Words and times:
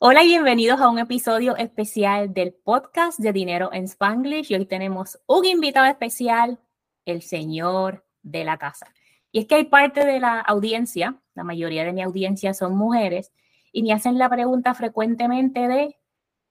Hola 0.00 0.22
y 0.22 0.28
bienvenidos 0.28 0.80
a 0.80 0.90
un 0.90 1.00
episodio 1.00 1.56
especial 1.56 2.32
del 2.32 2.52
podcast 2.52 3.18
de 3.18 3.32
Dinero 3.32 3.70
en 3.72 3.82
Spanglish. 3.82 4.52
Y 4.52 4.54
hoy 4.54 4.64
tenemos 4.64 5.18
un 5.26 5.44
invitado 5.44 5.86
especial, 5.86 6.60
el 7.04 7.20
señor 7.20 8.06
de 8.22 8.44
la 8.44 8.58
casa. 8.58 8.86
Y 9.32 9.40
es 9.40 9.46
que 9.46 9.56
hay 9.56 9.64
parte 9.64 10.06
de 10.06 10.20
la 10.20 10.38
audiencia, 10.38 11.20
la 11.34 11.42
mayoría 11.42 11.82
de 11.82 11.92
mi 11.92 12.02
audiencia 12.02 12.54
son 12.54 12.76
mujeres, 12.76 13.32
y 13.72 13.82
me 13.82 13.92
hacen 13.92 14.18
la 14.18 14.28
pregunta 14.28 14.72
frecuentemente 14.72 15.66
de 15.66 15.98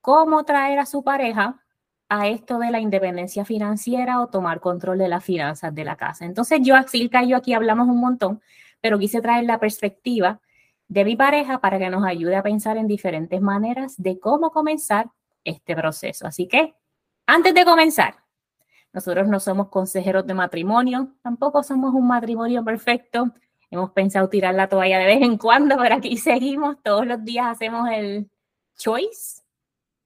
cómo 0.02 0.44
traer 0.44 0.78
a 0.78 0.84
su 0.84 1.02
pareja 1.02 1.64
a 2.10 2.28
esto 2.28 2.58
de 2.58 2.70
la 2.70 2.80
independencia 2.80 3.46
financiera 3.46 4.20
o 4.20 4.26
tomar 4.26 4.60
control 4.60 4.98
de 4.98 5.08
las 5.08 5.24
finanzas 5.24 5.74
de 5.74 5.84
la 5.84 5.96
casa. 5.96 6.26
Entonces 6.26 6.60
yo, 6.62 6.74
Silka 6.86 7.24
y 7.24 7.28
yo 7.28 7.38
aquí 7.38 7.54
hablamos 7.54 7.88
un 7.88 7.98
montón, 7.98 8.42
pero 8.82 8.98
quise 8.98 9.22
traer 9.22 9.46
la 9.46 9.58
perspectiva 9.58 10.38
de 10.88 11.04
mi 11.04 11.16
pareja 11.16 11.60
para 11.60 11.78
que 11.78 11.90
nos 11.90 12.04
ayude 12.04 12.36
a 12.36 12.42
pensar 12.42 12.76
en 12.76 12.86
diferentes 12.86 13.40
maneras 13.40 13.94
de 13.98 14.18
cómo 14.18 14.50
comenzar 14.50 15.10
este 15.44 15.76
proceso. 15.76 16.26
Así 16.26 16.48
que, 16.48 16.74
antes 17.26 17.54
de 17.54 17.64
comenzar, 17.64 18.16
nosotros 18.92 19.28
no 19.28 19.38
somos 19.38 19.68
consejeros 19.68 20.26
de 20.26 20.34
matrimonio, 20.34 21.14
tampoco 21.22 21.62
somos 21.62 21.94
un 21.94 22.06
matrimonio 22.08 22.64
perfecto. 22.64 23.32
Hemos 23.70 23.92
pensado 23.92 24.28
tirar 24.30 24.54
la 24.54 24.68
toalla 24.68 24.98
de 24.98 25.04
vez 25.04 25.22
en 25.22 25.36
cuando, 25.36 25.76
pero 25.76 25.96
aquí 25.96 26.16
seguimos. 26.16 26.76
Todos 26.82 27.06
los 27.06 27.22
días 27.22 27.46
hacemos 27.48 27.88
el 27.90 28.30
choice 28.76 29.42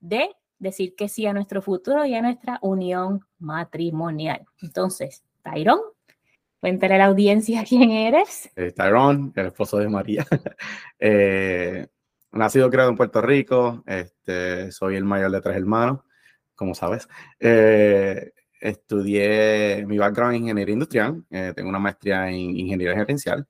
de 0.00 0.34
decir 0.58 0.96
que 0.96 1.08
sí 1.08 1.26
a 1.26 1.32
nuestro 1.32 1.62
futuro 1.62 2.04
y 2.04 2.14
a 2.14 2.22
nuestra 2.22 2.58
unión 2.60 3.20
matrimonial. 3.38 4.44
Entonces, 4.60 5.22
Tyron, 5.42 5.80
Cuéntale 6.62 6.94
a 6.94 6.98
la 6.98 7.04
audiencia 7.06 7.64
quién 7.68 7.90
eres. 7.90 8.48
Eh, 8.54 8.70
Tyrone, 8.70 9.32
el 9.34 9.46
esposo 9.46 9.78
de 9.78 9.88
María. 9.88 10.24
eh, 11.00 11.88
nacido 12.30 12.70
criado 12.70 12.90
en 12.90 12.96
Puerto 12.96 13.20
Rico, 13.20 13.82
este, 13.84 14.70
soy 14.70 14.94
el 14.94 15.04
mayor 15.04 15.32
de 15.32 15.40
tres 15.40 15.56
hermanos, 15.56 16.02
como 16.54 16.76
sabes. 16.76 17.08
Eh, 17.40 18.30
estudié 18.60 19.84
mi 19.88 19.98
background 19.98 20.36
en 20.36 20.42
ingeniería 20.42 20.74
industrial, 20.74 21.24
eh, 21.30 21.52
tengo 21.56 21.68
una 21.68 21.80
maestría 21.80 22.28
en 22.28 22.56
ingeniería 22.56 22.94
gerencial 22.94 23.44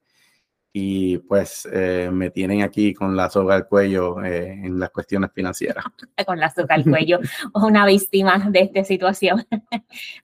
y 0.73 1.19
pues 1.19 1.69
eh, 1.71 2.09
me 2.11 2.31
tienen 2.31 2.63
aquí 2.63 2.95
con 2.95 3.15
la 3.15 3.29
soga 3.29 3.57
al 3.57 3.69
cuello 3.69 4.25
eh, 4.25 4.53
en 4.53 4.81
las 4.81 4.89
cuestiones 4.89 5.31
financieras. 5.35 5.85
con 6.27 6.41
la 6.41 6.49
soga 6.49 6.77
al 6.77 6.85
cuello, 6.85 7.21
una 7.53 7.85
víctima 7.85 8.39
de 8.49 8.61
esta 8.61 8.85
situación. 8.85 9.47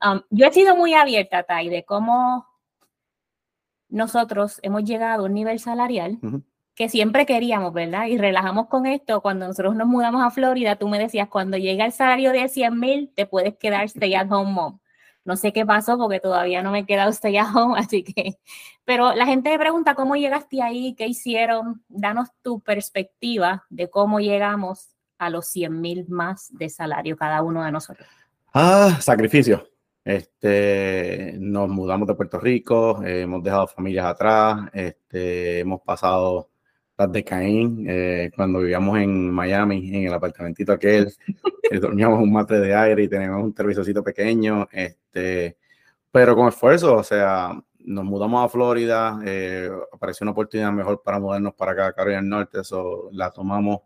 um, 0.02 0.22
yo 0.30 0.46
he 0.46 0.52
sido 0.54 0.74
muy 0.74 0.94
abierta, 0.94 1.42
Tai, 1.42 1.68
de 1.68 1.84
cómo 1.84 2.46
nosotros 3.88 4.60
hemos 4.62 4.84
llegado 4.84 5.22
a 5.22 5.26
un 5.26 5.34
nivel 5.34 5.58
salarial 5.58 6.18
uh 6.22 6.26
-huh. 6.26 6.42
que 6.74 6.88
siempre 6.88 7.26
queríamos, 7.26 7.72
¿verdad? 7.72 8.06
Y 8.06 8.18
relajamos 8.18 8.68
con 8.68 8.86
esto. 8.86 9.20
Cuando 9.20 9.46
nosotros 9.46 9.74
nos 9.76 9.88
mudamos 9.88 10.22
a 10.22 10.30
Florida, 10.30 10.76
tú 10.76 10.88
me 10.88 10.98
decías, 10.98 11.28
cuando 11.28 11.56
llega 11.56 11.84
el 11.84 11.92
salario 11.92 12.32
de 12.32 12.48
100 12.48 12.78
mil, 12.78 13.12
te 13.14 13.26
puedes 13.26 13.56
quedar 13.56 13.84
stay 13.84 14.14
at 14.14 14.30
home 14.30 14.52
mom. 14.52 14.78
No 15.24 15.36
sé 15.36 15.52
qué 15.52 15.66
pasó 15.66 15.98
porque 15.98 16.20
todavía 16.20 16.62
no 16.62 16.70
me 16.70 16.80
he 16.80 16.86
quedado 16.86 17.10
stay 17.10 17.36
at 17.36 17.54
home, 17.54 17.78
así 17.78 18.02
que, 18.02 18.38
pero 18.84 19.14
la 19.14 19.26
gente 19.26 19.50
me 19.50 19.58
pregunta 19.58 19.94
cómo 19.94 20.16
llegaste 20.16 20.62
ahí, 20.62 20.94
qué 20.94 21.06
hicieron, 21.06 21.82
danos 21.88 22.28
tu 22.42 22.60
perspectiva 22.60 23.64
de 23.68 23.90
cómo 23.90 24.20
llegamos 24.20 24.88
a 25.18 25.30
los 25.30 25.46
100 25.48 25.80
mil 25.80 26.06
más 26.08 26.48
de 26.50 26.68
salario 26.68 27.16
cada 27.16 27.42
uno 27.42 27.62
de 27.62 27.72
nosotros. 27.72 28.08
Ah, 28.54 28.96
sacrificio. 29.00 29.68
Este, 30.08 31.34
nos 31.38 31.68
mudamos 31.68 32.08
de 32.08 32.14
Puerto 32.14 32.40
Rico, 32.40 33.04
eh, 33.04 33.20
hemos 33.24 33.42
dejado 33.42 33.66
familias 33.66 34.06
atrás, 34.06 34.70
este, 34.72 35.58
hemos 35.58 35.82
pasado 35.82 36.48
las 36.96 37.12
de 37.12 37.22
Caín, 37.22 37.84
eh, 37.86 38.30
cuando 38.34 38.60
vivíamos 38.60 38.98
en 39.00 39.30
Miami, 39.30 39.94
en 39.94 40.06
el 40.06 40.14
apartamentito 40.14 40.72
aquel, 40.72 41.12
eh, 41.70 41.78
dormíamos 41.78 42.20
un 42.20 42.32
matre 42.32 42.58
de 42.58 42.74
aire 42.74 43.02
y 43.02 43.08
teníamos 43.08 43.44
un 43.44 43.52
televisorcito 43.52 44.02
pequeño, 44.02 44.66
este, 44.72 45.58
pero 46.10 46.34
con 46.34 46.48
esfuerzo, 46.48 46.96
o 46.96 47.04
sea, 47.04 47.62
nos 47.78 48.04
mudamos 48.06 48.46
a 48.46 48.48
Florida, 48.48 49.20
apareció 49.92 50.24
una 50.24 50.30
oportunidad 50.32 50.72
mejor 50.72 51.02
para 51.02 51.20
mudarnos 51.20 51.52
para 51.52 51.72
acá, 51.72 51.92
Carolina 51.92 52.22
del 52.22 52.30
Norte, 52.30 52.60
eso 52.60 53.10
la 53.12 53.30
tomamos 53.30 53.80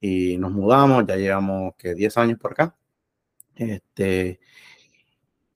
y 0.00 0.36
nos 0.38 0.52
mudamos, 0.52 1.04
ya 1.04 1.16
llevamos 1.16 1.74
que 1.76 1.94
10 1.94 2.16
años 2.16 2.38
por 2.38 2.52
acá. 2.52 2.76
Este, 3.56 4.38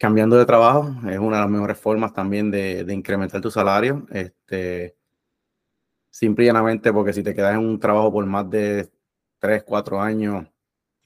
cambiando 0.03 0.37
de 0.37 0.45
trabajo 0.45 0.93
es 1.09 1.17
una 1.17 1.37
de 1.37 1.43
las 1.43 1.49
mejores 1.49 1.79
formas 1.79 2.13
también 2.13 2.51
de, 2.51 2.83
de 2.83 2.93
incrementar 2.93 3.41
tu 3.41 3.53
salario. 3.53 4.05
Este, 4.11 4.97
simple 6.11 6.43
y 6.43 6.49
llanamente 6.49 6.93
porque 6.93 7.13
si 7.13 7.23
te 7.23 7.33
quedas 7.33 7.55
en 7.55 7.61
un 7.61 7.79
trabajo 7.79 8.13
por 8.13 8.27
más 8.27 8.51
de 8.51 8.91
3, 9.39 9.63
4 9.63 10.01
años, 10.01 10.45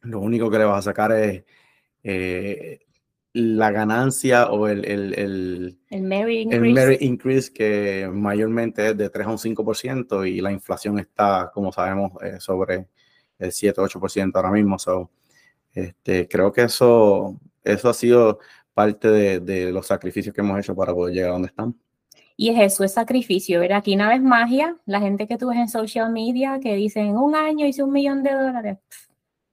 lo 0.00 0.20
único 0.20 0.50
que 0.50 0.56
le 0.56 0.64
vas 0.64 0.78
a 0.78 0.90
sacar 0.90 1.12
es 1.12 1.44
eh, 2.04 2.78
la 3.34 3.70
ganancia 3.70 4.46
o 4.46 4.66
el, 4.66 4.82
el, 4.86 5.12
el, 5.12 5.78
el, 5.90 6.02
merit 6.02 6.46
increase. 6.46 6.66
el 6.66 6.72
merit 6.72 7.02
increase 7.02 7.52
que 7.52 8.08
mayormente 8.10 8.88
es 8.88 8.96
de 8.96 9.10
3 9.10 9.26
a 9.26 9.30
un 9.30 9.36
5% 9.36 10.26
y 10.26 10.40
la 10.40 10.52
inflación 10.52 10.98
está, 10.98 11.50
como 11.52 11.70
sabemos, 11.70 12.12
eh, 12.22 12.40
sobre 12.40 12.88
el 13.38 13.52
7, 13.52 13.78
8% 13.78 14.30
ahora 14.36 14.52
mismo. 14.52 14.78
So, 14.78 15.10
este, 15.74 16.26
creo 16.28 16.50
que 16.50 16.62
eso, 16.62 17.38
eso 17.62 17.90
ha 17.90 17.92
sido 17.94 18.38
parte 18.76 19.08
de, 19.08 19.40
de, 19.40 19.72
los 19.72 19.86
sacrificios 19.86 20.34
que 20.34 20.42
hemos 20.42 20.58
hecho 20.58 20.76
para 20.76 20.92
poder 20.92 21.14
llegar 21.14 21.30
a 21.30 21.32
donde 21.32 21.48
estamos. 21.48 21.76
Y 22.36 22.50
es 22.50 22.74
eso, 22.74 22.84
es 22.84 22.92
sacrificio. 22.92 23.58
¿verdad? 23.60 23.78
Aquí 23.78 23.96
no 23.96 24.10
es 24.10 24.20
magia. 24.20 24.76
La 24.84 25.00
gente 25.00 25.26
que 25.26 25.38
tú 25.38 25.48
ves 25.48 25.56
en 25.58 25.68
social 25.68 26.12
media 26.12 26.60
que 26.60 26.74
dicen 26.74 27.06
en 27.06 27.16
un 27.16 27.34
año 27.34 27.66
hice 27.66 27.82
un 27.82 27.92
millón 27.92 28.22
de 28.22 28.34
dólares. 28.34 28.78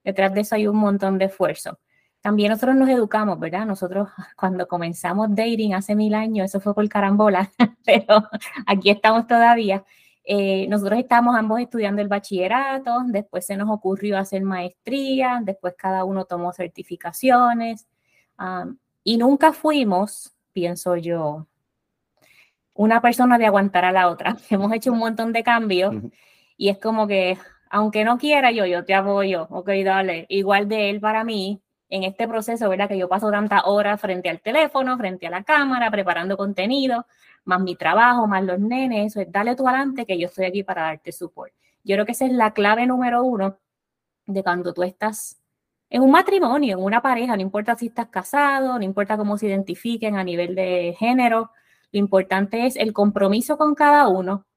Detrás 0.03 0.33
de 0.33 0.41
eso 0.41 0.55
hay 0.55 0.67
un 0.67 0.75
montón 0.75 1.17
de 1.17 1.25
esfuerzo. 1.25 1.79
También 2.19 2.51
nosotros 2.51 2.75
nos 2.75 2.89
educamos, 2.89 3.39
¿verdad? 3.39 3.65
Nosotros 3.65 4.09
cuando 4.35 4.67
comenzamos 4.67 5.29
dating 5.29 5.73
hace 5.73 5.95
mil 5.95 6.13
años, 6.13 6.45
eso 6.45 6.59
fue 6.59 6.75
por 6.75 6.87
carambola, 6.89 7.49
pero 7.85 8.29
aquí 8.67 8.89
estamos 8.89 9.25
todavía. 9.25 9.85
Eh, 10.25 10.67
nosotros 10.67 10.99
estamos 10.99 11.33
ambos 11.33 11.61
estudiando 11.61 12.01
el 12.01 12.09
bachillerato, 12.09 13.03
después 13.07 13.45
se 13.45 13.55
nos 13.55 13.69
ocurrió 13.69 14.17
hacer 14.17 14.41
maestría, 14.43 15.41
después 15.43 15.75
cada 15.77 16.03
uno 16.03 16.25
tomó 16.25 16.51
certificaciones. 16.51 17.87
Um, 18.37 18.77
y 19.03 19.17
nunca 19.17 19.53
fuimos, 19.53 20.33
pienso 20.51 20.95
yo, 20.95 21.47
una 22.73 23.01
persona 23.01 23.37
de 23.37 23.45
aguantar 23.45 23.85
a 23.85 23.91
la 23.91 24.09
otra. 24.09 24.37
Hemos 24.49 24.71
hecho 24.73 24.91
un 24.91 24.99
montón 24.99 25.33
de 25.33 25.43
cambios 25.43 25.93
uh 25.93 25.99
-huh. 25.99 26.11
y 26.57 26.69
es 26.69 26.77
como 26.79 27.07
que, 27.07 27.37
aunque 27.69 28.03
no 28.03 28.17
quiera 28.17 28.51
yo, 28.51 28.65
yo 28.65 28.85
te 28.85 28.93
apoyo, 28.93 29.47
ok, 29.49 29.69
dale. 29.83 30.25
Igual 30.29 30.67
de 30.67 30.89
él 30.89 30.99
para 30.99 31.23
mí, 31.23 31.61
en 31.89 32.03
este 32.03 32.27
proceso, 32.27 32.69
¿verdad? 32.69 32.87
Que 32.87 32.97
yo 32.97 33.07
paso 33.07 33.29
tantas 33.29 33.61
horas 33.65 34.01
frente 34.01 34.29
al 34.29 34.41
teléfono, 34.41 34.97
frente 34.97 35.27
a 35.27 35.29
la 35.29 35.43
cámara, 35.43 35.91
preparando 35.91 36.37
contenido, 36.37 37.05
más 37.45 37.61
mi 37.61 37.75
trabajo, 37.75 38.25
más 38.25 38.43
los 38.43 38.59
nenes, 38.59 39.07
eso 39.07 39.21
es, 39.21 39.31
dale 39.31 39.55
tú 39.55 39.67
adelante 39.67 40.05
que 40.05 40.17
yo 40.17 40.27
estoy 40.27 40.45
aquí 40.45 40.63
para 40.63 40.83
darte 40.83 41.11
support. 41.11 41.53
Yo 41.83 41.95
creo 41.95 42.05
que 42.05 42.13
esa 42.13 42.25
es 42.25 42.31
la 42.31 42.53
clave 42.53 42.87
número 42.87 43.23
uno 43.23 43.57
de 44.25 44.41
cuando 44.41 44.73
tú 44.73 44.83
estás 44.83 45.42
en 45.93 46.01
un 46.01 46.09
matrimonio, 46.09 46.79
en 46.79 46.83
una 46.83 47.03
pareja, 47.03 47.35
no 47.35 47.43
importa 47.43 47.75
si 47.75 47.85
estás 47.85 48.07
casado, 48.07 48.79
no 48.79 48.83
importa 48.83 49.15
cómo 49.15 49.37
se 49.37 49.45
identifiquen 49.45 50.15
a 50.15 50.23
nivel 50.23 50.55
de 50.55 50.95
género, 50.97 51.51
lo 51.91 51.99
importante 51.99 52.65
es 52.65 52.75
el 52.77 52.93
compromiso 52.93 53.57
con 53.59 53.75
cada 53.75 54.07
uno 54.07 54.47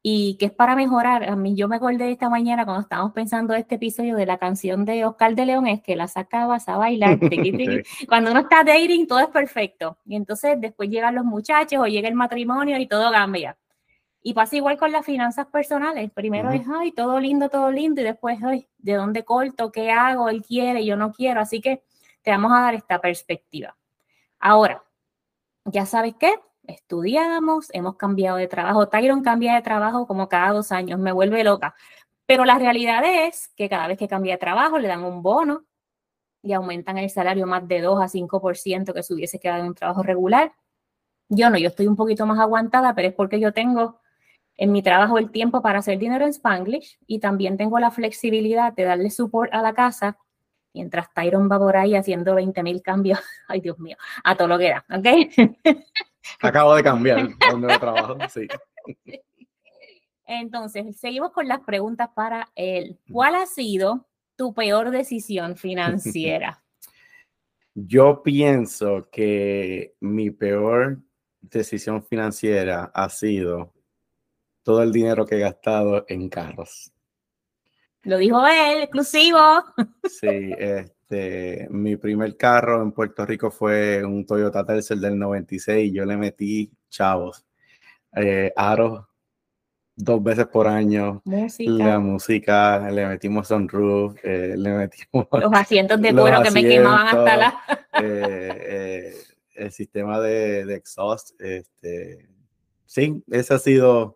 y 0.00 0.36
que 0.38 0.46
es 0.46 0.52
para 0.52 0.76
mejorar. 0.76 1.28
A 1.28 1.34
mí 1.34 1.56
yo 1.56 1.66
me 1.66 1.74
acordé 1.74 2.12
esta 2.12 2.30
mañana 2.30 2.64
cuando 2.64 2.82
estábamos 2.82 3.12
pensando 3.12 3.52
este 3.54 3.74
episodio 3.74 4.14
de 4.14 4.26
la 4.26 4.38
canción 4.38 4.84
de 4.84 5.04
Oscar 5.04 5.34
de 5.34 5.46
León, 5.46 5.66
es 5.66 5.82
que 5.82 5.96
la 5.96 6.06
sacabas 6.06 6.68
a 6.68 6.76
bailar. 6.76 7.18
Tiqui, 7.30 7.50
tiqui. 7.50 7.82
sí. 7.84 8.06
Cuando 8.06 8.30
uno 8.30 8.40
está 8.40 8.62
dating, 8.62 9.08
todo 9.08 9.18
es 9.18 9.28
perfecto. 9.28 9.98
Y 10.04 10.14
entonces 10.14 10.60
después 10.60 10.88
llegan 10.88 11.16
los 11.16 11.24
muchachos 11.24 11.80
o 11.80 11.86
llega 11.86 12.08
el 12.08 12.14
matrimonio 12.14 12.78
y 12.78 12.86
todo 12.86 13.10
cambia. 13.10 13.58
Y 14.26 14.34
pasa 14.34 14.56
igual 14.56 14.76
con 14.76 14.90
las 14.90 15.06
finanzas 15.06 15.46
personales. 15.46 16.10
Primero 16.10 16.48
uh 16.48 16.52
-huh. 16.52 16.60
es, 16.60 16.66
ay, 16.68 16.90
todo 16.90 17.20
lindo, 17.20 17.48
todo 17.48 17.70
lindo. 17.70 18.00
Y 18.00 18.04
después, 18.04 18.42
ay, 18.42 18.66
¿de 18.76 18.94
dónde 18.94 19.24
corto? 19.24 19.70
¿Qué 19.70 19.92
hago? 19.92 20.28
Él 20.28 20.42
quiere, 20.42 20.84
yo 20.84 20.96
no 20.96 21.12
quiero. 21.12 21.40
Así 21.40 21.60
que 21.60 21.84
te 22.22 22.32
vamos 22.32 22.50
a 22.50 22.62
dar 22.62 22.74
esta 22.74 23.00
perspectiva. 23.00 23.76
Ahora, 24.40 24.82
¿ya 25.64 25.86
sabes 25.86 26.16
qué? 26.18 26.34
estudiamos, 26.66 27.68
hemos 27.72 27.94
cambiado 27.94 28.38
de 28.38 28.48
trabajo. 28.48 28.88
Tyron 28.88 29.22
cambia 29.22 29.54
de 29.54 29.62
trabajo 29.62 30.08
como 30.08 30.28
cada 30.28 30.50
dos 30.50 30.72
años, 30.72 30.98
me 30.98 31.12
vuelve 31.12 31.44
loca. 31.44 31.76
Pero 32.26 32.44
la 32.44 32.58
realidad 32.58 33.04
es 33.04 33.46
que 33.54 33.68
cada 33.68 33.86
vez 33.86 33.96
que 33.96 34.08
cambia 34.08 34.32
de 34.34 34.38
trabajo 34.38 34.76
le 34.80 34.88
dan 34.88 35.04
un 35.04 35.22
bono 35.22 35.66
y 36.42 36.52
aumentan 36.52 36.98
el 36.98 37.10
salario 37.10 37.46
más 37.46 37.68
de 37.68 37.80
2 37.80 38.02
a 38.02 38.08
5% 38.08 38.92
que 38.92 39.04
si 39.04 39.14
hubiese 39.14 39.38
quedado 39.38 39.60
en 39.60 39.68
un 39.68 39.74
trabajo 39.76 40.02
regular. 40.02 40.52
Yo 41.28 41.48
no, 41.48 41.58
yo 41.58 41.68
estoy 41.68 41.86
un 41.86 41.94
poquito 41.94 42.26
más 42.26 42.40
aguantada, 42.40 42.92
pero 42.92 43.06
es 43.06 43.14
porque 43.14 43.38
yo 43.38 43.52
tengo 43.52 44.00
en 44.56 44.72
mi 44.72 44.82
trabajo 44.82 45.18
el 45.18 45.30
tiempo 45.30 45.62
para 45.62 45.80
hacer 45.80 45.98
dinero 45.98 46.24
en 46.24 46.30
Spanglish 46.30 46.98
y 47.06 47.18
también 47.18 47.56
tengo 47.56 47.78
la 47.78 47.90
flexibilidad 47.90 48.72
de 48.72 48.84
darle 48.84 49.10
support 49.10 49.52
a 49.52 49.62
la 49.62 49.74
casa 49.74 50.18
mientras 50.76 51.12
Tyron 51.14 51.50
va 51.50 51.58
por 51.58 51.76
ahí 51.76 51.94
haciendo 51.94 52.34
20 52.34 52.62
mil 52.62 52.82
cambios, 52.82 53.18
ay 53.48 53.60
Dios 53.60 53.78
mío, 53.78 53.96
a 54.22 54.36
todo 54.36 54.48
lo 54.48 54.58
que 54.58 54.70
da, 54.70 54.84
¿ok? 54.90 55.76
Acabo 56.40 56.74
de 56.74 56.82
cambiar 56.82 57.28
donde 57.50 57.78
trabajo, 57.78 58.16
sí. 58.28 58.48
Entonces, 60.26 60.98
seguimos 60.98 61.30
con 61.30 61.46
las 61.46 61.60
preguntas 61.60 62.10
para 62.14 62.48
él. 62.56 62.98
¿Cuál 63.12 63.36
ha 63.36 63.46
sido 63.46 64.08
tu 64.34 64.52
peor 64.52 64.90
decisión 64.90 65.56
financiera? 65.56 66.62
Yo 67.74 68.22
pienso 68.22 69.08
que 69.10 69.94
mi 70.00 70.30
peor 70.30 70.98
decisión 71.40 72.02
financiera 72.02 72.90
ha 72.92 73.08
sido 73.08 73.72
todo 74.66 74.82
el 74.82 74.90
dinero 74.90 75.24
que 75.24 75.36
he 75.36 75.38
gastado 75.38 76.04
en 76.08 76.28
carros. 76.28 76.92
Lo 78.02 78.18
dijo 78.18 78.44
él, 78.44 78.82
exclusivo. 78.82 79.38
Sí, 80.02 80.50
este, 80.58 81.68
mi 81.70 81.94
primer 81.94 82.36
carro 82.36 82.82
en 82.82 82.90
Puerto 82.90 83.24
Rico 83.24 83.52
fue 83.52 84.04
un 84.04 84.26
Toyota 84.26 84.66
Tercel 84.66 85.00
del 85.00 85.16
96 85.16 85.88
y 85.88 85.94
yo 85.94 86.04
le 86.04 86.16
metí 86.16 86.72
chavos, 86.90 87.46
eh, 88.16 88.52
aros 88.56 89.04
dos 89.94 90.20
veces 90.20 90.48
por 90.48 90.66
año. 90.66 91.22
Música. 91.24 91.70
La 91.70 92.00
música, 92.00 92.90
le 92.90 93.06
metimos 93.06 93.46
sunroof, 93.46 94.16
eh, 94.24 94.56
le 94.56 94.70
metimos... 94.70 95.28
Los 95.30 95.52
asientos 95.52 96.02
de 96.02 96.12
cuero 96.12 96.42
que 96.42 96.50
me 96.50 96.62
quemaban 96.62 97.06
hasta 97.06 97.36
la... 97.36 97.54
Eh, 98.02 98.64
eh, 98.66 99.14
el 99.54 99.70
sistema 99.70 100.18
de, 100.18 100.66
de, 100.66 100.74
exhaust, 100.74 101.40
este, 101.40 102.28
sí, 102.84 103.22
ese 103.30 103.54
ha 103.54 103.58
sido 103.58 104.15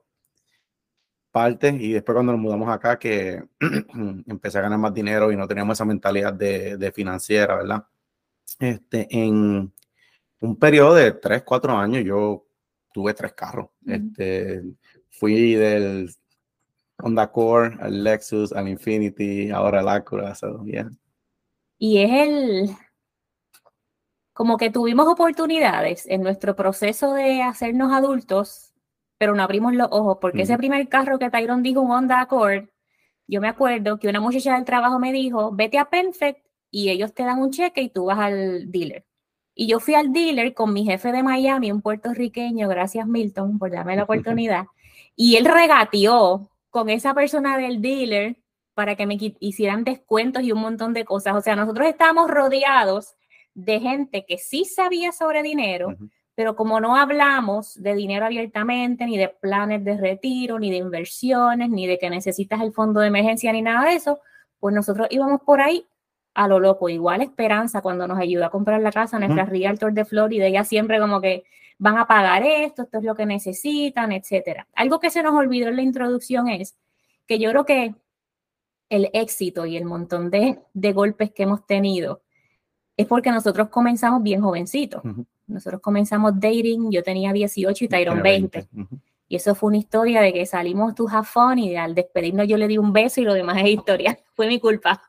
parte 1.31 1.69
y 1.69 1.93
después 1.93 2.15
cuando 2.15 2.33
nos 2.33 2.41
mudamos 2.41 2.69
acá 2.69 2.99
que 2.99 3.43
empecé 4.27 4.59
a 4.59 4.63
ganar 4.63 4.79
más 4.79 4.95
dinero 4.95 5.31
y 5.33 5.37
no 5.37 5.47
teníamos 5.47 5.77
esa 5.77 5.85
mentalidad 5.85 6.33
de, 6.33 6.77
de 6.77 6.93
financiera, 6.93 7.57
¿verdad? 7.57 7.85
Este, 8.59 9.07
en 9.11 9.73
un 10.41 10.57
periodo 10.57 10.95
de 10.95 11.13
3, 11.13 11.43
4 11.45 11.77
años 11.77 12.05
yo 12.05 12.47
tuve 12.93 13.15
tres 13.15 13.33
carros. 13.33 13.69
Este, 13.87 14.63
fui 15.11 15.55
del 15.55 16.11
Honda 16.99 17.23
Accord 17.23 17.81
al 17.81 18.03
Lexus, 18.05 18.53
al 18.53 18.69
Infinity, 18.69 19.51
ahora 19.51 19.81
al 19.81 19.89
Acura. 19.89 20.35
So, 20.35 20.65
Y 21.79 21.99
es 21.99 22.11
el, 22.11 22.77
como 24.33 24.57
que 24.57 24.71
tuvimos 24.71 25.07
oportunidades 25.07 26.07
en 26.07 26.23
nuestro 26.23 26.57
proceso 26.57 27.15
de 27.15 27.43
hacernos 27.43 27.93
adultos, 27.93 28.70
pero 29.21 29.35
no 29.35 29.43
abrimos 29.43 29.75
los 29.75 29.89
ojos, 29.91 30.17
porque 30.19 30.43
ese 30.43 30.57
primer 30.57 30.89
carro 30.89 31.19
que 31.19 31.29
Tyron 31.29 31.63
dijo, 31.63 31.83
un 31.83 31.91
Honda 31.91 32.23
Accord, 32.23 32.71
yo 33.27 33.43
me 33.43 33.49
acuerdo 33.49 33.99
que 33.99 34.09
una 34.09 34.19
muchacha 34.19 34.55
del 34.55 34.65
trabajo 34.65 34.99
me 34.99 35.13
dijo, 35.13 35.53
vete 35.53 35.77
a 35.77 35.91
Perfect 35.91 36.43
y 36.71 36.89
ellos 36.89 37.13
te 37.13 37.25
dan 37.25 37.39
un 37.39 37.51
cheque 37.51 37.83
y 37.83 37.91
tú 37.91 38.07
vas 38.07 38.19
al 38.19 38.73
dealer. 38.73 39.05
Y 39.55 39.67
yo 39.67 39.79
fui 39.79 39.93
al 39.93 40.11
dealer 40.15 40.55
con 40.55 40.73
mi 40.73 40.87
jefe 40.87 41.13
de 41.13 41.23
Miami, 41.23 41.71
un 41.71 41.83
puertorriqueño, 41.83 42.67
gracias 42.67 43.07
Milton 43.07 43.59
por 43.59 43.71
darme 43.71 43.95
la 43.95 44.05
oportunidad. 44.05 44.65
Y 45.15 45.37
él 45.37 45.45
regateó 45.45 46.51
con 46.71 46.89
esa 46.89 47.13
persona 47.13 47.59
del 47.59 47.83
dealer 47.83 48.39
para 48.73 48.97
que 48.97 49.05
me 49.05 49.19
hicieran 49.41 49.85
descuentos 49.85 50.45
y 50.45 50.53
un 50.53 50.63
montón 50.63 50.95
de 50.95 51.05
cosas. 51.05 51.37
O 51.37 51.43
sea, 51.43 51.57
nosotros 51.57 51.87
estábamos 51.87 52.31
rodeados 52.31 53.17
de 53.53 53.81
gente 53.81 54.25
que 54.27 54.39
sí 54.39 54.65
sabía 54.65 55.13
sobre 55.13 55.43
dinero, 55.43 55.95
pero 56.41 56.57
como 56.57 56.81
no 56.81 56.97
hablamos 56.97 57.75
de 57.83 57.95
dinero 57.95 58.25
abiertamente, 58.25 59.05
ni 59.05 59.19
de 59.19 59.29
planes 59.29 59.85
de 59.85 59.99
retiro, 59.99 60.59
ni 60.59 60.71
de 60.71 60.79
inversiones, 60.79 61.69
ni 61.69 61.87
de 61.87 61.99
que 61.99 62.09
necesitas 62.09 62.63
el 62.63 62.73
fondo 62.73 63.01
de 63.01 63.09
emergencia, 63.09 63.53
ni 63.53 63.61
nada 63.61 63.91
de 63.91 63.97
eso, 63.97 64.21
pues 64.59 64.75
nosotros 64.75 65.07
íbamos 65.11 65.43
por 65.43 65.61
ahí 65.61 65.87
a 66.33 66.49
lo 66.49 66.59
loco. 66.59 66.89
Igual 66.89 67.21
Esperanza 67.21 67.83
cuando 67.83 68.09
nos 68.09 68.19
ayuda 68.19 68.47
a 68.47 68.51
comprar 68.51 68.81
la 68.81 68.91
casa, 68.91 69.19
nuestra 69.19 69.45
realtor 69.45 69.93
de 69.93 70.07
Florida, 70.07 70.47
ella 70.47 70.65
siempre 70.65 70.99
como 70.99 71.21
que 71.21 71.45
van 71.77 71.99
a 71.99 72.07
pagar 72.07 72.43
esto, 72.43 72.85
esto 72.85 72.97
es 72.97 73.05
lo 73.05 73.15
que 73.15 73.27
necesitan, 73.27 74.11
etcétera. 74.11 74.67
Algo 74.75 74.99
que 74.99 75.11
se 75.11 75.23
nos 75.23 75.35
olvidó 75.35 75.69
en 75.69 75.77
la 75.77 75.83
introducción 75.83 76.49
es 76.49 76.75
que 77.27 77.39
yo 77.39 77.51
creo 77.51 77.67
que 77.67 77.95
el 78.89 79.11
éxito 79.13 79.67
y 79.67 79.77
el 79.77 79.85
montón 79.85 80.31
de, 80.31 80.59
de 80.73 80.93
golpes 80.95 81.33
que 81.33 81.43
hemos 81.43 81.67
tenido 81.67 82.23
es 82.97 83.07
porque 83.07 83.31
nosotros 83.31 83.69
comenzamos 83.69 84.23
bien 84.23 84.41
jovencitos. 84.41 85.03
Nosotros 85.51 85.81
comenzamos 85.81 86.33
dating, 86.35 86.91
yo 86.91 87.03
tenía 87.03 87.33
18 87.33 87.85
y 87.85 87.89
Tyron 87.89 88.23
20. 88.23 88.69
Y 89.29 89.37
eso 89.37 89.55
fue 89.55 89.69
una 89.69 89.77
historia 89.77 90.21
de 90.21 90.33
que 90.33 90.47
salimos 90.47 90.95
tu 90.95 91.07
jafón 91.07 91.59
y 91.59 91.77
al 91.77 91.95
despedirnos 91.95 92.49
yo 92.49 92.57
le 92.57 92.67
di 92.67 92.79
un 92.79 92.93
beso 92.93 93.21
y 93.21 93.25
lo 93.25 93.35
demás 93.35 93.59
es 93.59 93.69
historia. 93.69 94.19
fue 94.35 94.49
mi 94.49 94.59
culpa. 94.59 95.03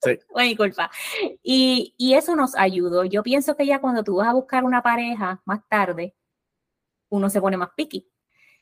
Sí. 0.00 0.16
Fue 0.32 0.44
mi 0.44 0.54
culpa. 0.54 0.90
Y, 1.42 1.92
y, 1.98 2.14
eso 2.14 2.36
nos 2.36 2.54
ayudó. 2.54 3.04
Yo 3.04 3.24
pienso 3.24 3.56
que 3.56 3.66
ya 3.66 3.80
cuando 3.80 4.04
tú 4.04 4.16
vas 4.16 4.28
a 4.28 4.32
buscar 4.32 4.62
una 4.62 4.80
pareja 4.80 5.42
más 5.44 5.66
tarde, 5.68 6.14
uno 7.08 7.28
se 7.28 7.40
pone 7.40 7.56
más 7.56 7.70
piqui. 7.76 8.08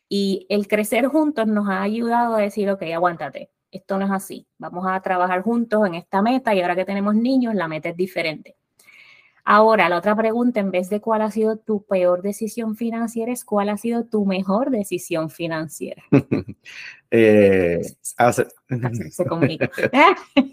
Y 0.09 0.47
el 0.49 0.67
crecer 0.67 1.07
juntos 1.09 1.47
nos 1.47 1.69
ha 1.69 1.83
ayudado 1.83 2.37
a 2.37 2.41
decir, 2.41 2.71
ok, 2.71 2.83
aguántate, 2.95 3.51
esto 3.71 3.99
no 3.99 4.07
es 4.07 4.11
así. 4.11 4.49
Vamos 4.59 4.87
a 4.89 5.01
trabajar 5.03 5.43
juntos 5.43 5.87
en 5.87 5.95
esta 5.95 6.23
meta 6.23 6.55
y 6.55 6.61
ahora 6.63 6.77
que 6.77 6.85
tenemos 6.85 7.15
niños, 7.15 7.55
la 7.55 7.69
meta 7.69 7.91
es 7.91 7.97
diferente. 7.97 8.57
Ahora, 9.49 9.89
la 9.89 9.99
otra 9.99 10.17
pregunta, 10.17 10.59
en 10.59 10.73
vez 10.73 10.91
de 10.91 11.01
cuál 11.01 11.23
ha 11.23 11.31
sido 11.31 11.57
tu 11.57 11.87
peor 11.87 12.21
decisión 12.21 12.75
financiera, 12.75 13.31
es 13.31 13.45
cuál 13.45 13.69
ha 13.69 13.77
sido 13.77 14.05
tu 14.05 14.27
mejor 14.27 14.71
decisión 14.71 15.31
financiera. 15.31 16.03
eh, 17.13 17.81
hace... 18.17 18.49
Se 19.11 19.25
comunica. 19.29 19.71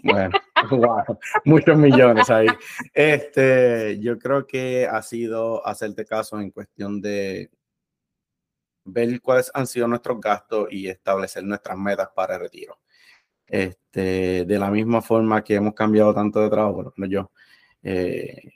bueno, 0.04 0.30
wow, 0.70 1.18
muchos 1.44 1.76
millones 1.76 2.30
ahí. 2.30 2.46
Este, 2.94 3.98
yo 3.98 4.16
creo 4.16 4.46
que 4.46 4.86
ha 4.86 5.02
sido 5.02 5.66
hacerte 5.66 6.04
caso 6.04 6.38
en 6.38 6.52
cuestión 6.52 7.00
de 7.00 7.50
ver 8.84 9.20
cuáles 9.20 9.50
han 9.54 9.66
sido 9.66 9.88
nuestros 9.88 10.20
gastos 10.20 10.68
y 10.70 10.86
establecer 10.86 11.42
nuestras 11.42 11.76
metas 11.76 12.10
para 12.14 12.36
el 12.36 12.42
retiro. 12.42 12.78
Este, 13.44 14.44
de 14.44 14.58
la 14.60 14.70
misma 14.70 15.02
forma 15.02 15.42
que 15.42 15.56
hemos 15.56 15.74
cambiado 15.74 16.14
tanto 16.14 16.40
de 16.40 16.48
trabajo, 16.48 16.92
bueno, 16.96 17.10
yo, 17.10 17.32
eh, 17.82 18.52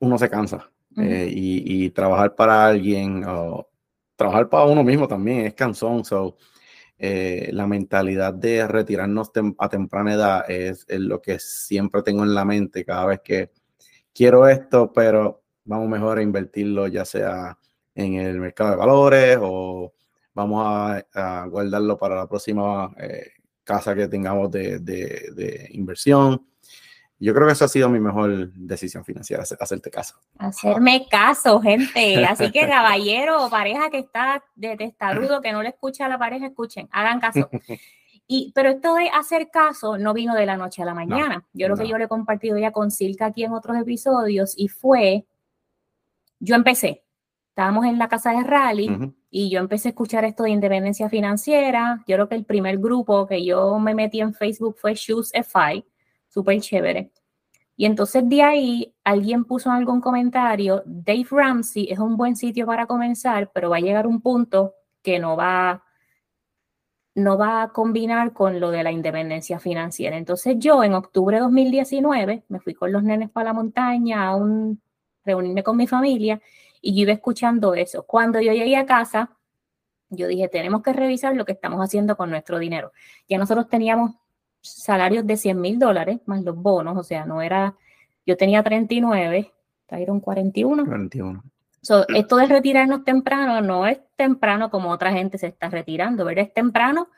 uno 0.00 0.18
se 0.18 0.28
cansa 0.28 0.70
eh, 0.96 1.28
y, 1.30 1.90
trabajar 1.90 2.34
para 2.34 2.66
alguien 2.66 3.24
o 3.26 3.68
trabajar 4.16 4.48
para 4.48 4.64
uno 4.64 4.82
mismo 4.82 5.06
también 5.06 5.46
es 5.46 5.54
cansón. 5.54 6.04
So, 6.04 6.36
eh, 6.98 7.50
la 7.52 7.66
mentalidad 7.66 8.32
de 8.32 8.66
retirarnos 8.66 9.30
a 9.58 9.68
temprana 9.68 10.14
edad 10.14 10.50
es, 10.50 10.86
lo 10.88 11.20
que 11.20 11.38
siempre 11.38 12.02
tengo 12.02 12.22
en 12.24 12.34
la 12.34 12.44
mente 12.44 12.84
cada 12.84 13.06
vez 13.06 13.20
que 13.22 13.50
quiero 14.14 14.48
esto, 14.48 14.92
pero 14.92 15.42
vamos 15.64 15.88
mejor 15.88 16.18
a 16.18 16.22
invertirlo 16.22 16.86
ya 16.86 17.04
sea 17.04 17.58
en 17.94 18.14
el 18.14 18.40
mercado 18.40 18.70
de 18.70 18.76
valores 18.76 19.38
o 19.40 19.92
vamos 20.34 20.64
a, 20.66 21.46
guardarlo 21.48 21.98
para 21.98 22.16
la 22.16 22.26
próxima 22.26 22.94
eh, 22.98 23.32
casa 23.64 23.94
que 23.94 24.08
tengamos 24.08 24.50
de, 24.50 24.78
de 24.78 25.68
inversión. 25.72 26.46
Yo 27.18 27.32
creo 27.32 27.46
que 27.46 27.54
esa 27.54 27.64
ha 27.64 27.68
sido 27.68 27.88
mi 27.88 27.98
mejor 27.98 28.52
decisión 28.52 29.04
financiera, 29.04 29.42
hacerte 29.42 29.90
caso. 29.90 30.16
Hacerme 30.38 31.06
caso, 31.10 31.60
gente. 31.60 32.24
Así 32.26 32.50
que 32.52 32.68
caballero 32.68 33.44
o 33.44 33.50
pareja 33.50 33.88
que 33.90 34.00
está 34.00 34.44
de 34.54 34.76
testarudo, 34.76 35.40
que 35.40 35.52
no 35.52 35.62
le 35.62 35.70
escucha 35.70 36.06
a 36.06 36.08
la 36.08 36.18
pareja, 36.18 36.46
escuchen, 36.46 36.88
hagan 36.92 37.20
caso. 37.20 37.48
Y, 38.28 38.50
pero 38.56 38.70
esto 38.70 38.96
de 38.96 39.08
hacer 39.08 39.50
caso 39.52 39.98
no 39.98 40.12
vino 40.12 40.34
de 40.34 40.46
la 40.46 40.56
noche 40.56 40.82
a 40.82 40.84
la 40.84 40.94
mañana. 40.94 41.46
yo 41.52 41.66
creo 41.66 41.76
que 41.76 41.86
yo 41.86 41.96
le 41.96 42.06
he 42.06 42.08
compartido 42.08 42.58
ya 42.58 42.72
con 42.72 42.90
Silka 42.90 43.26
aquí 43.26 43.44
en 43.44 43.52
otros 43.52 43.76
episodios 43.76 44.54
y 44.56 44.66
fue, 44.66 45.26
yo 46.40 46.56
empecé, 46.56 47.04
estábamos 47.50 47.84
en 47.84 48.00
la 48.00 48.08
casa 48.08 48.32
de 48.32 48.42
rally 48.42 49.14
y 49.30 49.48
yo 49.48 49.60
empecé 49.60 49.88
a 49.88 49.90
escuchar 49.90 50.24
esto 50.24 50.42
de 50.42 50.50
independencia 50.50 51.08
financiera. 51.08 52.02
Yo 52.08 52.16
creo 52.16 52.28
que 52.28 52.34
el 52.34 52.44
primer 52.44 52.78
grupo 52.78 53.28
que 53.28 53.44
yo 53.44 53.78
me 53.78 53.94
metí 53.94 54.20
en 54.20 54.34
Facebook 54.34 54.76
fue 54.76 54.94
Shoes 54.96 55.30
FI 55.32 55.84
súper 56.36 56.60
chévere. 56.60 57.10
Y 57.78 57.86
entonces 57.86 58.28
de 58.28 58.42
ahí 58.42 58.94
alguien 59.04 59.44
puso 59.44 59.70
algún 59.70 60.02
comentario, 60.02 60.82
Dave 60.84 61.26
Ramsey 61.30 61.88
es 61.90 61.98
un 61.98 62.18
buen 62.18 62.36
sitio 62.36 62.66
para 62.66 62.86
comenzar, 62.86 63.50
pero 63.54 63.70
va 63.70 63.78
a 63.78 63.80
llegar 63.80 64.06
un 64.06 64.20
punto 64.20 64.74
que 65.02 65.18
no 65.18 65.34
va, 65.34 65.82
no 67.14 67.38
va 67.38 67.62
a 67.62 67.68
combinar 67.72 68.34
con 68.34 68.60
lo 68.60 68.70
de 68.70 68.82
la 68.82 68.92
independencia 68.92 69.58
financiera. 69.58 70.18
Entonces 70.18 70.56
yo 70.58 70.84
en 70.84 70.92
octubre 70.92 71.36
de 71.36 71.42
2019 71.42 72.44
me 72.48 72.60
fui 72.60 72.74
con 72.74 72.92
los 72.92 73.02
nenes 73.02 73.30
para 73.30 73.46
la 73.46 73.52
montaña 73.54 74.26
a 74.26 74.36
un, 74.36 74.82
reunirme 75.24 75.62
con 75.62 75.76
mi 75.78 75.86
familia 75.86 76.40
y 76.82 76.94
yo 76.94 77.02
iba 77.02 77.12
escuchando 77.12 77.74
eso. 77.74 78.04
Cuando 78.04 78.40
yo 78.42 78.52
llegué 78.52 78.76
a 78.76 78.84
casa, 78.84 79.30
yo 80.10 80.28
dije, 80.28 80.48
tenemos 80.48 80.82
que 80.82 80.92
revisar 80.92 81.34
lo 81.34 81.46
que 81.46 81.52
estamos 81.52 81.80
haciendo 81.80 82.14
con 82.16 82.28
nuestro 82.28 82.58
dinero. 82.58 82.92
Ya 83.26 83.38
nosotros 83.38 83.68
teníamos 83.68 84.16
salarios 84.68 85.26
de 85.26 85.36
100 85.36 85.60
mil 85.60 85.78
dólares 85.78 86.20
más 86.26 86.42
los 86.42 86.56
bonos, 86.56 86.96
o 86.96 87.02
sea, 87.02 87.26
no 87.26 87.42
era, 87.42 87.76
yo 88.24 88.36
tenía 88.36 88.62
39, 88.62 89.52
Tyron 89.86 90.20
41. 90.20 90.84
41. 90.84 91.42
esto 92.14 92.36
de 92.36 92.46
retirarnos 92.46 93.04
temprano 93.04 93.60
no 93.60 93.86
es 93.86 94.00
temprano 94.16 94.70
como 94.70 94.90
otra 94.90 95.12
gente 95.12 95.38
se 95.38 95.46
está 95.46 95.68
retirando, 95.68 96.24
¿verdad? 96.24 96.46
Es 96.46 96.54
temprano 96.54 97.08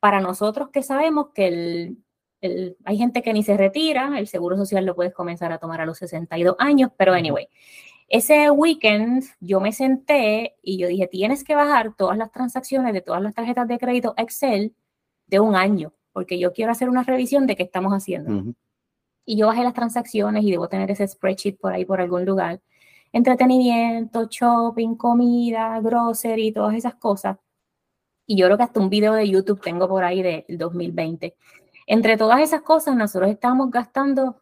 para 0.00 0.20
nosotros 0.20 0.70
que 0.70 0.82
sabemos 0.82 1.28
que 1.34 1.46
el, 1.48 1.98
el, 2.40 2.76
hay 2.84 2.98
gente 2.98 3.22
que 3.22 3.32
ni 3.32 3.42
se 3.42 3.56
retira, 3.56 4.18
el 4.18 4.26
seguro 4.26 4.56
social 4.56 4.84
lo 4.84 4.94
puedes 4.94 5.14
comenzar 5.14 5.52
a 5.52 5.58
tomar 5.58 5.80
a 5.80 5.86
los 5.86 5.98
62 5.98 6.56
años, 6.58 6.90
pero 6.96 7.12
anyway, 7.14 7.48
Ese 8.08 8.50
weekend 8.50 9.24
yo 9.40 9.60
me 9.60 9.72
senté 9.72 10.56
y 10.62 10.78
yo 10.78 10.88
dije, 10.88 11.08
tienes 11.08 11.44
que 11.44 11.54
bajar 11.56 11.94
todas 11.96 12.16
las 12.16 12.30
transacciones 12.30 12.92
de 12.92 13.00
todas 13.02 13.22
las 13.22 13.34
tarjetas 13.34 13.68
de 13.68 13.78
crédito 13.78 14.14
Excel 14.16 14.74
de 15.26 15.40
un 15.40 15.56
año, 15.56 15.92
porque 16.16 16.38
yo 16.38 16.54
quiero 16.54 16.72
hacer 16.72 16.88
una 16.88 17.02
revisión 17.02 17.46
de 17.46 17.56
qué 17.56 17.62
estamos 17.64 17.92
haciendo. 17.92 18.54
Y 19.26 19.36
yo 19.36 19.48
bajé 19.48 19.62
las 19.62 19.74
transacciones 19.74 20.44
y 20.44 20.50
debo 20.50 20.66
tener 20.66 20.90
ese 20.90 21.06
spreadsheet 21.06 21.58
por 21.58 21.74
ahí, 21.74 21.84
por 21.84 22.00
algún 22.00 22.24
lugar. 22.24 22.62
Entretenimiento, 23.12 24.26
shopping, 24.26 24.94
comida, 24.94 25.78
grocery, 25.78 26.52
todas 26.52 26.74
esas 26.74 26.94
cosas. 26.94 27.36
Y 28.24 28.38
yo 28.38 28.46
creo 28.46 28.56
que 28.56 28.62
hasta 28.62 28.80
un 28.80 28.88
video 28.88 29.12
de 29.12 29.28
YouTube 29.28 29.60
tengo 29.60 29.86
por 29.86 30.04
ahí 30.04 30.22
del 30.22 30.44
2020. 30.48 31.36
Entre 31.86 32.16
todas 32.16 32.40
esas 32.40 32.62
cosas, 32.62 32.96
nosotros 32.96 33.30
estamos 33.30 33.70
gastando 33.70 34.40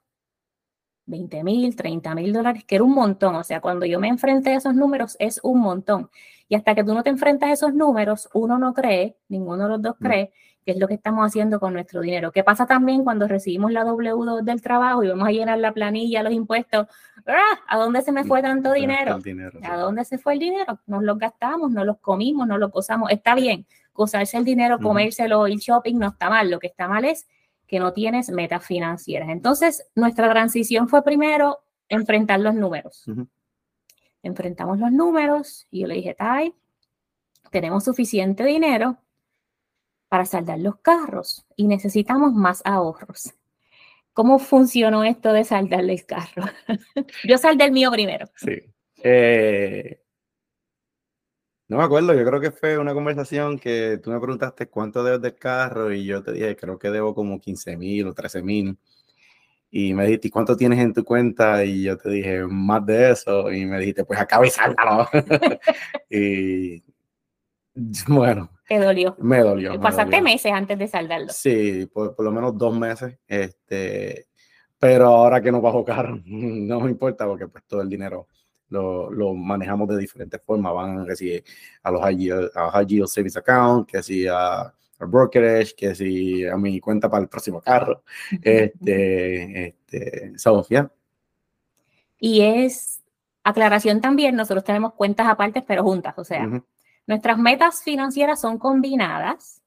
20 1.07 1.43
mil, 1.43 1.75
30 1.75 2.14
mil 2.14 2.33
dólares, 2.33 2.62
que 2.64 2.76
era 2.76 2.85
un 2.85 2.95
montón. 2.95 3.35
O 3.35 3.43
sea, 3.43 3.61
cuando 3.61 3.85
yo 3.85 3.99
me 3.99 4.07
enfrenté 4.07 4.50
a 4.50 4.59
esos 4.59 4.76
números, 4.76 5.16
es 5.19 5.40
un 5.43 5.59
montón. 5.59 6.09
Y 6.49 6.54
hasta 6.54 6.76
que 6.76 6.85
tú 6.85 6.95
no 6.95 7.02
te 7.02 7.11
enfrentas 7.11 7.49
a 7.49 7.52
esos 7.52 7.75
números, 7.75 8.28
uno 8.33 8.61
no 8.61 8.75
cree, 8.75 9.19
ninguno 9.26 9.64
de 9.64 9.71
los 9.71 9.83
dos 9.83 9.97
cree, 9.99 10.33
que 10.64 10.73
es 10.73 10.78
lo 10.78 10.88
que 10.88 10.94
estamos 10.94 11.26
haciendo 11.26 11.61
con 11.61 11.75
nuestro 11.75 12.00
dinero. 12.00 12.33
¿Qué 12.33 12.42
pasa 12.42 12.66
también 12.66 13.04
cuando 13.04 13.28
recibimos 13.28 13.71
la 13.71 13.85
W2 13.85 14.42
del 14.42 14.62
trabajo 14.62 15.04
y 15.04 15.09
vamos 15.09 15.28
a 15.28 15.30
llenar 15.30 15.59
la 15.59 15.73
planilla, 15.73 16.23
los 16.23 16.33
impuestos? 16.33 16.87
¡Ah! 17.26 17.61
¿A 17.68 17.76
dónde 17.76 18.00
se 18.02 18.12
me 18.12 18.25
fue 18.25 18.40
tanto 18.40 18.73
dinero? 18.73 19.18
¿A 19.62 19.76
dónde 19.76 20.04
se 20.04 20.16
fue 20.16 20.35
el 20.35 20.38
dinero? 20.38 20.80
Nos 20.87 21.02
lo 21.02 21.16
gastamos, 21.16 21.71
nos 21.71 21.85
los 21.85 21.99
comimos, 21.99 22.49
nos 22.49 22.59
lo 22.59 22.71
gozamos. 22.71 23.11
Está 23.11 23.35
bien, 23.35 23.66
gozarse 23.92 24.38
el 24.38 24.44
dinero, 24.44 24.78
comérselo, 24.78 25.47
el 25.47 25.59
shopping, 25.59 25.99
no 25.99 26.09
está 26.09 26.30
mal. 26.30 26.50
Lo 26.50 26.59
que 26.59 26.68
está 26.68 26.88
mal 26.88 27.04
es 27.04 27.28
que 27.66 27.78
no 27.78 27.92
tienes 27.92 28.30
metas 28.30 28.64
financieras. 28.64 29.28
Entonces, 29.28 29.87
nuestra 29.94 30.30
transición 30.30 30.88
fue 30.88 31.04
primero 31.04 31.59
enfrentar 31.90 32.40
los 32.40 32.54
números. 32.54 33.04
Enfrentamos 34.23 34.78
los 34.78 34.90
números 34.90 35.66
y 35.71 35.80
yo 35.80 35.87
le 35.87 35.97
dije, 35.97 36.14
Tai, 36.14 36.54
tenemos 37.50 37.85
suficiente 37.85 38.44
dinero 38.44 38.97
para 40.09 40.25
saldar 40.25 40.59
los 40.59 40.77
carros 40.77 41.47
y 41.57 41.67
necesitamos 41.67 42.33
más 42.33 42.63
ahorros. 42.65 43.35
¿Cómo 44.13 44.39
funcionó 44.39 45.03
esto 45.03 45.33
de 45.33 45.45
saldar 45.45 45.81
el 45.81 46.07
carro? 46.07 46.45
yo 47.25 47.37
saldé 47.37 47.65
el 47.65 47.73
mío 47.73 47.91
primero. 47.91 48.27
Sí. 48.37 48.63
Eh, 49.03 50.01
no 51.67 51.79
me 51.79 51.85
acuerdo, 51.85 52.15
yo 52.15 52.25
creo 52.25 52.41
que 52.41 52.51
fue 52.51 52.79
una 52.79 52.95
conversación 52.95 53.59
que 53.59 53.99
tú 54.03 54.11
me 54.11 54.21
preguntaste 54.21 54.69
cuánto 54.69 55.03
debes 55.03 55.23
del 55.23 55.35
carro 55.35 55.93
y 55.93 56.05
yo 56.05 56.23
te 56.23 56.33
dije, 56.33 56.57
creo 56.57 56.79
que 56.79 56.91
debo 56.91 57.15
como 57.15 57.41
15 57.41 57.77
mil 57.77 58.07
o 58.07 58.15
13 58.15 58.43
mil. 58.43 58.79
Y 59.71 59.93
me 59.95 60.05
dijiste, 60.07 60.31
¿cuánto 60.31 60.57
tienes 60.57 60.79
en 60.79 60.95
tu 60.95 61.05
cuenta? 61.05 61.65
Y 61.65 61.83
yo 61.83 61.99
te 61.99 62.09
dije, 62.11 62.45
más 62.47 62.87
de 62.87 63.11
eso. 63.11 63.51
Y 63.51 63.67
me 63.67 63.81
dijiste, 63.81 64.05
pues 64.05 64.21
acaba 64.21 64.47
y 64.47 64.51
sáldalo. 64.51 65.09
y 66.11 66.85
bueno. 68.07 68.54
¿Te 68.68 68.78
dolió? 68.78 69.16
Me 69.18 69.40
dolió. 69.40 69.78
Pasaste 69.80 70.21
meses 70.23 70.52
antes 70.52 70.78
de 70.78 70.88
saldarlo. 70.88 71.28
Sí, 71.30 71.87
por, 71.92 72.14
por, 72.14 72.25
lo 72.25 72.33
menos 72.33 72.56
dos 72.56 72.76
meses. 72.76 73.18
Este, 73.28 74.26
pero 74.78 75.06
ahora 75.06 75.40
que 75.40 75.52
no 75.52 75.61
bajo 75.61 75.85
carro, 75.85 76.21
no 76.26 76.80
me 76.80 76.90
importa 76.90 77.26
porque 77.26 77.49
pues 77.49 77.64
todo 77.64 77.83
el 77.83 77.88
dinero 77.88 78.28
lo, 78.68 79.35
manejamos 79.35 79.88
de 79.88 79.99
diferentes 79.99 80.40
formas. 80.44 80.75
Van 80.75 81.06
que 81.06 81.16
si 81.16 81.42
a 81.83 81.90
los 81.90 82.00
high 82.02 82.16
yield, 82.87 83.06
savings 83.06 83.37
account, 83.37 83.88
que 83.88 84.02
si 84.02 84.26
a, 84.26 84.73
brokerage, 84.99 85.75
que 85.75 85.94
si 85.94 86.47
a 86.47 86.56
mi 86.56 86.80
cuenta 86.80 87.11
para 87.11 87.23
el 87.23 87.28
próximo 87.28 87.61
carro. 87.61 88.02
Este, 88.42 89.68
este, 89.68 90.38
Sofía. 90.38 90.90
Y 92.18 92.40
es 92.40 93.02
aclaración 93.42 94.00
también, 94.00 94.35
nosotros 94.35 94.64
tenemos 94.64 94.94
cuentas 94.94 95.26
aparte, 95.28 95.62
pero 95.66 95.83
juntas. 95.83 96.14
O 96.16 96.25
sea, 96.25 96.49
nuestras 97.07 97.39
metas 97.39 97.83
financieras 97.83 98.41
son 98.41 98.59
combinadas. 98.59 99.63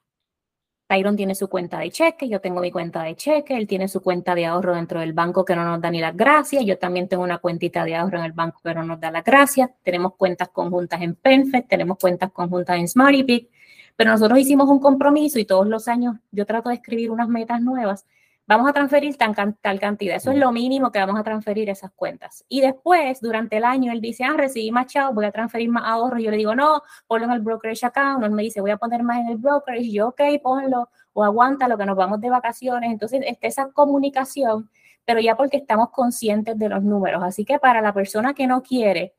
Tyron 0.87 1.17
tiene 1.17 1.35
su 1.35 1.49
cuenta 1.49 1.79
de 1.79 1.91
cheque, 1.91 2.29
yo 2.29 2.39
tengo 2.39 2.61
mi 2.61 2.71
cuenta 2.71 3.03
de 3.03 3.15
cheque, 3.15 3.57
él 3.57 3.67
tiene 3.67 3.89
su 3.89 4.01
cuenta 4.01 4.33
de 4.35 4.45
ahorro 4.45 4.73
dentro 4.73 5.01
del 5.01 5.11
banco 5.11 5.43
que 5.43 5.53
no 5.53 5.65
nos 5.65 5.81
da 5.81 5.91
ni 5.91 5.99
las 5.99 6.15
gracias, 6.15 6.63
yo 6.65 6.77
también 6.77 7.09
tengo 7.09 7.23
una 7.23 7.39
cuentita 7.39 7.83
de 7.83 7.95
ahorro 7.95 8.19
en 8.19 8.23
el 8.23 8.31
banco 8.31 8.61
que 8.63 8.73
no 8.73 8.83
nos 8.83 8.97
da 8.97 9.11
las 9.11 9.25
gracias, 9.25 9.69
tenemos 9.83 10.15
cuentas 10.15 10.47
conjuntas 10.47 11.01
en 11.01 11.15
PenFed, 11.15 11.65
tenemos 11.67 11.97
cuentas 11.97 12.31
conjuntas 12.31 12.77
en 12.77 12.87
SmartyPick, 12.87 13.49
pero 13.97 14.11
nosotros 14.11 14.39
hicimos 14.39 14.69
un 14.69 14.79
compromiso 14.79 15.39
y 15.39 15.45
todos 15.45 15.67
los 15.67 15.89
años 15.89 16.15
yo 16.31 16.45
trato 16.45 16.69
de 16.69 16.75
escribir 16.75 17.11
unas 17.11 17.27
metas 17.27 17.61
nuevas 17.61 18.05
vamos 18.47 18.69
a 18.69 18.73
transferir 18.73 19.17
tan, 19.17 19.35
tal 19.61 19.79
cantidad. 19.79 20.15
Eso 20.15 20.31
es 20.31 20.37
lo 20.37 20.51
mínimo 20.51 20.91
que 20.91 20.99
vamos 20.99 21.19
a 21.19 21.23
transferir 21.23 21.69
esas 21.69 21.91
cuentas. 21.91 22.45
Y 22.47 22.61
después, 22.61 23.19
durante 23.19 23.57
el 23.57 23.65
año, 23.65 23.91
él 23.91 23.99
dice, 23.99 24.23
ah, 24.23 24.33
recibí 24.35 24.71
más 24.71 24.87
chao, 24.87 25.13
voy 25.13 25.25
a 25.25 25.31
transferir 25.31 25.69
más 25.69 25.83
ahorro. 25.85 26.17
Yo 26.17 26.31
le 26.31 26.37
digo, 26.37 26.55
no, 26.55 26.81
ponlo 27.07 27.25
en 27.25 27.33
el 27.33 27.41
brokerage 27.41 27.85
account. 27.85 28.23
Él 28.23 28.31
me 28.31 28.43
dice, 28.43 28.61
voy 28.61 28.71
a 28.71 28.77
poner 28.77 29.03
más 29.03 29.19
en 29.19 29.27
el 29.27 29.37
brokerage. 29.37 29.83
Y 29.83 29.93
yo, 29.93 30.07
ok, 30.09 30.21
ponlo 30.41 30.89
o 31.13 31.23
aguanta 31.23 31.67
lo 31.67 31.77
que 31.77 31.85
nos 31.85 31.97
vamos 31.97 32.21
de 32.21 32.29
vacaciones. 32.29 32.91
Entonces, 32.91 33.21
está 33.25 33.47
esa 33.47 33.71
comunicación, 33.71 34.69
pero 35.03 35.19
ya 35.19 35.35
porque 35.35 35.57
estamos 35.57 35.89
conscientes 35.89 36.57
de 36.57 36.69
los 36.69 36.83
números. 36.83 37.21
Así 37.23 37.43
que 37.43 37.59
para 37.59 37.81
la 37.81 37.93
persona 37.93 38.33
que 38.33 38.47
no 38.47 38.63
quiere 38.63 39.13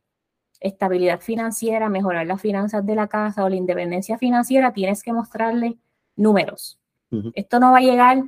estabilidad 0.60 1.20
financiera, 1.20 1.88
mejorar 1.88 2.26
las 2.26 2.40
finanzas 2.40 2.84
de 2.84 2.94
la 2.94 3.08
casa 3.08 3.44
o 3.44 3.48
la 3.48 3.56
independencia 3.56 4.16
financiera, 4.16 4.72
tienes 4.72 5.02
que 5.02 5.12
mostrarle 5.12 5.78
números. 6.16 6.80
Esto 7.34 7.58
no 7.58 7.72
va 7.72 7.78
a 7.78 7.82
llegar 7.82 8.22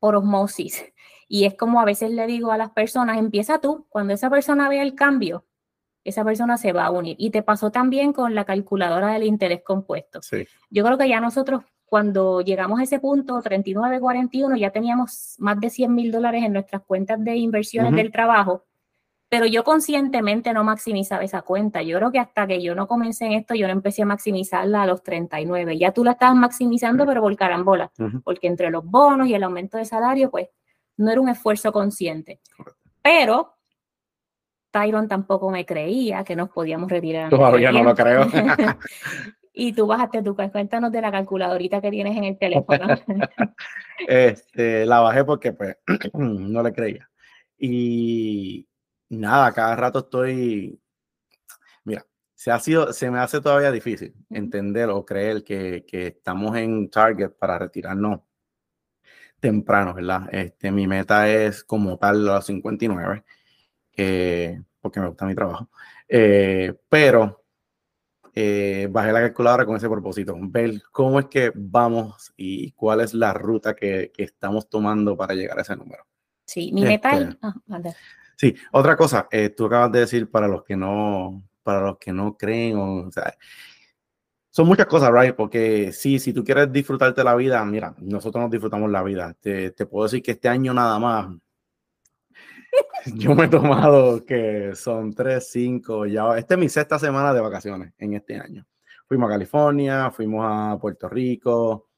por 0.00 0.16
osmosis. 0.16 0.84
Y 1.28 1.44
es 1.44 1.54
como 1.54 1.80
a 1.80 1.84
veces 1.84 2.10
le 2.10 2.26
digo 2.26 2.50
a 2.50 2.56
las 2.56 2.70
personas, 2.70 3.18
empieza 3.18 3.60
tú, 3.60 3.86
cuando 3.88 4.12
esa 4.12 4.28
persona 4.28 4.68
vea 4.68 4.82
el 4.82 4.96
cambio, 4.96 5.44
esa 6.02 6.24
persona 6.24 6.56
se 6.58 6.72
va 6.72 6.86
a 6.86 6.90
unir. 6.90 7.14
Y 7.20 7.30
te 7.30 7.42
pasó 7.42 7.70
también 7.70 8.12
con 8.12 8.34
la 8.34 8.44
calculadora 8.44 9.12
del 9.12 9.22
interés 9.22 9.62
compuesto. 9.62 10.20
Yo 10.70 10.84
creo 10.84 10.98
que 10.98 11.08
ya 11.08 11.20
nosotros, 11.20 11.62
cuando 11.84 12.40
llegamos 12.40 12.80
a 12.80 12.82
ese 12.82 12.98
punto, 12.98 13.40
39-41, 13.40 14.58
ya 14.58 14.70
teníamos 14.70 15.36
más 15.38 15.60
de 15.60 15.70
100 15.70 15.94
mil 15.94 16.10
dólares 16.10 16.42
en 16.42 16.52
nuestras 16.52 16.82
cuentas 16.82 17.22
de 17.22 17.36
inversiones 17.36 17.92
del 17.92 18.10
trabajo 18.10 18.64
pero 19.30 19.46
yo 19.46 19.62
conscientemente 19.62 20.52
no 20.52 20.64
maximizaba 20.64 21.22
esa 21.22 21.42
cuenta. 21.42 21.82
Yo 21.82 21.96
creo 21.98 22.10
que 22.10 22.18
hasta 22.18 22.48
que 22.48 22.60
yo 22.60 22.74
no 22.74 22.88
comencé 22.88 23.26
en 23.26 23.32
esto, 23.32 23.54
yo 23.54 23.68
no 23.68 23.72
empecé 23.72 24.02
a 24.02 24.06
maximizarla 24.06 24.82
a 24.82 24.86
los 24.86 25.04
39. 25.04 25.78
Ya 25.78 25.92
tú 25.92 26.02
la 26.02 26.12
estabas 26.12 26.34
maximizando, 26.34 27.06
pero 27.06 27.22
por 27.22 27.34
carambola, 27.36 27.92
porque 28.24 28.48
entre 28.48 28.70
los 28.70 28.84
bonos 28.84 29.28
y 29.28 29.34
el 29.34 29.44
aumento 29.44 29.78
de 29.78 29.84
salario, 29.84 30.32
pues 30.32 30.48
no 30.96 31.12
era 31.12 31.20
un 31.20 31.28
esfuerzo 31.28 31.70
consciente. 31.70 32.40
Pero 33.02 33.54
Tyron 34.72 35.06
tampoco 35.06 35.48
me 35.48 35.64
creía 35.64 36.24
que 36.24 36.34
nos 36.34 36.50
podíamos 36.50 36.90
retirar. 36.90 37.30
Todavía 37.30 37.70
no 37.70 37.84
lo 37.84 37.94
creo. 37.94 38.26
y 39.52 39.72
tú 39.72 39.86
bajaste 39.86 40.22
tu 40.22 40.34
cuéntanos 40.34 40.90
de 40.90 41.00
la 41.00 41.12
calculadorita 41.12 41.80
que 41.80 41.90
tienes 41.92 42.16
en 42.16 42.24
el 42.24 42.36
teléfono. 42.36 42.86
este, 44.08 44.86
la 44.86 44.98
bajé 44.98 45.24
porque 45.24 45.52
pues 45.52 45.76
no 46.14 46.64
le 46.64 46.72
creía. 46.72 47.08
Y, 47.56 48.66
nada, 49.10 49.52
cada 49.52 49.76
rato 49.76 49.98
estoy, 50.00 50.80
mira, 51.84 52.06
se, 52.34 52.50
ha 52.50 52.58
sido, 52.58 52.92
se 52.92 53.10
me 53.10 53.18
hace 53.18 53.40
todavía 53.40 53.70
difícil 53.70 54.14
entender 54.30 54.88
o 54.88 55.04
creer 55.04 55.44
que, 55.44 55.84
que 55.86 56.06
estamos 56.08 56.56
en 56.56 56.88
target 56.88 57.30
para 57.32 57.58
retirarnos 57.58 58.20
temprano, 59.40 59.94
¿verdad? 59.94 60.28
Este, 60.32 60.70
mi 60.70 60.86
meta 60.86 61.28
es 61.28 61.64
como 61.64 61.98
tal 61.98 62.28
a 62.28 62.34
los 62.36 62.46
59, 62.46 63.24
eh, 63.96 64.62
porque 64.80 65.00
me 65.00 65.08
gusta 65.08 65.26
mi 65.26 65.34
trabajo, 65.34 65.68
eh, 66.08 66.74
pero 66.88 67.44
eh, 68.34 68.86
bajé 68.90 69.12
la 69.12 69.20
calculadora 69.20 69.66
con 69.66 69.76
ese 69.76 69.88
propósito, 69.88 70.36
ver 70.40 70.82
cómo 70.92 71.18
es 71.18 71.26
que 71.26 71.52
vamos 71.54 72.32
y 72.36 72.72
cuál 72.72 73.00
es 73.00 73.12
la 73.14 73.32
ruta 73.32 73.74
que, 73.74 74.12
que 74.14 74.22
estamos 74.22 74.68
tomando 74.68 75.16
para 75.16 75.34
llegar 75.34 75.58
a 75.58 75.62
ese 75.62 75.74
número. 75.74 76.06
Sí, 76.44 76.72
mi 76.72 76.82
meta 76.82 77.12
es... 77.12 77.28
Este, 77.28 77.38
ah, 77.42 77.54
Sí, 78.40 78.56
otra 78.72 78.96
cosa, 78.96 79.28
eh, 79.30 79.50
tú 79.50 79.66
acabas 79.66 79.92
de 79.92 80.00
decir 80.00 80.30
para 80.30 80.48
los 80.48 80.64
que 80.64 80.74
no, 80.74 81.46
para 81.62 81.82
los 81.82 81.98
que 81.98 82.10
no 82.10 82.38
creen, 82.38 82.78
o, 82.78 83.10
sea, 83.12 83.34
son 84.48 84.66
muchas 84.66 84.86
cosas, 84.86 85.10
right? 85.12 85.34
Porque 85.36 85.92
sí, 85.92 86.18
si 86.18 86.32
tú 86.32 86.42
quieres 86.42 86.72
disfrutarte 86.72 87.22
la 87.22 87.34
vida, 87.34 87.62
mira, 87.66 87.94
nosotros 87.98 88.40
nos 88.40 88.50
disfrutamos 88.50 88.90
la 88.90 89.02
vida. 89.02 89.34
Te, 89.38 89.72
te 89.72 89.84
puedo 89.84 90.04
decir 90.04 90.22
que 90.22 90.30
este 90.30 90.48
año 90.48 90.72
nada 90.72 90.98
más, 90.98 91.36
yo 93.14 93.34
me 93.34 93.44
he 93.44 93.48
tomado 93.48 94.24
que 94.24 94.74
son 94.74 95.12
tres, 95.12 95.50
cinco, 95.52 96.06
ya, 96.06 96.38
esta 96.38 96.54
es 96.54 96.60
mi 96.60 96.70
sexta 96.70 96.98
semana 96.98 97.34
de 97.34 97.42
vacaciones 97.42 97.92
en 97.98 98.14
este 98.14 98.36
año. 98.40 98.66
Fuimos 99.06 99.28
a 99.28 99.32
California, 99.32 100.10
fuimos 100.10 100.46
a 100.48 100.78
Puerto 100.80 101.10
Rico, 101.10 101.89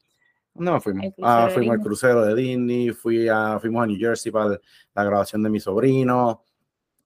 ¿Dónde 0.53 0.81
fuimos? 0.81 1.13
Ah, 1.21 1.49
fuimos 1.51 1.75
al 1.75 1.81
crucero 1.81 2.23
de 2.25 2.35
Disney, 2.35 2.91
fui 2.91 3.27
a, 3.27 3.59
fuimos 3.59 3.83
a 3.83 3.87
New 3.87 3.97
Jersey 3.97 4.31
para 4.31 4.59
la 4.93 5.03
grabación 5.03 5.41
de 5.43 5.49
mi 5.49 5.59
sobrino. 5.59 6.43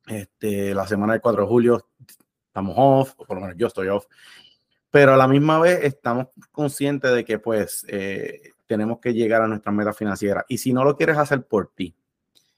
Este, 0.05 0.73
la 0.73 0.87
semana 0.87 1.13
del 1.13 1.21
4 1.21 1.41
de 1.43 1.47
julio 1.47 1.87
estamos 2.47 2.75
off, 2.77 3.13
o 3.17 3.25
por 3.25 3.37
lo 3.37 3.41
menos 3.41 3.57
yo 3.57 3.67
estoy 3.67 3.87
off. 3.87 4.05
Pero 4.89 5.13
a 5.13 5.17
la 5.17 5.27
misma 5.27 5.59
vez 5.59 5.83
estamos 5.83 6.27
conscientes 6.51 7.13
de 7.13 7.23
que 7.23 7.39
pues 7.39 7.85
eh, 7.87 8.53
tenemos 8.65 8.99
que 8.99 9.13
llegar 9.13 9.41
a 9.41 9.47
nuestra 9.47 9.71
meta 9.71 9.93
financiera. 9.93 10.45
Y 10.47 10.57
si 10.57 10.73
no 10.73 10.83
lo 10.83 10.95
quieres 10.95 11.17
hacer 11.17 11.43
por 11.43 11.71
ti, 11.73 11.95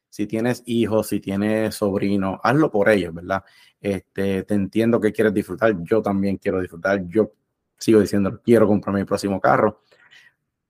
si 0.09 0.25
tienes 0.25 0.63
hijos, 0.65 1.07
si 1.07 1.19
tienes 1.19 1.75
sobrinos, 1.75 2.39
hazlo 2.43 2.71
por 2.71 2.89
ellos, 2.89 3.13
¿verdad? 3.13 3.43
Este, 3.79 4.43
te 4.43 4.53
entiendo 4.55 4.99
que 4.99 5.11
quieres 5.11 5.33
disfrutar, 5.33 5.75
yo 5.83 6.01
también 6.01 6.37
quiero 6.37 6.59
disfrutar, 6.59 7.07
yo 7.07 7.31
sigo 7.77 8.01
diciendo, 8.01 8.41
quiero 8.43 8.67
comprar 8.67 8.95
mi 8.95 9.05
próximo 9.05 9.39
carro, 9.39 9.81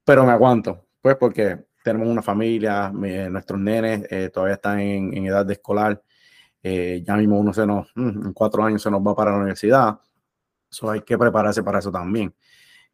pero 0.09 0.25
me 0.25 0.31
aguanto, 0.31 0.87
pues 1.03 1.17
porque 1.17 1.65
tenemos 1.83 2.07
una 2.07 2.23
familia, 2.23 2.89
nuestros 2.89 3.59
nenes 3.59 4.07
eh, 4.09 4.31
todavía 4.33 4.55
están 4.55 4.79
en, 4.79 5.23
edad 5.23 5.45
de 5.45 5.53
escolar, 5.53 6.01
eh, 6.63 7.03
ya 7.05 7.15
mismo 7.15 7.39
uno 7.39 7.53
se 7.53 7.63
nos, 7.67 7.91
mm, 7.93 8.25
en 8.25 8.33
cuatro 8.33 8.63
años 8.63 8.81
se 8.81 8.89
nos 8.89 9.01
va 9.01 9.13
para 9.15 9.29
la 9.29 9.37
universidad, 9.37 9.99
so 10.67 10.89
hay 10.89 11.01
que 11.01 11.15
prepararse 11.15 11.61
para 11.61 11.77
eso 11.77 11.91
también. 11.91 12.33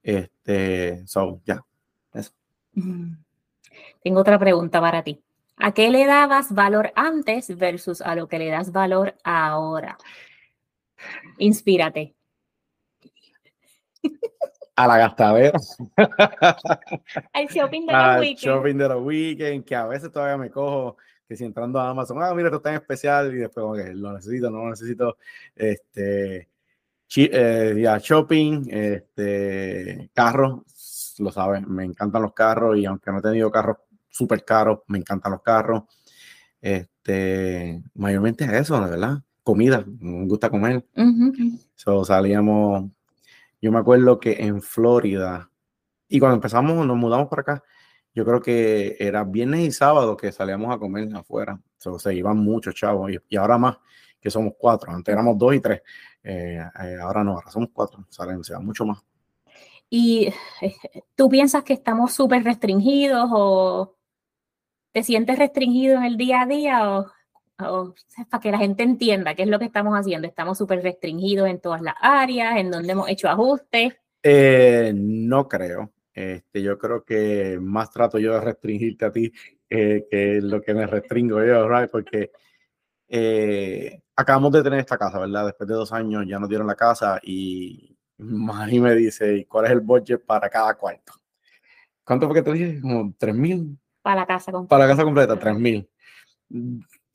Este, 0.04 1.08
so, 1.08 1.40
ya, 1.46 1.64
eso. 2.12 2.34
Tengo 4.04 4.20
otra 4.20 4.38
pregunta 4.38 4.82
para 4.82 5.02
ti. 5.02 5.24
¿A 5.56 5.72
qué 5.72 5.90
le 5.92 6.06
dabas 6.06 6.54
valor 6.54 6.92
antes 6.98 7.56
versus 7.56 8.02
a 8.02 8.14
lo 8.16 8.28
que 8.28 8.40
le 8.40 8.50
das 8.50 8.74
valor 8.74 9.16
ahora? 9.24 9.98
Inspírate. 11.38 12.14
A 14.76 14.88
la 14.88 14.98
gastadera. 14.98 15.58
Al 17.34 17.48
shopping 17.48 17.86
de 17.86 17.94
los 17.94 18.20
weekends. 18.20 18.42
shopping 18.42 18.78
de 18.78 18.90
los 18.90 19.04
weekends, 19.04 19.66
que 19.66 19.76
a 19.76 19.86
veces 19.86 20.12
todavía 20.12 20.38
me 20.38 20.50
cojo, 20.50 20.98
que 21.28 21.36
si 21.36 21.46
entrando 21.46 21.80
a 21.80 21.90
Amazon, 21.90 22.22
ah, 22.22 22.34
mira, 22.34 22.50
esto 22.50 22.58
está 22.58 22.72
en 22.72 22.76
especial, 22.76 23.34
y 23.34 23.38
después, 23.38 23.96
lo 23.96 24.14
necesito, 24.14 24.50
no 24.50 24.64
lo 24.64 24.70
necesito. 24.72 25.18
Este, 25.56 26.50
eh, 27.16 27.80
ya, 27.82 27.98
shopping, 28.00 28.68
este, 28.70 30.10
carros, 30.14 31.16
lo 31.20 31.32
sabes, 31.32 31.66
me 31.66 31.86
encantan 31.86 32.22
los 32.22 32.34
carros, 32.34 32.78
y 32.78 32.86
aunque 32.86 33.12
no 33.12 33.20
he 33.20 33.22
tenido 33.22 33.52
carros 33.52 33.78
súper 34.10 34.44
caros, 34.44 34.80
me 34.88 34.98
encantan 34.98 35.32
los 35.32 35.42
carros. 35.42 35.84
Este, 36.60 37.82
mayormente 37.94 38.46
es 38.46 38.54
eso, 38.54 38.82
¿verdad? 38.82 39.22
Comida, 39.44 39.86
me 40.00 40.26
gusta 40.26 40.50
comer. 40.50 40.86
so, 41.76 42.04
salíamos, 42.04 42.92
yo 43.62 43.72
me 43.72 43.80
acuerdo 43.80 44.20
que 44.20 44.34
en 44.44 44.62
Florida, 44.62 45.50
y 46.08 46.20
cuando 46.20 46.36
empezamos, 46.36 46.86
nos 46.86 46.98
mudamos 46.98 47.28
para 47.28 47.42
acá, 47.42 47.64
yo 48.16 48.24
creo 48.24 48.42
que 48.42 48.96
era 49.00 49.26
viernes 49.26 49.62
y 49.62 49.72
sábado 49.72 50.16
que 50.16 50.32
salíamos 50.32 50.74
a 50.74 50.80
comer 50.80 51.14
afuera. 51.16 51.60
So, 51.78 52.00
se 52.00 52.16
iban 52.16 52.38
muchos 52.38 52.74
chavos 52.74 53.12
y, 53.12 53.36
ahora 53.36 53.58
más 53.58 53.78
que 54.22 54.32
somos 54.32 54.54
cuatro. 54.58 54.92
Antes 54.92 55.12
éramos 55.12 55.38
dos 55.38 55.54
y 55.54 55.60
tres. 55.60 55.82
Eh, 56.24 56.60
eh, 56.84 56.98
ahora 57.02 57.24
no, 57.24 57.34
ahora 57.34 57.52
somos 57.52 57.70
cuatro. 57.74 58.06
Salen, 58.10 58.44
se 58.44 58.54
van 58.54 58.66
mucho 58.66 58.86
más. 58.86 59.04
¿Y 59.90 60.34
eh, 60.62 60.76
tú 61.16 61.28
piensas 61.30 61.64
que 61.64 61.74
estamos 61.74 62.14
súper 62.14 62.44
restringidos 62.44 63.30
o 63.32 63.98
te 64.94 65.04
sientes 65.04 65.38
restringido 65.38 65.98
en 65.98 66.04
el 66.06 66.16
día 66.16 66.42
a 66.42 66.46
día 66.46 66.90
o, 66.90 67.12
para 67.58 68.42
que 68.42 68.52
la 68.52 68.58
gente 68.58 68.84
entienda 68.84 69.36
qué 69.36 69.44
es 69.44 69.50
lo 69.50 69.60
que 69.60 69.66
estamos 69.66 69.94
haciendo? 69.94 70.28
¿Estamos 70.28 70.58
súper 70.58 70.82
restringidos 70.82 71.48
en 71.48 71.60
todas 71.60 71.82
las 71.82 71.96
áreas, 72.02 72.58
en 72.58 72.72
donde 72.72 72.92
hemos 72.92 73.10
hecho 73.10 73.30
ajustes? 73.30 73.96
Eh, 74.24 74.92
no 74.96 75.48
creo. 75.48 75.92
Este, 76.14 76.62
yo 76.62 76.78
creo 76.78 77.04
que 77.04 77.58
más 77.62 77.92
trato 77.92 78.20
yo 78.20 78.34
de 78.34 78.42
restringirte 78.42 79.06
a 79.06 79.12
ti 79.12 79.32
que 79.68 80.40
lo 80.42 80.62
que 80.62 80.74
me 80.74 80.88
restringo 80.88 81.44
yo, 81.44 81.68
right? 81.68 81.90
Porque 81.90 82.32
eh, 83.08 84.02
acabamos 84.16 84.52
de 84.54 84.64
tener 84.64 84.80
esta 84.80 84.98
casa, 84.98 85.20
¿verdad? 85.20 85.46
Después 85.48 85.68
de 85.68 85.76
dos 85.76 85.92
años 85.92 86.26
ya 86.28 86.40
nos 86.40 86.50
dieron 86.50 86.68
la 86.68 86.76
casa 86.76 87.20
y 87.22 87.98
Mari 88.18 88.80
me 88.80 88.96
dice, 88.96 89.46
¿cuál 89.48 89.66
es 89.66 89.72
el 89.72 89.82
budget 89.82 90.26
para 90.26 90.50
cada 90.50 90.76
cuarto? 90.76 91.14
¿Cuánto 92.06 92.28
fue 92.28 92.36
que 92.36 92.44
te 92.44 92.54
dije? 92.54 92.82
Como 92.82 93.14
tres 93.18 93.36
mil. 93.36 93.78
Para 94.06 94.22
la 94.22 94.28
casa 94.28 94.52
completa. 94.52 94.70
Para 94.70 94.86
la 94.86 94.92
casa 94.92 95.04
completa, 95.04 95.40
3.000. 95.40 95.90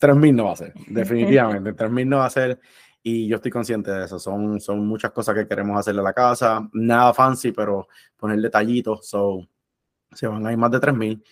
3.000 0.01 0.35
no 0.35 0.45
va 0.47 0.53
a 0.53 0.57
ser, 0.57 0.73
definitivamente. 0.89 1.75
3.000 1.75 2.07
no 2.07 2.19
va 2.19 2.27
a 2.27 2.31
ser. 2.31 2.61
Y 3.03 3.29
yo 3.29 3.37
estoy 3.37 3.51
consciente 3.51 3.91
de 3.91 4.05
eso. 4.05 4.19
Son, 4.19 4.61
son 4.61 4.87
muchas 4.87 5.11
cosas 5.13 5.35
que 5.35 5.47
queremos 5.47 5.79
hacerle 5.79 6.01
a 6.01 6.05
la 6.05 6.13
casa. 6.13 6.69
Nada 6.73 7.15
fancy, 7.15 7.53
pero 7.53 7.89
poner 8.17 8.41
detallitos. 8.41 9.07
So, 9.09 9.47
se 10.13 10.27
van 10.27 10.47
a 10.47 10.53
ir 10.53 10.59
más 10.59 10.71
de 10.71 10.79
3.000. 10.81 11.23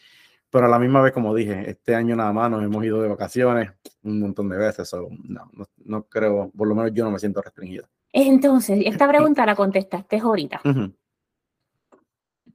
Pero 0.51 0.65
a 0.65 0.69
la 0.69 0.79
misma 0.79 1.03
vez, 1.03 1.13
como 1.13 1.35
dije, 1.35 1.69
este 1.69 1.95
año 1.95 2.17
nada 2.17 2.33
más 2.33 2.51
nos 2.51 2.63
hemos 2.63 2.83
ido 2.83 3.03
de 3.03 3.09
vacaciones 3.09 3.71
un 4.03 4.21
montón 4.21 4.49
de 4.49 4.57
veces. 4.57 4.89
So, 4.89 5.09
no, 5.25 5.51
no, 5.85 6.05
creo, 6.05 6.51
por 6.57 6.67
lo 6.67 6.75
menos 6.75 6.93
yo 6.95 7.05
no 7.05 7.11
me 7.11 7.19
siento 7.19 7.43
restringido. 7.43 7.87
Entonces, 8.13 8.81
esta 8.87 9.07
pregunta 9.07 9.45
la 9.45 9.55
contestaste 9.55 10.19
ahorita. 10.19 10.63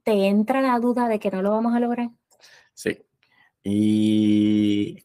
¿Te 0.02 0.26
entra 0.26 0.60
la 0.60 0.78
duda 0.80 1.06
de 1.06 1.20
que 1.20 1.30
no 1.30 1.40
lo 1.40 1.52
vamos 1.52 1.72
a 1.74 1.80
lograr? 1.80 2.10
Sí. 2.72 2.98
Y 3.62 5.04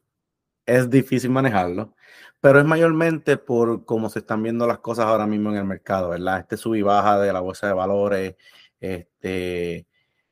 es 0.70 0.90
difícil 0.90 1.32
manejarlo, 1.32 1.96
pero 2.40 2.60
es 2.60 2.66
mayormente 2.66 3.38
por 3.38 3.86
cómo 3.86 4.10
se 4.10 4.20
están 4.20 4.44
viendo 4.44 4.68
las 4.68 4.80
cosas 4.80 5.06
ahora 5.06 5.26
mismo 5.26 5.50
en 5.50 5.58
el 5.58 5.66
mercado, 5.66 6.10
¿verdad? 6.10 6.40
Este 6.40 6.58
sub 6.58 6.76
y 6.76 6.82
baja 6.84 7.20
de 7.20 7.34
la 7.34 7.40
bolsa 7.40 7.68
de 7.68 7.74
valores, 7.74 8.36
este, 8.80 9.88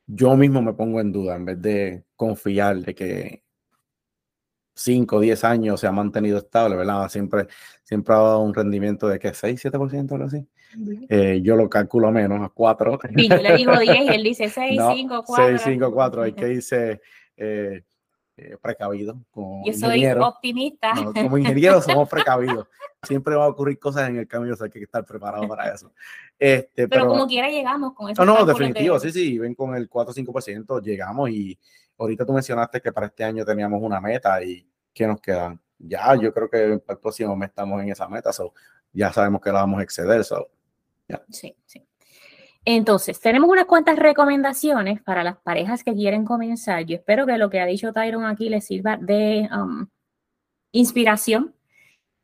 yo 0.06 0.38
mismo 0.38 0.62
me 0.62 0.73
pongo 0.73 1.02
en 1.02 1.12
duda 1.12 1.36
en 1.36 1.45
vez 1.45 1.62
de 1.62 2.04
confiar 2.15 2.78
de 2.78 2.95
que 2.95 3.43
5 4.76 5.15
o 5.15 5.19
10 5.19 5.43
años 5.43 5.80
se 5.80 5.88
ha 5.88 5.91
mantenido 5.91 6.38
estable, 6.38 6.76
¿verdad? 6.76 7.10
Siempre, 7.10 7.47
siempre 7.84 8.13
ha 8.13 8.19
dado 8.19 8.41
un 8.41 8.54
rendimiento 8.54 9.08
de 9.08 9.17
que 9.17 9.34
6, 9.34 9.65
7%, 9.65 10.12
algo 10.12 10.26
así. 10.26 10.47
Eh, 11.10 11.39
yo 11.41 11.56
lo 11.56 11.67
calculo 11.67 12.12
menos, 12.12 12.45
a 12.45 12.50
4. 12.50 13.00
Sí, 13.15 13.28
yo 13.28 13.38
le 13.38 13.56
digo 13.56 13.78
10 13.78 14.02
y 14.02 14.10
él 14.10 14.23
dice 14.23 14.50
6, 14.50 14.82
5, 14.93 15.23
4. 15.26 15.58
6, 15.58 15.62
5, 15.63 15.91
4. 15.91 16.21
Hay 16.21 16.34
que 16.34 16.45
dice 16.45 17.02
eh, 17.36 17.84
eh, 18.38 18.56
precavido. 18.62 19.19
Como 19.32 19.65
Yo 19.65 19.73
soy 19.73 20.06
optimista. 20.06 20.93
como 21.13 21.38
ingeniero 21.39 21.82
somos 21.82 22.08
precavidos. 22.08 22.67
Siempre 23.02 23.36
va 23.36 23.45
a 23.45 23.47
ocurrir 23.47 23.80
cosas 23.80 24.10
en 24.10 24.17
el 24.17 24.28
camino, 24.28 24.56
o 24.60 24.63
hay 24.63 24.69
que 24.69 24.84
estar 24.84 25.04
preparado 25.06 25.47
para 25.47 25.73
eso. 25.73 25.91
Este, 26.38 26.88
pero, 26.88 27.08
como 27.08 27.26
quiera 27.28 27.50
llegamos 27.50 27.93
con 27.93 28.12
eso. 28.12 28.23
No, 28.23 28.38
no, 28.38 28.45
definitivo, 28.45 29.00
sí, 29.00 29.12
sí, 29.12 29.39
ven 29.39 29.56
con 29.56 29.76
el 29.76 29.89
4 29.89 30.12
o 30.12 30.15
5%, 30.15 30.82
llegamos 30.84 31.30
y 31.32 31.58
ahorita 31.97 32.26
tú 32.26 32.34
mencionaste 32.34 32.80
que 32.80 32.91
para 32.91 33.08
este 33.08 33.23
año 33.23 33.43
teníamos 33.43 33.82
una 33.82 34.00
meta 34.00 34.43
y 34.43 34.67
¿qué 34.93 35.08
nos 35.08 35.19
quedan? 35.19 35.60
Ya, 35.80 36.15
yo 36.15 36.34
creo 36.34 36.50
que 36.50 36.63
el 36.63 36.82
próximo 36.82 37.36
mes 37.36 37.50
estamos 37.50 37.82
en 37.82 37.89
esa 37.89 38.08
meta, 38.08 38.32
so, 38.32 38.54
ya 38.93 39.12
sabemos 39.12 39.41
que 39.41 39.52
la 39.52 39.62
vamos 39.62 39.80
a 39.80 39.84
exceder. 39.84 40.23
So, 40.23 40.50
Sí, 41.30 41.56
sí. 41.65 41.87
Entonces, 42.69 43.21
tenemos 43.21 43.49
unas 43.49 43.63
cuantas 43.63 43.97
recomendaciones 43.97 45.01
para 45.01 45.23
las 45.23 45.38
parejas 45.38 45.86
que 45.86 45.93
quieren 45.93 46.25
comenzar. 46.25 46.84
Yo 46.84 46.97
espero 46.97 47.25
que 47.25 47.38
lo 47.38 47.49
que 47.49 47.62
ha 47.62 47.65
dicho 47.65 47.93
Tyron 47.93 48.25
aquí 48.25 48.49
les 48.49 48.65
sirva 48.65 48.97
de 48.97 49.47
um, 49.58 49.88
inspiración, 50.73 51.56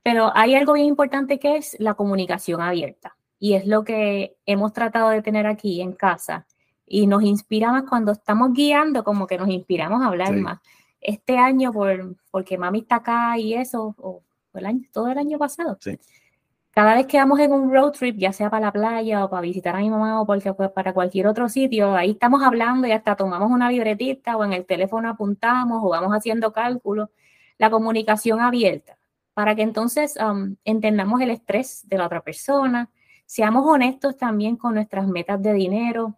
pero 0.04 0.36
hay 0.36 0.56
algo 0.56 0.74
bien 0.74 0.88
importante 0.88 1.40
que 1.40 1.56
es 1.56 1.78
la 1.80 1.94
comunicación 1.94 2.60
abierta 2.60 3.16
y 3.40 3.54
es 3.54 3.66
lo 3.66 3.86
que 3.86 4.36
hemos 4.46 4.74
tratado 4.74 5.12
de 5.12 5.22
tener 5.22 5.48
aquí 5.48 5.80
en 5.80 5.94
casa 5.94 6.46
y 6.86 7.08
nos 7.08 7.24
inspira 7.24 7.72
más 7.72 7.84
cuando 7.88 8.12
estamos 8.12 8.52
guiando, 8.52 9.06
como 9.06 9.28
que 9.28 9.38
nos 9.38 9.48
inspiramos 9.48 10.02
a 10.02 10.08
hablar 10.08 10.36
más. 10.36 10.60
Este 11.00 11.38
año, 11.38 11.72
por, 11.72 12.18
porque 12.32 12.58
mami 12.58 12.80
está 12.80 12.98
acá 12.98 13.38
y 13.38 13.54
eso, 13.54 13.96
o 13.98 14.22
el 14.56 14.66
año, 14.66 14.82
todo 14.92 15.08
el 15.08 15.18
año 15.18 15.40
pasado. 15.40 15.78
Sí 15.80 15.98
cada 16.74 16.96
vez 16.96 17.06
que 17.06 17.18
vamos 17.18 17.40
en 17.40 17.52
un 17.52 17.72
road 17.72 17.92
trip, 17.92 18.18
ya 18.18 18.34
sea 18.34 18.50
para 18.50 18.66
la 18.68 18.72
playa 18.72 19.24
o 19.24 19.30
para 19.30 19.42
visitar 19.42 19.76
a 19.76 19.80
mi 19.80 19.90
mamá 19.92 20.20
o 20.22 20.26
porque, 20.26 20.54
pues, 20.54 20.72
para 20.72 20.92
cualquier 20.94 21.28
otro 21.28 21.48
sitio, 21.48 21.96
ahí 21.96 22.12
estamos 22.12 22.42
hablando 22.44 22.88
y 22.88 22.92
hasta 22.92 23.16
tomamos 23.16 23.52
una 23.52 23.70
libretita 23.70 24.36
o 24.38 24.44
en 24.44 24.54
el 24.54 24.66
teléfono 24.66 25.10
apuntamos 25.10 25.84
o 25.84 25.90
vamos 25.90 26.12
haciendo 26.14 26.52
cálculos. 26.52 27.10
La 27.60 27.70
comunicación 27.70 28.42
abierta, 28.42 28.98
para 29.36 29.56
que 29.56 29.62
entonces 29.62 30.16
um, 30.18 30.56
entendamos 30.66 31.22
el 31.22 31.30
estrés 31.30 31.88
de 31.88 31.98
la 32.00 32.08
otra 32.08 32.22
persona, 32.22 32.90
seamos 33.28 33.66
honestos 33.68 34.18
también 34.18 34.58
con 34.58 34.74
nuestras 34.74 35.08
metas 35.08 35.42
de 35.44 35.54
dinero, 35.54 36.18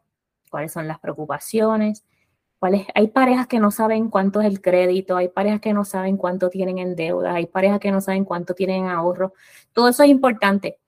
cuáles 0.49 0.71
son 0.71 0.87
las 0.87 0.99
preocupaciones, 0.99 2.05
hay 2.93 3.07
parejas 3.07 3.47
que 3.47 3.59
no 3.59 3.71
saben 3.71 4.09
cuánto 4.09 4.41
es 4.41 4.47
el 4.47 4.61
crédito, 4.61 5.17
hay 5.17 5.27
parejas 5.29 5.61
que 5.61 5.73
no 5.73 5.85
saben 5.85 6.17
cuánto 6.17 6.49
tienen 6.49 6.79
en 6.79 6.95
deuda, 6.95 7.35
hay 7.35 7.45
parejas 7.47 7.79
que 7.79 7.91
no 7.91 8.01
saben 8.01 8.25
cuánto 8.25 8.53
tienen 8.53 8.85
en 8.85 8.89
ahorro. 8.89 9.33
Todo 9.73 9.89
eso 9.89 10.03
es 10.03 10.09
importante. 10.09 10.79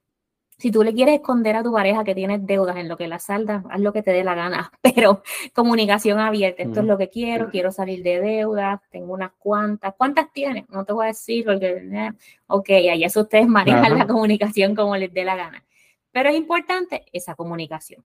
Si 0.57 0.71
tú 0.71 0.83
le 0.83 0.93
quieres 0.93 1.15
esconder 1.15 1.55
a 1.55 1.61
tu 1.61 1.71
pareja 1.71 2.03
que 2.03 2.15
tienes 2.15 2.43
deudas 2.45 2.77
en 2.77 2.87
lo 2.89 2.97
que 2.97 3.07
la 3.07 3.19
salda, 3.19 3.63
haz 3.69 3.79
lo 3.79 3.93
que 3.93 4.01
te 4.01 4.11
dé 4.11 4.23
la 4.23 4.33
gana, 4.33 4.71
pero 4.81 5.21
comunicación 5.53 6.19
abierta. 6.19 6.63
Esto 6.63 6.79
es 6.79 6.85
lo 6.87 6.97
que 6.97 7.09
quiero, 7.09 7.49
quiero 7.51 7.71
salir 7.71 8.01
de 8.03 8.19
deuda, 8.19 8.81
tengo 8.89 9.13
unas 9.13 9.33
cuantas. 9.37 9.93
¿Cuántas 9.95 10.31
tienes? 10.33 10.67
No 10.69 10.83
te 10.83 10.93
voy 10.93 11.05
a 11.05 11.07
decir 11.09 11.45
porque, 11.45 11.67
eh, 11.67 12.11
ok, 12.47 12.69
ahí 12.69 13.03
eso 13.03 13.21
ustedes 13.21 13.47
manejan 13.47 13.97
la 13.97 14.07
comunicación 14.07 14.75
como 14.75 14.95
les 14.97 15.13
dé 15.13 15.23
la 15.23 15.35
gana. 15.35 15.63
Pero 16.11 16.29
es 16.29 16.35
importante 16.35 17.05
esa 17.13 17.35
comunicación 17.35 18.03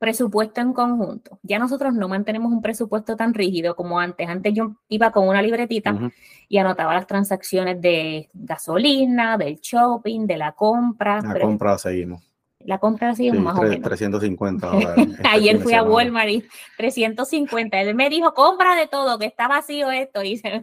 presupuesto 0.00 0.62
en 0.62 0.72
conjunto. 0.72 1.38
Ya 1.42 1.58
nosotros 1.58 1.92
no 1.92 2.08
mantenemos 2.08 2.50
un 2.50 2.62
presupuesto 2.62 3.16
tan 3.16 3.34
rígido 3.34 3.76
como 3.76 4.00
antes. 4.00 4.26
Antes 4.26 4.54
yo 4.54 4.76
iba 4.88 5.12
con 5.12 5.28
una 5.28 5.42
libretita 5.42 6.10
y 6.48 6.56
anotaba 6.56 6.94
las 6.94 7.06
transacciones 7.06 7.82
de 7.82 8.30
gasolina, 8.32 9.36
del 9.36 9.60
shopping, 9.60 10.26
de 10.26 10.38
la 10.38 10.52
compra. 10.52 11.20
La 11.20 11.38
compra 11.38 11.76
seguimos. 11.76 12.26
La 12.60 12.78
compra 12.78 13.14
Sí, 13.14 13.30
más 13.30 13.58
o 13.58 13.62
menos. 13.62 13.82
350 13.82 14.66
dólares. 14.70 15.06
este 15.10 15.28
Ayer 15.28 15.58
fui 15.60 15.74
a. 15.74 15.82
Walmart 15.82 16.30
y 16.30 16.44
350. 16.78 17.80
Él 17.82 17.94
me 17.94 18.08
dijo, 18.08 18.32
compra 18.32 18.76
de 18.76 18.86
todo, 18.86 19.18
que 19.18 19.26
está 19.26 19.48
vacío 19.48 19.90
esto. 19.90 20.22
Y 20.22 20.38
se, 20.38 20.62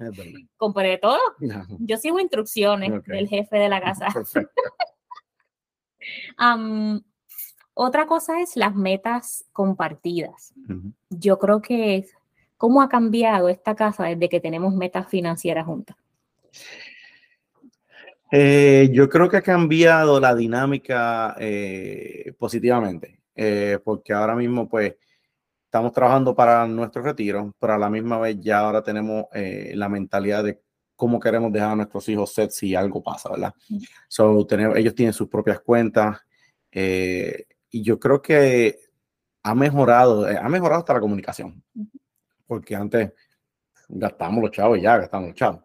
compré 0.57 0.89
de 0.89 0.97
todo. 0.97 1.19
No, 1.39 1.63
Yo 1.79 1.97
sigo 1.97 2.19
instrucciones 2.19 3.03
del 3.05 3.27
jefe 3.27 3.57
de 3.57 3.69
la 3.69 3.81
casa. 3.81 4.07
Perfecto. 4.11 4.61
otra 7.77 8.05
cosa 8.07 8.41
es 8.41 8.55
las 8.55 8.75
metas 8.75 9.45
compartidas. 9.53 10.53
Yo 11.09 11.37
creo 11.37 11.61
que 11.61 11.97
es 11.97 12.13
cómo 12.57 12.81
ha 12.81 12.89
cambiado 12.89 13.49
esta 13.49 13.75
casa 13.75 14.05
desde 14.05 14.29
que 14.29 14.39
tenemos 14.39 14.73
metas 14.73 15.07
financieras 15.07 15.65
juntas. 15.65 15.95
Eh, 18.31 18.89
yo 18.91 19.07
creo 19.07 19.29
que 19.29 19.37
ha 19.37 19.41
cambiado 19.41 20.19
la 20.19 20.35
dinámica 20.35 21.35
eh, 21.39 22.33
positivamente, 22.37 23.21
eh, 23.35 23.79
porque 23.83 24.11
ahora 24.11 24.35
mismo 24.35 24.67
pues 24.67 24.95
estamos 25.65 25.93
trabajando 25.93 26.35
para 26.35 26.67
nuestro 26.67 27.01
retiro, 27.01 27.53
pero 27.59 27.73
a 27.73 27.77
la 27.77 27.89
misma 27.89 28.19
vez 28.19 28.37
ya 28.39 28.59
ahora 28.59 28.81
tenemos 28.83 29.25
la 29.33 29.87
mentalidad 29.87 30.43
de 30.43 30.59
cómo 30.95 31.19
queremos 31.19 31.51
dejar 31.53 31.71
a 31.71 31.75
nuestros 31.75 32.09
hijos 32.09 32.33
set 32.33 32.49
si 32.49 32.73
algo 32.75 33.03
pasa, 33.03 33.29
¿verdad? 33.29 33.53
So, 34.07 34.47
ellos 34.75 34.95
tienen 34.95 35.13
sus 35.13 35.29
propias 35.29 35.59
cuentas 35.59 36.17
eh, 36.71 37.45
y 37.71 37.83
yo 37.83 37.99
creo 37.99 38.21
que 38.21 38.79
ha 39.43 39.55
mejorado, 39.55 40.29
eh, 40.29 40.37
ha 40.41 40.49
mejorado 40.49 40.79
hasta 40.79 40.93
la 40.93 40.99
comunicación, 41.01 41.63
porque 42.47 42.75
antes 42.75 43.13
gastamos 43.89 44.43
los 44.43 44.51
chavos 44.51 44.77
y 44.79 44.81
ya 44.83 44.97
gastamos 44.97 45.29
los 45.29 45.35
chavos, 45.37 45.63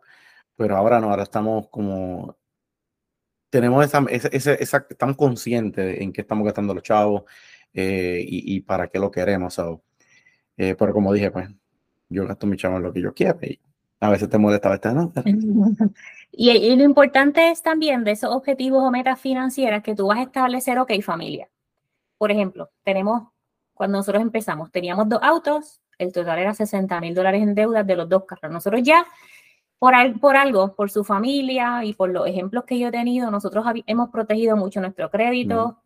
pero 0.57 0.77
ahora 0.77 1.01
no, 1.01 1.11
ahora 1.11 1.25
estamos 1.25 1.69
como 1.71 2.37
tenemos 3.51 3.85
esa, 3.85 4.05
esa, 4.11 4.29
esa, 4.29 4.55
esa- 4.55 4.87
estamos 4.89 5.17
conscientes 5.17 6.01
en 6.01 6.13
qué 6.13 6.23
estamos 6.23 6.45
gastando 6.45 6.75
los 6.75 6.83
chavos 6.83 7.25
eh, 7.75 8.25
y, 8.27 8.57
y 8.57 8.61
para 8.61 8.89
qué 8.89 8.99
lo 8.99 9.11
queremos. 9.11 9.55
so, 9.55 9.83
eh, 10.57 10.75
pero 10.79 10.93
como 10.93 11.13
dije, 11.13 11.31
pues 11.31 11.49
yo 12.09 12.27
gasto 12.27 12.47
mi 12.47 12.57
chavo 12.57 12.77
en 12.77 12.83
lo 12.85 12.93
que 12.93 13.03
yo 13.03 13.13
quiero 13.15 13.39
y 13.43 13.61
a 14.01 14.11
veces 14.11 14.29
te 14.29 14.39
molesta, 14.39 14.69
a 14.69 14.73
veces 14.73 14.95
no. 14.95 15.13
Y, 16.35 16.51
y 16.51 16.77
lo 16.77 16.85
importante 16.85 17.51
es 17.51 17.63
también 17.63 18.05
de 18.05 18.13
esos 18.13 18.31
objetivos 18.35 18.83
o 18.83 18.91
metas 18.91 19.21
financieras 19.21 19.83
que 19.83 19.95
tú 19.95 20.07
vas 20.07 20.19
a 20.19 20.23
establecer, 20.23 20.79
ok, 20.79 20.93
familia. 21.03 21.49
Por 22.23 22.31
ejemplo, 22.31 22.71
tenemos, 22.85 23.25
cuando 23.75 23.99
nosotros 23.99 24.23
empezamos, 24.23 24.71
teníamos 24.71 25.09
dos 25.09 25.19
autos, 25.25 25.81
el 25.99 26.13
total 26.13 26.39
era 26.39 26.55
60 26.55 27.01
mil 27.01 27.17
dólares 27.17 27.43
en 27.43 27.53
deudas 27.53 27.85
de 27.85 27.97
los 27.97 28.09
dos 28.09 28.27
carros. 28.27 28.49
Nosotros 28.53 28.81
ya, 28.85 29.05
por, 29.81 29.93
al- 29.97 30.21
por 30.21 30.37
algo, 30.37 30.73
por 30.77 30.89
su 30.89 31.03
familia 31.03 31.83
y 31.85 31.95
por 31.95 32.11
los 32.11 32.29
ejemplos 32.29 32.63
que 32.63 32.79
yo 32.79 32.87
he 32.87 32.91
tenido, 32.93 33.29
nosotros 33.33 33.67
hemos 33.89 34.11
protegido 34.11 34.57
mucho 34.57 34.81
nuestro 34.81 35.11
crédito, 35.11 35.79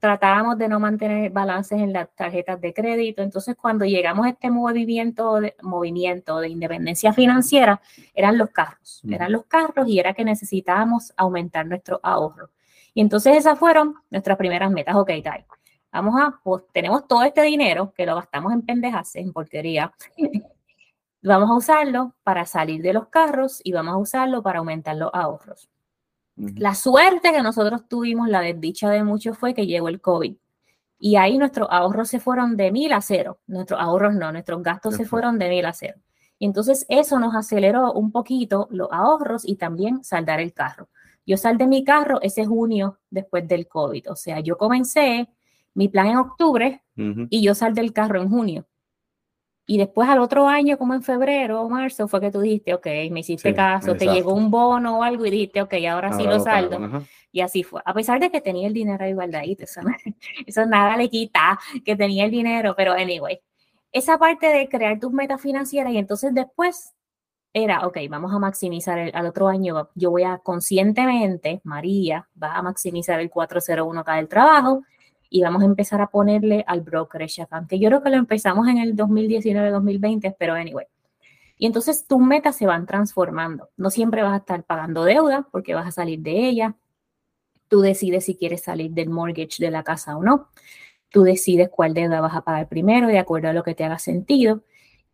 tratábamos 0.00 0.58
de 0.58 0.66
no 0.68 0.80
mantener 0.80 1.30
balances 1.30 1.80
en 1.80 1.92
las 1.92 2.12
tarjetas 2.16 2.60
de 2.60 2.74
crédito. 2.74 3.22
Entonces, 3.22 3.54
cuando 3.54 3.84
llegamos 3.84 4.26
a 4.26 4.30
este 4.30 4.50
movimiento 4.50 5.36
de, 5.40 5.54
movimiento 5.62 6.40
de 6.40 6.48
independencia 6.48 7.12
financiera, 7.12 7.80
eran 8.12 8.38
los 8.38 8.50
carros, 8.50 9.02
Ujú. 9.04 9.14
eran 9.14 9.30
los 9.30 9.44
carros 9.44 9.86
y 9.86 10.00
era 10.00 10.14
que 10.14 10.24
necesitábamos 10.24 11.12
aumentar 11.16 11.64
nuestro 11.64 12.00
ahorro. 12.02 12.50
Y 12.92 13.02
entonces 13.02 13.36
esas 13.36 13.56
fueron 13.56 13.94
nuestras 14.10 14.36
primeras 14.36 14.72
metas. 14.72 14.96
Ok, 14.96 15.12
tal. 15.22 15.44
Vamos 15.96 16.20
a, 16.20 16.38
pues 16.44 16.62
tenemos 16.74 17.08
todo 17.08 17.22
este 17.22 17.40
dinero 17.40 17.94
que 17.96 18.04
lo 18.04 18.14
gastamos 18.16 18.52
en 18.52 18.60
pendejas, 18.60 19.16
en 19.16 19.32
porquería. 19.32 19.94
Vamos 21.22 21.48
a 21.48 21.54
usarlo 21.54 22.14
para 22.22 22.44
salir 22.44 22.82
de 22.82 22.92
los 22.92 23.08
carros 23.08 23.62
y 23.64 23.72
vamos 23.72 23.94
a 23.94 23.96
usarlo 23.96 24.42
para 24.42 24.60
aumentar 24.60 24.94
los 24.94 25.10
ahorros. 25.12 25.68
La 26.36 26.74
suerte 26.76 27.32
que 27.32 27.42
nosotros 27.42 27.88
tuvimos, 27.88 28.28
la 28.28 28.42
desdicha 28.42 28.90
de 28.90 29.02
muchos, 29.02 29.36
fue 29.36 29.52
que 29.52 29.66
llegó 29.66 29.88
el 29.88 30.00
COVID. 30.00 30.36
Y 31.00 31.16
ahí 31.16 31.36
nuestros 31.38 31.66
ahorros 31.68 32.10
se 32.10 32.20
fueron 32.20 32.56
de 32.56 32.70
mil 32.70 32.92
a 32.92 33.00
cero. 33.00 33.40
Nuestros 33.48 33.80
ahorros 33.80 34.14
no, 34.14 34.30
nuestros 34.30 34.62
gastos 34.62 34.94
se 34.94 35.04
fueron 35.04 35.38
de 35.38 35.48
mil 35.48 35.64
a 35.64 35.72
cero. 35.72 35.98
Y 36.38 36.44
entonces 36.44 36.86
eso 36.88 37.18
nos 37.18 37.34
aceleró 37.34 37.92
un 37.94 38.12
poquito 38.12 38.68
los 38.70 38.88
ahorros 38.92 39.48
y 39.48 39.56
también 39.56 40.04
saldar 40.04 40.38
el 40.40 40.52
carro. 40.52 40.90
Yo 41.26 41.36
saldé 41.36 41.66
mi 41.66 41.82
carro 41.82 42.20
ese 42.22 42.46
junio 42.46 43.00
después 43.10 43.48
del 43.48 43.66
COVID. 43.66 44.12
O 44.12 44.14
sea, 44.14 44.38
yo 44.38 44.56
comencé 44.56 45.28
mi 45.76 45.88
plan 45.88 46.06
en 46.08 46.16
octubre 46.16 46.82
Ujú. 46.96 47.26
y 47.30 47.42
yo 47.42 47.54
saldé 47.54 47.82
el 47.82 47.92
carro 47.92 48.20
en 48.20 48.28
junio. 48.30 48.66
Y 49.68 49.78
después 49.78 50.08
al 50.08 50.20
otro 50.20 50.46
año, 50.46 50.78
como 50.78 50.94
en 50.94 51.02
febrero 51.02 51.60
o 51.60 51.68
marzo, 51.68 52.06
fue 52.06 52.20
que 52.20 52.30
tú 52.30 52.40
dijiste, 52.40 52.72
ok, 52.72 52.86
me 53.10 53.20
hiciste 53.20 53.50
Sí, 53.50 53.54
caso, 53.54 53.88
te 53.88 54.04
exacto. 54.04 54.14
llegó 54.14 54.32
un 54.34 54.48
bono 54.50 54.98
o 54.98 55.02
algo 55.02 55.26
y 55.26 55.30
dijiste, 55.30 55.60
ok, 55.60 55.74
ahora 55.90 56.12
sí 56.12 56.22
Ahora 56.24 56.38
lo 56.38 56.44
pago, 56.44 56.70
saldo. 56.70 56.84
ajá. 56.86 57.02
Y 57.32 57.40
así 57.40 57.62
fue. 57.64 57.82
A 57.84 57.92
pesar 57.92 58.20
de 58.20 58.30
que 58.30 58.40
tenía 58.40 58.68
el 58.68 58.72
dinero 58.72 59.04
ahí 59.04 59.12
guardadito, 59.12 59.64
eso, 59.64 59.80
eso 60.46 60.64
nada 60.66 60.96
le 60.96 61.08
quita 61.10 61.58
que 61.84 61.96
tenía 61.96 62.24
el 62.24 62.30
dinero, 62.30 62.74
pero 62.76 62.92
anyway, 62.92 63.40
esa 63.92 64.18
parte 64.18 64.46
de 64.46 64.68
crear 64.68 65.00
tus 65.00 65.12
metas 65.12 65.40
financieras 65.40 65.92
y 65.92 65.98
entonces 65.98 66.32
después 66.32 66.94
era, 67.52 67.86
ok, 67.86 67.98
vamos 68.08 68.32
a 68.32 68.38
maximizar 68.38 68.98
el, 68.98 69.10
al 69.14 69.26
otro 69.26 69.48
año, 69.48 69.88
yo 69.94 70.10
voy 70.10 70.22
a 70.22 70.38
conscientemente, 70.38 71.60
María, 71.64 72.28
va 72.40 72.54
a 72.56 72.62
maximizar 72.62 73.18
el 73.18 73.30
401k 73.30 74.16
del 74.16 74.28
trabajo 74.28 74.82
y 75.30 75.42
vamos 75.42 75.62
a 75.62 75.66
empezar 75.66 76.00
a 76.00 76.08
ponerle 76.08 76.64
al 76.66 76.80
brokerage 76.80 77.42
account, 77.42 77.68
que 77.68 77.78
yo 77.78 77.88
creo 77.88 78.02
que 78.02 78.10
lo 78.10 78.16
empezamos 78.16 78.68
en 78.68 78.78
el 78.78 78.96
2019-2020, 78.96 80.36
pero 80.38 80.54
anyway. 80.54 80.86
Y 81.58 81.66
entonces 81.66 82.06
tus 82.06 82.20
metas 82.20 82.56
se 82.56 82.66
van 82.66 82.86
transformando. 82.86 83.70
No 83.76 83.90
siempre 83.90 84.22
vas 84.22 84.34
a 84.34 84.38
estar 84.38 84.64
pagando 84.64 85.04
deuda 85.04 85.48
porque 85.50 85.74
vas 85.74 85.86
a 85.86 85.90
salir 85.90 86.20
de 86.20 86.48
ella. 86.48 86.76
Tú 87.68 87.80
decides 87.80 88.24
si 88.26 88.36
quieres 88.36 88.62
salir 88.62 88.90
del 88.92 89.08
mortgage 89.08 89.56
de 89.58 89.70
la 89.70 89.82
casa 89.82 90.16
o 90.16 90.22
no. 90.22 90.48
Tú 91.10 91.22
decides 91.22 91.70
cuál 91.70 91.94
deuda 91.94 92.20
vas 92.20 92.34
a 92.34 92.42
pagar 92.42 92.68
primero 92.68 93.08
de 93.08 93.18
acuerdo 93.18 93.48
a 93.48 93.52
lo 93.52 93.62
que 93.62 93.74
te 93.74 93.84
haga 93.84 93.98
sentido 93.98 94.62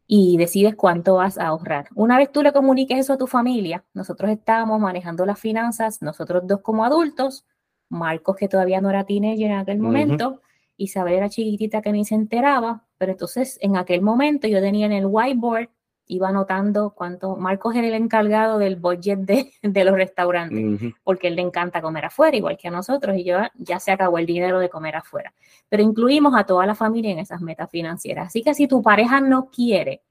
y 0.07 0.37
decides 0.37 0.75
cuánto 0.75 1.15
vas 1.15 1.39
a 1.39 1.47
ahorrar. 1.47 1.89
Una 1.95 2.19
vez 2.19 2.31
tú 2.33 2.43
le 2.43 2.53
comuniques 2.53 2.99
eso 2.99 3.15
a 3.15 3.19
tu 3.19 3.27
familia, 3.27 3.85
nosotros 3.95 4.31
estábamos 4.31 4.81
manejando 4.81 5.25
las 5.25 5.39
finanzas, 5.39 6.03
nosotros 6.03 6.43
dos 6.47 6.61
como 6.61 6.85
adultos, 6.85 7.47
Marcos 7.93 8.37
que 8.37 8.49
todavía 8.49 8.81
no 8.81 8.91
era 8.91 9.05
teenager 9.05 9.51
en 9.51 9.59
aquel 9.59 9.79
momento, 9.79 10.41
Isabel 10.79 11.15
era 11.15 11.29
chiquitita 11.29 11.83
que 11.83 11.93
ni 11.93 12.05
se 12.05 12.15
enteraba, 12.15 12.85
pero 12.97 13.13
entonces 13.13 13.59
en 13.61 13.77
aquel 13.77 14.01
momento 14.01 14.49
yo 14.49 14.61
tenía 14.61 14.87
en 14.87 14.93
el 14.93 15.07
whiteboard, 15.07 15.69
iba 16.07 16.31
anotando 16.31 16.95
cuánto, 16.95 17.37
Marcos 17.37 17.77
era 17.77 17.87
el 17.87 17.95
encargado 17.95 18.59
del 18.59 18.77
budget 18.77 19.21
de, 19.21 19.53
de 19.63 19.85
los 19.85 19.95
restaurantes 19.95 20.91
porque 21.05 21.29
él 21.29 21.37
le 21.37 21.43
encanta 21.43 21.83
comer 21.83 22.07
afuera, 22.07 22.37
igual 22.37 22.57
que 22.57 22.69
a 22.69 22.71
nosotros, 22.71 23.17
y 23.17 23.25
yo 23.25 23.39
ya 23.57 23.79
se 23.79 23.93
acabó 23.93 24.19
el 24.19 24.27
dinero 24.27 24.59
de 24.59 24.71
comer 24.71 24.97
afuera. 24.97 25.35
Pero 25.69 25.83
incluimos 25.83 26.35
a 26.35 26.45
toda 26.45 26.67
la 26.67 26.75
familia 26.75 27.13
en 27.13 27.19
esas 27.19 27.43
metas 27.43 27.71
financieras. 27.71 28.29
Así 28.29 28.43
que 28.43 28.55
si 28.55 28.67
tu 28.67 28.83
pareja 28.83 29.21
no 29.21 29.51
quiere, 29.51 30.03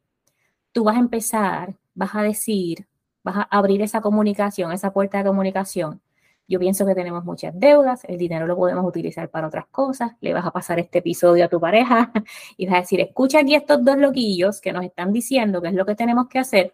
tú 0.72 0.84
vas 0.84 0.98
a 0.98 1.00
empezar, 1.00 1.76
vas 1.96 2.14
a 2.14 2.22
decir, 2.22 2.86
vas 3.24 3.38
a 3.38 3.42
abrir 3.44 3.82
esa 3.82 4.02
comunicación, 4.02 4.72
esa 4.72 4.94
puerta 4.94 5.18
de 5.18 5.26
comunicación. 5.26 6.00
Yo 6.48 6.60
pienso 6.60 6.86
que 6.86 6.96
tenemos 6.96 7.24
muchas 7.24 7.58
deudas, 7.58 8.04
el 8.06 8.18
dinero 8.18 8.46
lo 8.46 8.58
podemos 8.58 8.86
utilizar 8.86 9.30
para 9.30 9.48
otras 9.48 9.68
cosas, 9.68 10.12
le 10.20 10.34
vas 10.34 10.46
a 10.46 10.52
pasar 10.52 10.80
este 10.80 11.00
episodio 11.00 11.46
a 11.46 11.48
tu 11.48 11.60
pareja 11.60 12.12
y 12.58 12.66
vas 12.66 12.76
a 12.76 12.80
decir, 12.82 13.00
escucha 13.00 13.40
aquí 13.40 13.56
estos 13.56 13.84
dos 13.84 13.98
loquillos 13.98 14.60
que 14.60 14.74
nos 14.74 14.84
están 14.84 15.14
diciendo 15.14 15.62
qué 15.62 15.70
es 15.70 15.74
lo 15.74 15.86
que 15.86 15.96
tenemos 15.96 16.28
que 16.28 16.40
hacer, 16.40 16.74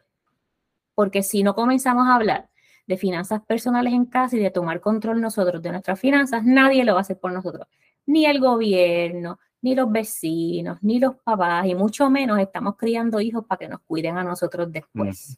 porque 0.96 1.22
si 1.22 1.44
no 1.44 1.54
comenzamos 1.54 2.08
a 2.08 2.16
hablar 2.16 2.50
de 2.88 2.98
finanzas 2.98 3.42
personales 3.46 3.94
en 3.94 4.06
casa 4.06 4.38
y 4.38 4.40
de 4.40 4.50
tomar 4.50 4.80
control 4.80 5.22
nosotros 5.22 5.62
de 5.62 5.72
nuestras 5.72 6.00
finanzas, 6.00 6.44
nadie 6.44 6.84
lo 6.86 6.94
va 6.94 7.00
a 7.00 7.02
hacer 7.02 7.20
por 7.20 7.32
nosotros. 7.34 7.68
Ni 8.06 8.26
el 8.26 8.40
gobierno, 8.40 9.40
ni 9.62 9.76
los 9.76 9.92
vecinos, 9.92 10.78
ni 10.82 11.00
los 11.00 11.16
papás, 11.18 11.68
y 11.68 11.76
mucho 11.76 12.10
menos 12.10 12.40
estamos 12.40 12.78
criando 12.78 13.20
hijos 13.20 13.46
para 13.46 13.60
que 13.60 13.68
nos 13.68 13.82
cuiden 13.82 14.18
a 14.18 14.24
nosotros 14.24 14.72
después. 14.72 15.38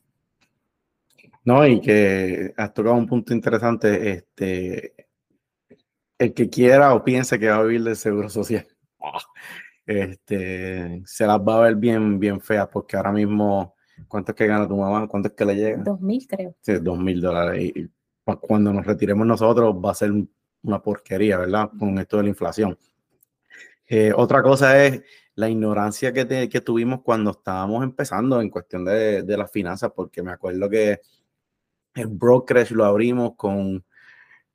No, 1.43 1.65
y 1.65 1.80
que 1.82 2.54
has 2.58 2.73
tocado 2.73 2.95
un 2.95 3.08
punto 3.08 3.34
interesante, 3.34 4.10
este, 4.12 4.93
el 6.17 6.34
que 6.34 6.49
quiera 6.49 6.93
o 6.93 7.04
piense 7.04 7.39
que 7.39 7.49
va 7.49 7.58
a 7.58 7.63
vivir 7.63 7.84
del 7.84 7.95
seguro 7.95 8.30
social, 8.30 8.67
ah, 9.02 9.19
este, 9.86 11.02
se 11.06 11.25
las 11.25 11.39
va 11.39 11.58
a 11.58 11.62
ver 11.62 11.75
bien, 11.75 12.19
bien 12.19 12.41
feas, 12.41 12.67
porque 12.67 12.97
ahora 12.97 13.12
mismo, 13.12 13.75
¿cuánto 14.08 14.32
es 14.34 14.36
que 14.36 14.47
gana 14.47 14.67
tu 14.67 14.75
mamá? 14.78 15.08
¿Cuánto 15.08 15.30
es 15.30 15.34
que 15.34 15.45
le 15.45 15.56
llega? 15.56 15.84
2000 15.84 16.28
creo. 16.28 16.56
Sí, 16.62 16.73
dos 16.82 16.99
mil 16.99 17.21
dólares. 17.21 17.71
Y 17.75 17.89
cuando 18.41 18.71
nos 18.73 18.86
retiremos 18.86 19.25
nosotros 19.25 19.73
va 19.75 19.91
a 19.91 19.95
ser 19.95 20.12
un- 20.12 20.30
una 20.63 20.82
porquería, 20.84 21.38
¿verdad? 21.38 21.71
Con 21.80 21.97
esto 21.97 22.17
de 22.17 22.23
la 22.23 22.30
inflación. 22.30 22.78
Eh, 23.88 24.12
otra 24.15 24.43
cosa 24.43 24.86
es 24.86 25.02
la 25.36 25.49
ignorancia 25.49 26.13
que, 26.13 26.25
te- 26.25 26.49
que 26.49 26.62
tuvimos 26.62 27.02
cuando 27.02 27.32
estábamos 27.32 27.84
empezando 27.84 28.41
en 28.41 28.49
cuestión 28.49 28.86
de, 28.86 29.23
de 29.23 29.38
las 29.38 29.49
finanzas, 29.52 29.91
porque 29.95 30.21
me 30.21 30.32
acuerdo 30.32 30.69
que 30.69 30.99
el 31.95 32.08
brokerage 32.08 32.73
lo 32.73 32.86
abrimos 32.86 33.36
con 33.36 33.84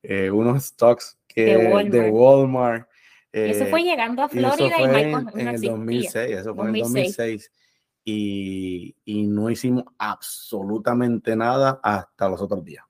eh, 0.03 0.31
unos 0.31 0.65
stocks 0.65 1.19
que, 1.27 1.57
De 1.57 1.91
de 1.91 2.11
Walmart. 2.11 2.89
Y 3.33 3.39
eso 3.39 3.65
eh, 3.65 3.67
fue 3.67 3.83
llegando 3.83 4.23
a 4.23 4.31
y 4.33 4.39
eso 4.39 4.53
Florida 4.53 4.77
y, 4.77 4.83
fue 4.83 4.89
Michael 4.89 5.07
en, 5.07 5.13
no 5.13 5.31
en 5.31 5.41
el 5.41 5.55
existía. 5.55 5.71
2006, 5.71 6.37
eso 6.37 6.55
fue 6.55 6.69
en 6.69 6.75
el 6.75 6.83
2006. 6.83 7.17
2006. 7.17 7.53
Y, 8.07 8.97
y 9.05 9.27
no 9.27 9.51
hicimos 9.51 9.85
absolutamente 9.99 11.35
nada 11.35 11.81
hasta 11.83 12.29
los 12.29 12.41
otros 12.41 12.65
días. 12.65 12.85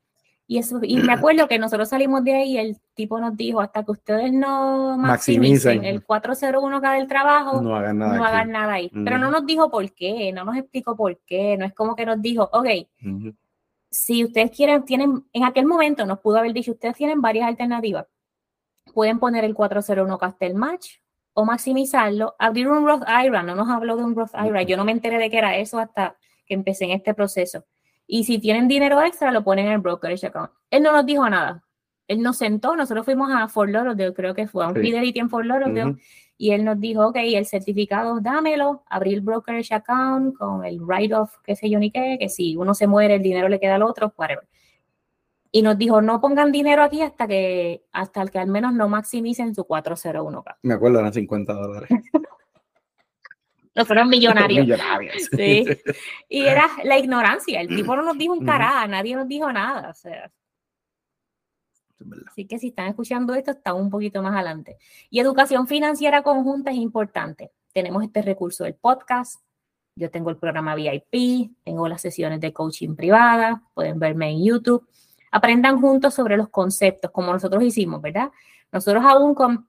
Y, 0.47 0.59
eso, 0.59 0.79
y 0.83 0.99
me 0.99 1.15
acuerdo 1.15 1.49
que 1.49 1.59
nosotros 1.59 1.89
salimos 1.89 2.23
de 2.23 2.35
ahí 2.35 2.53
y 2.53 2.59
el 2.59 2.79
tipo 2.93 3.19
nos 3.19 3.35
dijo, 3.35 3.63
hasta 3.63 3.83
que 3.83 3.93
ustedes 3.93 4.31
no 4.31 4.99
maximicen, 4.99 5.85
el 5.85 6.05
401k 6.05 6.99
del 6.99 7.09
trabajo, 7.09 7.63
no 7.63 7.75
hagan 7.75 7.99
nada, 7.99 8.17
no 8.17 8.25
hagan 8.25 8.51
nada 8.51 8.75
ahí. 8.75 8.91
Pero 8.93 9.17
no 9.17 9.31
nos 9.31 9.47
dijo 9.47 9.71
por 9.71 9.91
qué, 9.95 10.33
no 10.33 10.45
nos 10.45 10.59
explicó 10.59 10.95
por 10.97 11.19
qué, 11.25 11.57
no 11.57 11.65
es 11.65 11.73
como 11.73 11.97
que 11.97 12.05
nos 12.05 12.21
dijo, 12.21 12.51
ok, 12.53 12.69
si 13.95 14.25
ustedes 14.25 14.51
quieren, 14.51 14.85
tienen, 14.85 15.25
en 15.33 15.45
aquel 15.45 15.67
momento 15.67 16.05
nos 16.05 16.19
pudo 16.19 16.39
haber 16.39 16.53
dicho, 16.53 16.73
ustedes 16.73 16.97
tienen 16.97 17.21
varias 17.21 17.47
alternativas. 17.47 18.07
Pueden 18.93 19.21
poner 19.21 19.45
el 19.45 19.55
401k 19.55 20.19
hasta 20.21 20.47
el 20.47 20.55
match 20.57 20.97
o 21.33 21.45
maximizarlo, 21.45 22.35
abrir 22.39 22.69
un 22.69 22.85
Roth 22.85 23.05
IRA, 23.07 23.43
no 23.45 23.55
nos 23.55 23.69
habló 23.69 23.97
de 23.97 24.05
un 24.05 24.17
Roth 24.17 24.35
IRA, 24.35 24.63
yo 24.63 24.77
no 24.77 24.85
me 24.85 24.93
enteré 24.93 25.19
de 25.19 25.31
que 25.31 25.39
era 25.39 25.57
eso 25.57 25.79
hasta 25.79 26.17
que 26.45 26.55
empecé 26.55 26.85
en 26.87 26.91
este 26.91 27.15
proceso. 27.15 27.65
Y 28.07 28.25
si 28.25 28.39
tienen 28.39 28.67
dinero 28.67 29.01
extra, 29.01 29.31
lo 29.31 29.45
ponen 29.45 29.67
en 29.67 29.73
el 29.75 29.79
brokerage 29.79 30.27
account. 30.27 30.51
Él 30.71 30.83
no 30.83 30.93
nos 30.93 31.07
dijo 31.07 31.29
nada. 31.31 31.65
Él 32.09 32.21
nos 32.21 32.37
sentó, 32.37 32.77
nosotros 32.77 33.05
fuimos 33.05 33.31
a 33.33 33.47
Fort 33.49 33.71
Lauderdale, 33.71 34.13
creo 34.13 34.35
que 34.35 34.49
fue 34.49 34.65
a 34.65 34.69
un 34.69 34.75
Fidelity 34.75 35.21
en 35.21 35.31
Fort 35.31 35.47
Lauderdale, 35.47 35.97
y 36.37 36.51
él 36.51 36.65
nos 36.65 36.81
dijo, 36.81 37.07
ok, 37.07 37.17
el 37.17 37.47
certificado, 37.47 38.21
dámelo, 38.21 38.83
abrí 38.89 39.15
el 39.15 39.21
brokerage 39.21 39.73
account 39.73 40.37
con 40.37 40.65
el 40.65 40.81
write-off, 40.81 41.37
qué 41.45 41.55
sé 41.55 41.71
yo 41.71 41.79
ni 41.79 41.91
qué, 41.91 42.17
que 42.19 42.29
si 42.29 42.57
uno 42.57 42.75
se 42.75 42.87
muere, 42.87 43.15
el 43.15 43.23
dinero 43.23 43.49
le 43.49 43.61
queda 43.61 43.77
al 43.77 43.83
otro, 43.83 44.13
whatever. 44.17 44.47
Y 45.53 45.63
nos 45.63 45.79
dijo, 45.79 46.03
no 46.03 46.21
pongan 46.21 46.51
dinero 46.51 46.83
aquí 46.83 47.01
hasta 47.03 47.29
que, 47.29 47.85
hasta 47.93 48.27
que 48.27 48.41
al 48.41 48.49
menos 48.49 48.73
no 48.73 48.89
maximicen 48.89 49.55
su 49.55 49.63
401k. 49.63 50.57
Me 50.63 50.75
acuerdo, 50.75 50.99
eran 50.99 51.13
50 51.13 51.53
dólares. 51.53 51.89
no 53.77 53.85
fueron 53.85 54.09
millonarios. 54.09 54.67
millonarios. 54.67 55.29
Sí. 55.31 55.65
Y 56.29 56.43
era 56.43 56.69
la 56.83 56.99
ignorancia. 56.99 57.61
El 57.61 57.69
tipo 57.69 57.95
no 57.95 58.03
nos 58.03 58.19
dijo 58.19 58.33
un 58.33 58.45
cará, 58.45 58.85
nadie 58.89 59.15
nos 59.15 59.29
dijo 59.29 59.53
nada. 59.53 59.91
O 59.91 59.95
sea. 59.95 60.29
Así 62.27 62.47
que 62.47 62.59
si 62.59 62.69
están 62.69 62.89
escuchando 62.89 63.35
esto, 63.35 63.53
están 63.53 63.77
un 63.77 63.91
poquito 63.91 64.23
más 64.23 64.35
adelante. 64.35 64.77
Y 65.11 65.21
educación 65.21 65.67
financiera 65.67 66.23
conjunta 66.23 66.71
es 66.71 66.77
importante. 66.77 67.51
Tenemos 67.73 68.03
este 68.03 68.23
recurso 68.23 68.65
del 68.65 68.75
podcast. 68.75 69.41
Yo 69.97 70.11
tengo 70.11 70.31
el 70.31 70.37
programa 70.37 70.75
VIP, 70.75 71.53
tengo 71.63 71.89
las 71.89 72.01
sesiones 72.01 72.41
de 72.41 72.53
coaching 72.53 72.97
privada, 72.97 73.63
pueden 73.75 73.99
verme 73.99 74.31
en 74.31 74.45
YouTube. 74.45 74.87
Aprendan 75.31 75.81
juntos 75.81 76.15
sobre 76.15 76.37
los 76.37 76.49
conceptos, 76.49 77.11
como 77.11 77.33
nosotros 77.33 77.63
hicimos, 77.63 78.03
¿verdad? 78.03 78.31
Nosotros 78.73 79.05
aún 79.05 79.35
con 79.35 79.69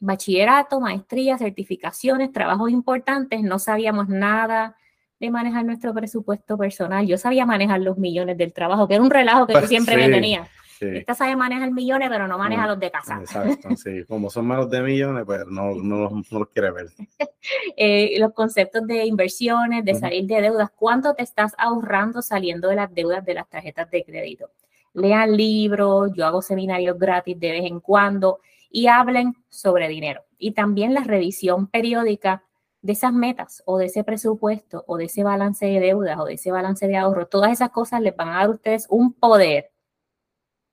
bachillerato, 0.00 0.80
maestría, 0.80 1.38
certificaciones, 1.38 2.32
trabajos 2.32 2.70
importantes, 2.70 3.42
no 3.42 3.58
sabíamos 3.58 4.08
nada 4.08 4.76
de 5.18 5.30
manejar 5.30 5.64
nuestro 5.64 5.92
presupuesto 5.92 6.56
personal. 6.56 7.06
Yo 7.06 7.18
sabía 7.18 7.44
manejar 7.44 7.80
los 7.80 7.98
millones 7.98 8.38
del 8.38 8.52
trabajo, 8.52 8.86
que 8.86 8.94
era 8.94 9.02
un 9.02 9.10
relajo 9.10 9.46
que 9.46 9.54
yo 9.54 9.58
pues 9.58 9.68
siempre 9.68 9.96
me 9.96 10.08
tenía. 10.08 10.48
Esta 10.80 11.14
sabe 11.14 11.36
manejar 11.36 11.70
millones, 11.70 12.08
pero 12.08 12.28
no 12.28 12.38
maneja 12.38 12.66
los 12.66 12.78
de 12.78 12.90
casa. 12.90 13.18
Exacto, 13.20 13.68
sí. 13.76 14.04
Como 14.06 14.30
son 14.30 14.46
menos 14.46 14.70
de 14.70 14.80
millones, 14.82 15.24
pues 15.24 15.46
no, 15.46 15.74
no, 15.74 16.10
no 16.30 16.38
los 16.38 16.48
quiere 16.48 16.70
ver. 16.70 16.86
Eh, 17.76 18.18
los 18.18 18.32
conceptos 18.32 18.86
de 18.86 19.06
inversiones, 19.06 19.84
de 19.84 19.94
salir 19.94 20.26
de 20.26 20.42
deudas, 20.42 20.70
¿cuánto 20.74 21.14
te 21.14 21.22
estás 21.22 21.54
ahorrando 21.56 22.20
saliendo 22.20 22.68
de 22.68 22.76
las 22.76 22.92
deudas 22.92 23.24
de 23.24 23.34
las 23.34 23.48
tarjetas 23.48 23.90
de 23.90 24.04
crédito? 24.04 24.50
Lean 24.92 25.36
libros, 25.36 26.10
yo 26.14 26.26
hago 26.26 26.42
seminarios 26.42 26.98
gratis 26.98 27.38
de 27.38 27.52
vez 27.52 27.64
en 27.64 27.80
cuando 27.80 28.40
y 28.70 28.88
hablen 28.88 29.34
sobre 29.48 29.88
dinero. 29.88 30.24
Y 30.38 30.52
también 30.52 30.92
la 30.92 31.04
revisión 31.04 31.68
periódica 31.68 32.42
de 32.82 32.92
esas 32.92 33.12
metas 33.12 33.62
o 33.66 33.78
de 33.78 33.86
ese 33.86 34.04
presupuesto 34.04 34.84
o 34.86 34.96
de 34.96 35.04
ese 35.04 35.22
balance 35.22 35.66
de 35.66 35.80
deudas 35.80 36.18
o 36.18 36.24
de 36.24 36.34
ese 36.34 36.50
balance 36.50 36.86
de 36.86 36.96
ahorro. 36.96 37.26
Todas 37.26 37.52
esas 37.52 37.70
cosas 37.70 38.00
les 38.00 38.14
van 38.16 38.28
a 38.28 38.34
dar 38.34 38.46
a 38.46 38.50
ustedes 38.50 38.86
un 38.88 39.12
poder 39.12 39.70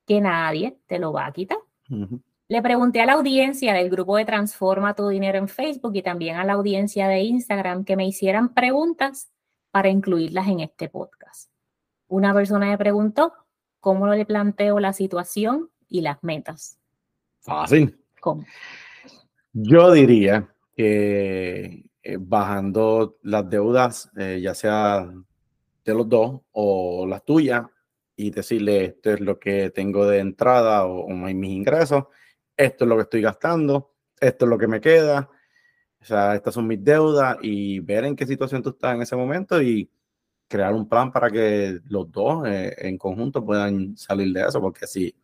que 0.06 0.20
nadie 0.20 0.78
te 0.86 0.98
lo 0.98 1.12
va 1.12 1.26
a 1.26 1.32
quitar. 1.32 1.58
Le 2.48 2.62
pregunté 2.62 3.00
a 3.00 3.06
la 3.06 3.14
audiencia 3.14 3.74
del 3.74 3.90
grupo 3.90 4.16
de 4.16 4.24
Transforma 4.24 4.94
tu 4.94 5.08
Dinero 5.08 5.38
en 5.38 5.48
Facebook 5.48 5.96
y 5.96 6.02
también 6.02 6.36
a 6.36 6.44
la 6.44 6.52
audiencia 6.52 7.08
de 7.08 7.20
Instagram 7.20 7.84
que 7.84 7.96
me 7.96 8.06
hicieran 8.06 8.54
preguntas 8.54 9.30
para 9.72 9.88
incluirlas 9.88 10.46
en 10.48 10.60
este 10.60 10.88
podcast. 10.88 11.50
Una 12.08 12.32
persona 12.32 12.66
me 12.66 12.78
preguntó 12.78 13.32
cómo 13.80 14.06
le 14.06 14.24
planteo 14.24 14.78
la 14.78 14.92
situación 14.92 15.70
y 15.88 16.02
las 16.02 16.22
metas. 16.22 16.78
Fácil. 17.40 17.98
¿Cómo? 18.20 18.44
Yo 19.52 19.92
diría 19.92 20.48
que 20.76 21.84
eh, 22.02 22.16
bajando 22.20 23.18
las 23.22 23.50
deudas, 23.50 24.10
eh, 24.16 24.40
ya 24.40 24.54
sea 24.54 25.12
de 25.84 25.94
los 25.94 26.08
dos 26.08 26.42
o 26.52 27.06
las 27.08 27.24
tuyas, 27.24 27.66
y 28.16 28.30
decirle 28.30 28.84
esto 28.86 29.12
es 29.12 29.20
lo 29.20 29.38
que 29.38 29.70
tengo 29.70 30.06
de 30.06 30.20
entrada 30.20 30.86
o, 30.86 31.08
mis 31.08 31.52
ingresos, 31.52 32.04
esto 32.56 32.84
es 32.84 32.88
lo 32.88 32.96
que 32.96 33.02
estoy 33.02 33.20
gastando, 33.22 33.94
esto 34.20 34.46
es 34.46 34.48
lo 34.48 34.58
que 34.58 34.66
me 34.66 34.80
queda, 34.80 35.30
o 36.00 36.04
sea, 36.04 36.34
estas 36.34 36.54
son 36.54 36.66
mis 36.66 36.82
deudas 36.82 37.36
y 37.42 37.80
ver 37.80 38.04
en 38.04 38.16
qué 38.16 38.26
situación 38.26 38.62
tú 38.62 38.70
estás 38.70 38.94
en 38.94 39.02
ese 39.02 39.16
momento 39.16 39.60
y 39.60 39.90
crear 40.48 40.72
un 40.74 40.88
plan 40.88 41.12
para 41.12 41.30
que 41.30 41.80
los 41.88 42.10
dos 42.10 42.46
eh, 42.46 42.74
en 42.78 42.98
conjunto 42.98 43.44
puedan 43.44 43.96
salir 43.96 44.32
de 44.32 44.42
eso, 44.42 44.60
porque 44.60 44.86
si, 44.86 45.14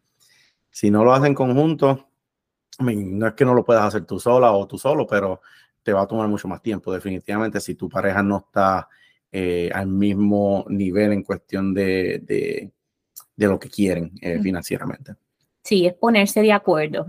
si 0.70 0.90
no 0.90 1.04
lo 1.04 1.12
hacen 1.12 1.28
en 1.28 1.34
conjunto, 1.34 2.08
no 2.80 3.26
es 3.26 3.34
que 3.34 3.44
no 3.44 3.54
lo 3.54 3.64
puedas 3.64 3.84
hacer 3.84 4.04
tú 4.04 4.18
sola 4.18 4.52
o 4.52 4.66
tú 4.66 4.78
solo, 4.78 5.06
pero 5.06 5.40
te 5.82 5.92
va 5.92 6.02
a 6.02 6.06
tomar 6.06 6.28
mucho 6.28 6.48
más 6.48 6.62
tiempo. 6.62 6.92
Definitivamente, 6.92 7.60
si 7.60 7.74
tu 7.74 7.88
pareja 7.88 8.22
no 8.22 8.38
está 8.38 8.88
eh, 9.30 9.70
al 9.72 9.86
mismo 9.86 10.64
nivel 10.68 11.12
en 11.12 11.22
cuestión 11.22 11.74
de, 11.74 12.20
de, 12.22 12.72
lo 13.36 13.58
que 13.58 13.68
quieren 13.68 14.12
eh, 14.20 14.38
financieramente. 14.40 15.14
Sí, 15.62 15.86
es 15.86 15.94
ponerse 15.94 16.42
de 16.42 16.52
acuerdo. 16.52 17.06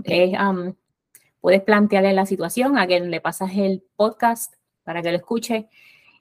puedes 1.42 1.62
plantearle 1.62 2.14
la 2.14 2.26
situación 2.26 2.78
a 2.78 2.88
quien 2.88 3.12
le 3.12 3.22
pasas 3.22 3.52
el 3.56 3.84
podcast 3.96 4.56
para 4.84 5.02
que 5.02 5.12
lo 5.12 5.18
escuche 5.18 5.68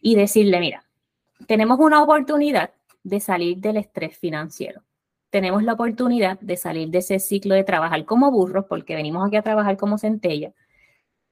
y 0.00 0.16
decirle, 0.16 0.60
mira, 0.60 0.84
tenemos 1.46 1.78
una 1.78 2.02
oportunidad 2.02 2.72
de 3.02 3.20
salir 3.20 3.58
del 3.58 3.76
estrés 3.76 4.16
financiero 4.16 4.82
tenemos 5.32 5.62
la 5.62 5.72
oportunidad 5.72 6.38
de 6.40 6.58
salir 6.58 6.90
de 6.90 6.98
ese 6.98 7.18
ciclo 7.18 7.54
de 7.54 7.64
trabajar 7.64 8.04
como 8.04 8.30
burros, 8.30 8.66
porque 8.68 8.94
venimos 8.94 9.26
aquí 9.26 9.36
a 9.36 9.42
trabajar 9.42 9.78
como 9.78 9.96
centella, 9.96 10.52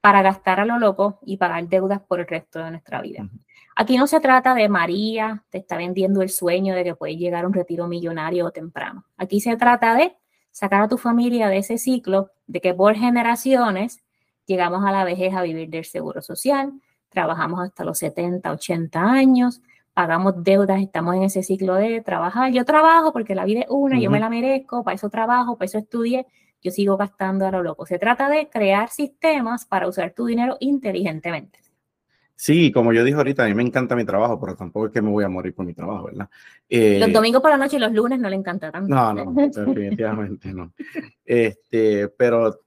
para 0.01 0.23
gastar 0.23 0.59
a 0.59 0.65
lo 0.65 0.79
loco 0.79 1.19
y 1.25 1.37
pagar 1.37 1.67
deudas 1.67 2.01
por 2.01 2.19
el 2.19 2.27
resto 2.27 2.59
de 2.59 2.71
nuestra 2.71 3.01
vida. 3.01 3.29
Aquí 3.75 3.97
no 3.97 4.07
se 4.07 4.19
trata 4.19 4.53
de 4.53 4.67
María, 4.67 5.43
te 5.49 5.59
está 5.59 5.77
vendiendo 5.77 6.21
el 6.21 6.29
sueño 6.29 6.75
de 6.75 6.83
que 6.83 6.95
puedes 6.95 7.17
llegar 7.17 7.45
a 7.45 7.47
un 7.47 7.53
retiro 7.53 7.87
millonario 7.87 8.47
o 8.47 8.51
temprano. 8.51 9.05
Aquí 9.17 9.39
se 9.39 9.55
trata 9.55 9.95
de 9.95 10.15
sacar 10.51 10.81
a 10.81 10.87
tu 10.87 10.97
familia 10.97 11.47
de 11.47 11.57
ese 11.57 11.77
ciclo 11.77 12.31
de 12.47 12.59
que 12.59 12.73
por 12.73 12.95
generaciones 12.95 14.03
llegamos 14.45 14.83
a 14.85 14.91
la 14.91 15.05
vejez 15.05 15.33
a 15.33 15.43
vivir 15.43 15.69
del 15.69 15.85
seguro 15.85 16.21
social, 16.21 16.73
trabajamos 17.09 17.61
hasta 17.61 17.85
los 17.85 17.97
70, 17.99 18.51
80 18.51 19.01
años, 19.01 19.61
pagamos 19.93 20.43
deudas, 20.43 20.81
estamos 20.81 21.15
en 21.15 21.23
ese 21.23 21.43
ciclo 21.43 21.75
de 21.75 22.01
trabajar. 22.01 22.51
Yo 22.51 22.65
trabajo 22.65 23.13
porque 23.13 23.35
la 23.35 23.45
vida 23.45 23.61
es 23.61 23.67
una, 23.69 23.99
yo 23.99 24.09
me 24.09 24.19
la 24.19 24.29
merezco, 24.29 24.83
para 24.83 24.95
eso 24.95 25.09
trabajo, 25.09 25.57
para 25.57 25.67
eso 25.67 25.77
estudié, 25.77 26.25
yo 26.61 26.71
sigo 26.71 26.97
gastando 26.97 27.45
a 27.45 27.51
lo 27.51 27.63
loco. 27.63 27.85
Se 27.85 27.99
trata 27.99 28.29
de 28.29 28.49
crear 28.49 28.89
sistemas 28.89 29.65
para 29.65 29.87
usar 29.87 30.13
tu 30.13 30.25
dinero 30.25 30.57
inteligentemente. 30.59 31.59
Sí, 32.35 32.71
como 32.71 32.91
yo 32.91 33.03
dije 33.03 33.17
ahorita, 33.17 33.43
a 33.43 33.47
mí 33.47 33.53
me 33.53 33.61
encanta 33.61 33.95
mi 33.95 34.03
trabajo, 34.03 34.39
pero 34.39 34.55
tampoco 34.55 34.87
es 34.87 34.91
que 34.91 35.01
me 35.01 35.11
voy 35.11 35.23
a 35.23 35.29
morir 35.29 35.53
por 35.53 35.63
mi 35.63 35.75
trabajo, 35.75 36.05
¿verdad? 36.05 36.27
Eh, 36.67 36.97
los 36.99 37.13
domingos 37.13 37.39
por 37.39 37.51
la 37.51 37.57
noche 37.57 37.75
y 37.75 37.79
los 37.79 37.91
lunes 37.91 38.19
no 38.19 38.29
le 38.29 38.35
encanta 38.35 38.71
tanto. 38.71 38.89
No, 38.89 39.13
no, 39.13 39.31
definitivamente 39.31 40.51
no. 40.51 40.73
Este, 41.23 42.07
pero 42.07 42.59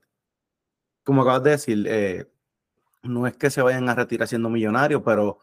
como 1.03 1.23
acabas 1.23 1.43
de 1.43 1.49
decir, 1.51 1.85
eh, 1.89 2.25
no 3.03 3.27
es 3.27 3.35
que 3.35 3.49
se 3.49 3.61
vayan 3.61 3.89
a 3.89 3.95
retirar 3.95 4.29
siendo 4.29 4.49
millonarios, 4.49 5.01
pero 5.03 5.39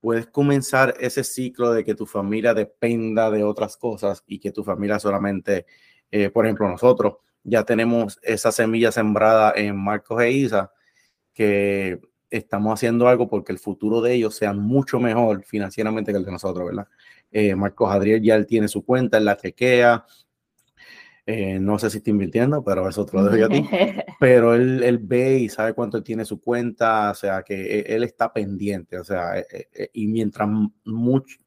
puedes 0.00 0.26
comenzar 0.26 0.94
ese 0.98 1.22
ciclo 1.22 1.72
de 1.72 1.84
que 1.84 1.94
tu 1.94 2.06
familia 2.06 2.54
dependa 2.54 3.30
de 3.30 3.44
otras 3.44 3.76
cosas 3.76 4.24
y 4.26 4.38
que 4.38 4.50
tu 4.50 4.64
familia 4.64 4.98
solamente, 4.98 5.66
eh, 6.10 6.30
por 6.30 6.46
ejemplo, 6.46 6.68
nosotros 6.68 7.16
ya 7.48 7.64
tenemos 7.64 8.18
esa 8.22 8.52
semilla 8.52 8.92
sembrada 8.92 9.52
en 9.56 9.76
Marcos 9.76 10.20
e 10.22 10.30
Isa, 10.30 10.72
que 11.32 12.00
estamos 12.30 12.74
haciendo 12.74 13.08
algo 13.08 13.28
porque 13.28 13.52
el 13.52 13.58
futuro 13.58 14.00
de 14.00 14.14
ellos 14.14 14.34
sea 14.36 14.52
mucho 14.52 15.00
mejor 15.00 15.44
financieramente 15.44 16.12
que 16.12 16.18
el 16.18 16.24
de 16.24 16.32
nosotros, 16.32 16.66
¿verdad? 16.66 16.88
Eh, 17.30 17.54
Marcos 17.54 17.90
Adriel 17.90 18.22
ya 18.22 18.34
él 18.36 18.46
tiene 18.46 18.68
su 18.68 18.84
cuenta, 18.84 19.18
en 19.18 19.24
la 19.24 19.36
chequea, 19.36 20.04
eh, 21.30 21.58
no 21.60 21.78
sé 21.78 21.90
si 21.90 21.98
está 21.98 22.08
invirtiendo, 22.08 22.64
pero 22.64 22.88
eso 22.88 23.04
te 23.04 23.14
lo 23.14 23.24
dejo 23.24 23.36
yo 23.36 23.46
a 23.46 23.48
ti. 23.50 23.62
Pero 24.18 24.54
él, 24.54 24.82
él, 24.82 24.96
ve 24.96 25.40
y 25.40 25.50
sabe 25.50 25.74
cuánto 25.74 26.02
tiene 26.02 26.24
su 26.24 26.40
cuenta, 26.40 27.10
o 27.10 27.14
sea, 27.14 27.42
que 27.42 27.80
e, 27.80 27.94
él, 27.94 28.02
está 28.02 28.32
pendiente, 28.32 28.98
o 28.98 29.04
sea, 29.04 29.38
e, 29.38 29.46
e, 29.74 29.90
y 29.92 30.06
mientras, 30.08 30.48
mucho, 30.86 31.38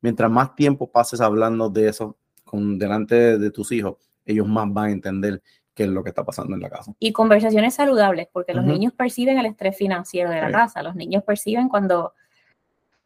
mientras 0.00 0.28
más 0.28 0.56
tiempo 0.56 0.90
pases 0.90 1.20
hablando 1.20 1.70
de 1.70 1.88
eso 1.88 2.18
con, 2.42 2.80
delante 2.80 3.38
de, 3.38 3.50
tus 3.52 3.70
hijos, 3.70 4.07
ellos 4.32 4.46
más 4.46 4.72
van 4.72 4.86
a 4.86 4.92
entender 4.92 5.42
qué 5.74 5.84
es 5.84 5.88
lo 5.88 6.02
que 6.02 6.08
está 6.10 6.24
pasando 6.24 6.54
en 6.54 6.62
la 6.62 6.70
casa. 6.70 6.92
Y 6.98 7.12
conversaciones 7.12 7.74
saludables, 7.74 8.28
porque 8.32 8.52
los 8.52 8.64
niños 8.64 8.92
perciben 8.92 9.38
el 9.38 9.46
estrés 9.46 9.76
financiero 9.76 10.30
de 10.30 10.40
la 10.40 10.50
casa, 10.50 10.82
los 10.82 10.96
niños 10.96 11.22
perciben 11.22 11.68
cuando 11.68 12.14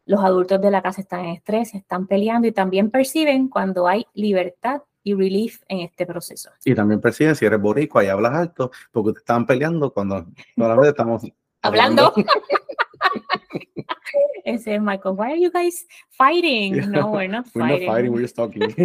los 0.05 0.23
adultos 0.23 0.59
de 0.59 0.71
la 0.71 0.81
casa 0.81 1.01
están 1.01 1.25
en 1.25 1.35
estrés, 1.35 1.75
están 1.75 2.07
peleando 2.07 2.47
y 2.47 2.51
también 2.51 2.89
perciben 2.89 3.47
cuando 3.47 3.87
hay 3.87 4.05
libertad 4.13 4.81
y 5.03 5.13
relief 5.13 5.61
en 5.67 5.81
este 5.81 6.05
proceso. 6.05 6.49
Y 6.65 6.73
también, 6.73 6.99
presidente, 6.99 7.39
si 7.39 7.45
eres 7.45 7.61
boricua 7.61 8.03
y 8.03 8.07
hablas 8.07 8.33
alto, 8.33 8.71
porque 8.91 9.13
te 9.13 9.19
estaban 9.19 9.45
peleando 9.45 9.93
cuando 9.93 10.25
vez 10.55 10.87
estamos 10.87 11.23
hablando. 11.61 12.13
Ese 14.45 14.79
Michael, 14.79 15.15
why 15.15 15.31
are 15.31 15.39
you 15.39 15.51
guys 15.51 15.87
fighting? 16.11 16.75
No, 16.91 17.11
we're 17.11 17.29
not 17.29 17.47
fighting. 17.47 17.61
We're 17.61 17.85
not 17.85 17.95
fighting, 17.95 18.11
we're 18.11 18.21
just 18.23 18.35
talking. 18.35 18.75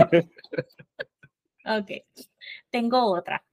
Ok. 1.69 1.91
Tengo 2.71 3.05
otra. 3.05 3.45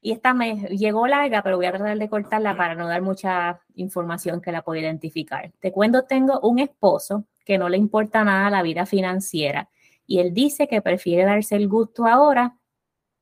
Y 0.00 0.12
esta 0.12 0.34
me 0.34 0.56
llegó 0.68 1.06
larga, 1.06 1.42
pero 1.42 1.56
voy 1.56 1.66
a 1.66 1.72
tratar 1.72 1.98
de 1.98 2.08
cortarla 2.10 2.56
para 2.56 2.74
no 2.74 2.86
dar 2.88 3.00
mucha 3.00 3.60
información 3.74 4.40
que 4.40 4.52
la 4.52 4.62
pueda 4.62 4.80
identificar. 4.82 5.50
Te 5.60 5.72
cuento, 5.72 6.04
tengo 6.04 6.40
un 6.40 6.58
esposo 6.58 7.24
que 7.44 7.56
no 7.56 7.68
le 7.68 7.78
importa 7.78 8.22
nada 8.22 8.50
la 8.50 8.62
vida 8.62 8.84
financiera 8.84 9.70
y 10.06 10.18
él 10.18 10.34
dice 10.34 10.68
que 10.68 10.82
prefiere 10.82 11.24
darse 11.24 11.56
el 11.56 11.68
gusto 11.68 12.06
ahora 12.06 12.56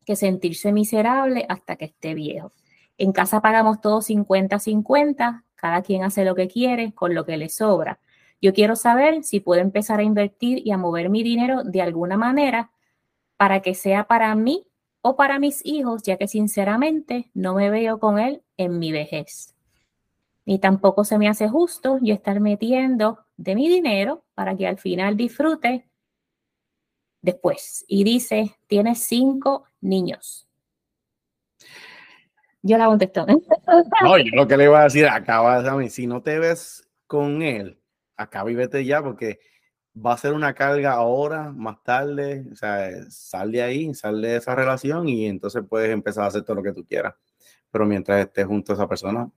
que 0.04 0.16
sentirse 0.16 0.72
miserable 0.72 1.46
hasta 1.48 1.76
que 1.76 1.84
esté 1.84 2.14
viejo. 2.14 2.50
En 2.98 3.12
casa 3.12 3.40
pagamos 3.40 3.80
todos 3.80 4.10
50-50, 4.10 5.44
cada 5.54 5.82
quien 5.82 6.02
hace 6.02 6.24
lo 6.24 6.34
que 6.34 6.48
quiere 6.48 6.92
con 6.92 7.14
lo 7.14 7.24
que 7.24 7.36
le 7.36 7.48
sobra. 7.48 8.00
Yo 8.40 8.52
quiero 8.52 8.74
saber 8.74 9.22
si 9.22 9.38
puedo 9.38 9.60
empezar 9.60 10.00
a 10.00 10.02
invertir 10.02 10.66
y 10.66 10.72
a 10.72 10.78
mover 10.78 11.10
mi 11.10 11.22
dinero 11.22 11.62
de 11.62 11.80
alguna 11.80 12.16
manera 12.16 12.71
para 13.42 13.60
que 13.60 13.74
sea 13.74 14.06
para 14.06 14.32
mí 14.36 14.68
o 15.00 15.16
para 15.16 15.40
mis 15.40 15.66
hijos, 15.66 16.04
ya 16.04 16.16
que 16.16 16.28
sinceramente 16.28 17.28
no 17.34 17.54
me 17.54 17.70
veo 17.70 17.98
con 17.98 18.20
él 18.20 18.44
en 18.56 18.78
mi 18.78 18.92
vejez. 18.92 19.56
Ni 20.44 20.60
tampoco 20.60 21.02
se 21.02 21.18
me 21.18 21.28
hace 21.28 21.48
justo 21.48 21.98
yo 22.00 22.14
estar 22.14 22.38
metiendo 22.38 23.26
de 23.36 23.56
mi 23.56 23.68
dinero 23.68 24.24
para 24.34 24.56
que 24.56 24.68
al 24.68 24.78
final 24.78 25.16
disfrute 25.16 25.90
después. 27.20 27.84
Y 27.88 28.04
dice, 28.04 28.54
tiene 28.68 28.94
cinco 28.94 29.64
niños. 29.80 30.46
Yo 32.62 32.78
la 32.78 32.86
contesto. 32.86 33.26
No, 34.04 34.18
yo 34.18 34.36
lo 34.36 34.46
que 34.46 34.56
le 34.56 34.68
voy 34.68 34.78
a 34.78 34.84
decir, 34.84 35.08
acaba, 35.08 35.60
de 35.64 35.90
si 35.90 36.06
no 36.06 36.22
te 36.22 36.38
ves 36.38 36.88
con 37.08 37.42
él, 37.42 37.76
acaba 38.14 38.52
y 38.52 38.54
vete 38.54 38.84
ya, 38.84 39.02
porque 39.02 39.40
va 39.94 40.14
a 40.14 40.18
ser 40.18 40.32
una 40.32 40.54
carga 40.54 40.92
ahora, 40.92 41.50
más 41.50 41.82
tarde, 41.82 42.44
o 42.50 42.56
sea, 42.56 42.90
sal 43.10 43.52
de 43.52 43.62
ahí, 43.62 43.94
sal 43.94 44.22
de 44.22 44.36
esa 44.36 44.54
relación 44.54 45.08
y 45.08 45.26
entonces 45.26 45.62
puedes 45.68 45.90
empezar 45.90 46.24
a 46.24 46.28
hacer 46.28 46.42
todo 46.42 46.56
lo 46.56 46.62
que 46.62 46.72
tú 46.72 46.84
quieras. 46.84 47.14
Pero 47.70 47.86
mientras 47.86 48.20
estés 48.26 48.46
junto 48.46 48.72
a 48.72 48.74
esa 48.76 48.88
persona, 48.88 49.30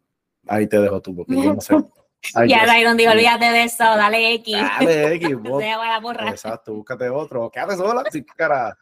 ahí 0.48 0.68
te 0.68 0.80
dejo 0.80 1.02
tú, 1.02 1.16
porque 1.16 1.36
yo 1.36 1.54
no 1.54 1.62
sé. 1.62 1.76
ya, 2.48 2.66
Rayron 2.66 2.98
digo, 2.98 3.12
olvídate 3.12 3.46
de 3.46 3.64
eso, 3.64 3.84
dale 3.84 4.34
X. 4.36 4.56
Dale 4.56 5.14
X, 5.16 5.36
vos, 5.42 5.64
Exacto, 6.28 6.74
búscate 6.74 7.10
otro. 7.10 7.50
Quédate 7.50 7.76
sola, 7.76 8.04
sí, 8.12 8.24
cara. 8.24 8.78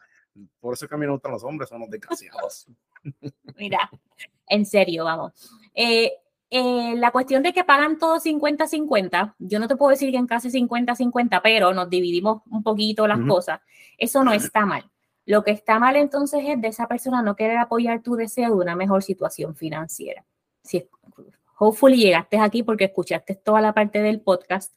Por 0.58 0.74
eso 0.74 0.88
que 0.88 0.94
a 0.94 0.98
mí 0.98 1.06
no 1.06 1.12
gustan 1.12 1.32
los 1.32 1.44
hombres, 1.44 1.68
son 1.68 1.80
los 1.80 1.90
desgraciados. 1.90 2.66
Mira, 3.56 3.88
en 4.48 4.66
serio, 4.66 5.04
vamos. 5.04 5.32
Eh, 5.74 6.12
eh, 6.56 6.94
la 6.94 7.10
cuestión 7.10 7.42
de 7.42 7.52
que 7.52 7.64
pagan 7.64 7.98
todos 7.98 8.24
50-50, 8.24 9.34
yo 9.40 9.58
no 9.58 9.66
te 9.66 9.74
puedo 9.74 9.90
decir 9.90 10.12
que 10.12 10.18
en 10.18 10.28
casa 10.28 10.48
50-50, 10.48 11.40
pero 11.42 11.74
nos 11.74 11.90
dividimos 11.90 12.42
un 12.48 12.62
poquito 12.62 13.08
las 13.08 13.18
cosas. 13.26 13.60
Eso 13.98 14.22
no 14.22 14.32
está 14.32 14.64
mal. 14.64 14.88
Lo 15.26 15.42
que 15.42 15.50
está 15.50 15.80
mal 15.80 15.96
entonces 15.96 16.44
es 16.46 16.60
de 16.60 16.68
esa 16.68 16.86
persona 16.86 17.22
no 17.22 17.34
querer 17.34 17.58
apoyar 17.58 18.02
tu 18.02 18.14
deseo 18.14 18.50
de 18.50 18.62
una 18.62 18.76
mejor 18.76 19.02
situación 19.02 19.56
financiera. 19.56 20.24
Si, 20.62 20.88
hopefully 21.58 21.96
llegaste 21.96 22.38
aquí 22.38 22.62
porque 22.62 22.84
escuchaste 22.84 23.34
toda 23.34 23.60
la 23.60 23.72
parte 23.72 24.00
del 24.00 24.20
podcast. 24.20 24.72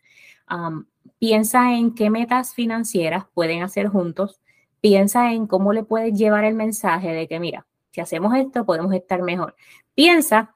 Um, 0.49 0.85
piensa 1.19 1.75
en 1.75 1.93
qué 1.93 2.09
metas 2.09 2.55
financieras 2.55 3.25
pueden 3.35 3.61
hacer 3.61 3.85
juntos. 3.87 4.41
Piensa 4.81 5.31
en 5.31 5.45
cómo 5.45 5.73
le 5.73 5.83
puedes 5.83 6.17
llevar 6.17 6.43
el 6.43 6.55
mensaje 6.55 7.13
de 7.13 7.27
que, 7.27 7.39
mira, 7.39 7.67
si 7.91 8.01
hacemos 8.01 8.35
esto, 8.35 8.65
podemos 8.65 8.91
estar 8.95 9.21
mejor. 9.21 9.55
Piensa 9.93 10.55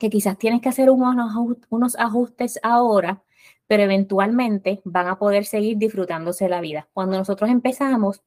que 0.00 0.08
quizás 0.08 0.38
tienes 0.38 0.62
que 0.62 0.70
hacer 0.70 0.88
unos, 0.90 1.96
ajustes 1.98 2.58
ahora, 2.62 3.22
pero 3.66 3.82
eventualmente 3.82 4.80
van 4.84 5.08
a 5.08 5.18
poder 5.18 5.44
seguir 5.44 5.76
disfrutándose 5.76 6.48
la 6.48 6.62
vida. 6.62 6.88
Cuando 6.94 7.18
nosotros 7.18 7.50
empezamos, 7.50 8.22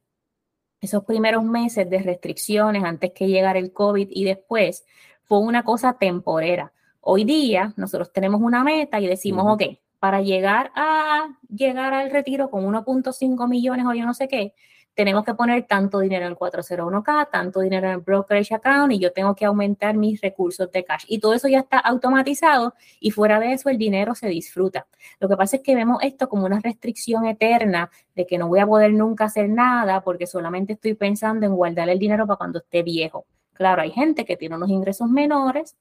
esos 0.79 1.03
primeros 1.03 1.43
meses 1.43 1.89
de 1.89 1.97
restricciones 1.97 2.83
antes 2.83 3.12
que 3.12 3.27
llegara 3.27 3.57
el 3.57 3.73
COVID 3.73 4.07
y 4.12 4.23
después, 4.23 4.86
fue 5.23 5.39
una 5.39 5.63
cosa 5.63 5.93
temporera. 5.93 6.73
Hoy 7.01 7.23
día 7.23 7.73
nosotros 7.75 8.13
tenemos 8.13 8.39
una 8.41 8.63
meta 8.63 9.01
y 9.01 9.07
decimos, 9.07 9.45
ok, 9.47 9.63
para 9.99 10.21
llegar 10.21 10.71
a 10.75 11.39
llegar 11.49 11.93
al 11.95 12.12
retiro 12.12 12.51
con 12.51 12.65
1.5 12.65 13.49
millones 13.49 13.88
o 13.88 13.93
yo 13.95 14.05
no 14.05 14.13
sé 14.13 14.27
qué, 14.27 14.53
tenemos 14.95 15.25
que 15.25 15.34
poner 15.34 15.63
tanto 15.63 15.99
dinero 15.99 16.25
en 16.25 16.32
el 16.32 16.38
401k, 16.38 17.29
tanto 17.32 17.62
dinero 17.62 17.88
en 17.88 17.93
el 17.93 17.99
brokerage 17.99 18.53
account 18.53 18.93
y 18.93 18.99
yo 18.99 19.12
tengo 19.12 19.36
que 19.36 19.45
aumentar 19.45 19.95
mis 19.95 20.21
recursos 20.21 20.71
de 20.71 20.84
cash. 20.84 21.06
Y 21.08 21.19
todo 21.19 21.34
eso 21.34 21.47
ya 21.47 21.60
está 21.60 21.79
automatizado 21.79 22.75
y 22.99 23.12
fuera 23.12 23.39
de 23.39 23.53
eso 23.53 23.69
el 23.69 23.77
dinero 23.77 24.13
se 24.13 24.27
disfruta. 24.27 24.88
Lo 25.19 25.27
que 25.27 25.38
pasa 25.38 25.58
es 25.58 25.63
que 25.63 25.75
vemos 25.75 25.97
esto 26.03 26.29
como 26.29 26.45
una 26.45 26.60
restricción 26.60 27.25
eterna 27.25 27.89
de 28.15 28.27
que 28.27 28.38
no 28.38 28.47
voy 28.47 28.60
a 28.60 28.67
poder 28.67 28.93
nunca 28.93 29.25
hacer 29.25 29.49
nada 29.49 30.01
porque 30.01 30.27
solamente 30.27 30.73
estoy 30.73 30.93
pensando 30.93 31.45
en 31.45 31.56
guardar 31.56 31.89
el 31.89 31.99
dinero 31.99 32.27
para 32.27 32.38
cuando 32.38 32.60
esté 32.60 32.84
viejo. 32.84 33.25
Claro, 33.53 33.82
hay 33.82 33.91
gente 33.91 34.25
que 34.25 34.38
tiene 34.38 34.56
unos 34.56 34.69
ingresos 34.69 35.10
menores. 35.10 35.75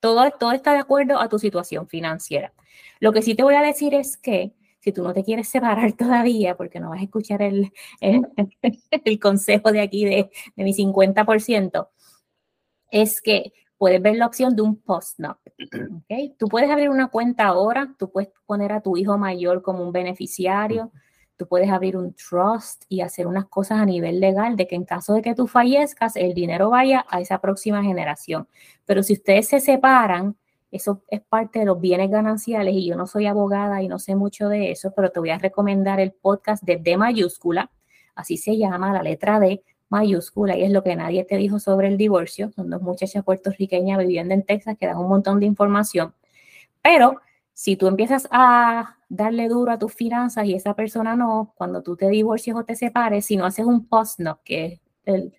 Todo, 0.00 0.30
todo 0.32 0.52
está 0.52 0.72
de 0.72 0.80
acuerdo 0.80 1.20
a 1.20 1.28
tu 1.28 1.38
situación 1.38 1.88
financiera. 1.88 2.52
Lo 3.00 3.12
que 3.12 3.22
sí 3.22 3.34
te 3.34 3.42
voy 3.42 3.54
a 3.54 3.62
decir 3.62 3.94
es 3.94 4.16
que 4.16 4.52
si 4.82 4.92
tú 4.92 5.02
no 5.04 5.14
te 5.14 5.22
quieres 5.22 5.48
separar 5.48 5.92
todavía, 5.96 6.56
porque 6.56 6.80
no 6.80 6.90
vas 6.90 7.00
a 7.00 7.04
escuchar 7.04 7.40
el, 7.42 7.72
el, 8.00 8.26
consejo 9.20 9.70
de 9.70 9.80
aquí 9.80 10.04
de, 10.04 10.30
de 10.56 10.64
mi 10.64 10.74
50%, 10.74 11.88
es 12.90 13.22
que 13.22 13.52
puedes 13.78 14.02
ver 14.02 14.16
la 14.16 14.26
opción 14.26 14.56
de 14.56 14.62
un 14.62 14.76
post-nup. 14.80 15.38
¿okay? 16.04 16.34
Tú 16.36 16.48
puedes 16.48 16.68
abrir 16.68 16.90
una 16.90 17.08
cuenta 17.08 17.46
ahora, 17.46 17.94
tú 17.96 18.10
puedes 18.10 18.30
poner 18.44 18.72
a 18.72 18.80
tu 18.80 18.96
hijo 18.96 19.16
mayor 19.18 19.62
como 19.62 19.84
un 19.84 19.92
beneficiario, 19.92 20.90
tú 21.36 21.46
puedes 21.46 21.70
abrir 21.70 21.96
un 21.96 22.14
trust 22.14 22.84
y 22.88 23.00
hacer 23.00 23.26
unas 23.28 23.46
cosas 23.46 23.78
a 23.78 23.86
nivel 23.86 24.20
legal 24.20 24.56
de 24.56 24.66
que 24.66 24.74
en 24.74 24.84
caso 24.84 25.14
de 25.14 25.22
que 25.22 25.34
tú 25.34 25.46
fallezcas, 25.46 26.16
el 26.16 26.34
dinero 26.34 26.70
vaya 26.70 27.06
a 27.08 27.20
esa 27.20 27.40
próxima 27.40 27.82
generación. 27.84 28.48
Pero 28.84 29.02
si 29.02 29.14
ustedes 29.14 29.48
se 29.48 29.60
separan, 29.60 30.36
eso 30.72 31.02
es 31.08 31.20
parte 31.20 31.60
de 31.60 31.66
los 31.66 31.80
bienes 31.80 32.10
gananciales 32.10 32.74
y 32.74 32.86
yo 32.86 32.96
no 32.96 33.06
soy 33.06 33.26
abogada 33.26 33.82
y 33.82 33.88
no 33.88 33.98
sé 33.98 34.16
mucho 34.16 34.48
de 34.48 34.72
eso, 34.72 34.92
pero 34.96 35.10
te 35.10 35.20
voy 35.20 35.30
a 35.30 35.38
recomendar 35.38 36.00
el 36.00 36.12
podcast 36.12 36.64
de 36.64 36.78
D 36.78 36.96
mayúscula, 36.96 37.70
así 38.14 38.36
se 38.38 38.56
llama 38.56 38.92
la 38.92 39.02
letra 39.02 39.38
D 39.38 39.62
mayúscula 39.90 40.56
y 40.56 40.64
es 40.64 40.72
lo 40.72 40.82
que 40.82 40.96
nadie 40.96 41.24
te 41.24 41.36
dijo 41.36 41.58
sobre 41.58 41.88
el 41.88 41.98
divorcio. 41.98 42.50
Son 42.52 42.70
dos 42.70 42.80
muchachas 42.80 43.22
puertorriqueñas 43.22 43.98
viviendo 43.98 44.32
en 44.32 44.42
Texas 44.42 44.76
que 44.80 44.86
dan 44.86 44.96
un 44.96 45.08
montón 45.08 45.38
de 45.38 45.46
información. 45.46 46.14
Pero 46.82 47.20
si 47.52 47.76
tú 47.76 47.86
empiezas 47.86 48.26
a 48.30 48.96
darle 49.10 49.48
duro 49.48 49.70
a 49.72 49.78
tus 49.78 49.92
finanzas 49.92 50.46
y 50.46 50.54
esa 50.54 50.74
persona 50.74 51.14
no, 51.14 51.52
cuando 51.56 51.82
tú 51.82 51.96
te 51.96 52.08
divorcies 52.08 52.56
o 52.56 52.64
te 52.64 52.74
separes, 52.74 53.26
si 53.26 53.36
no 53.36 53.44
haces 53.44 53.66
un 53.66 53.86
post-no, 53.86 54.40
que 54.42 54.64
es 54.64 54.80
el, 55.04 55.34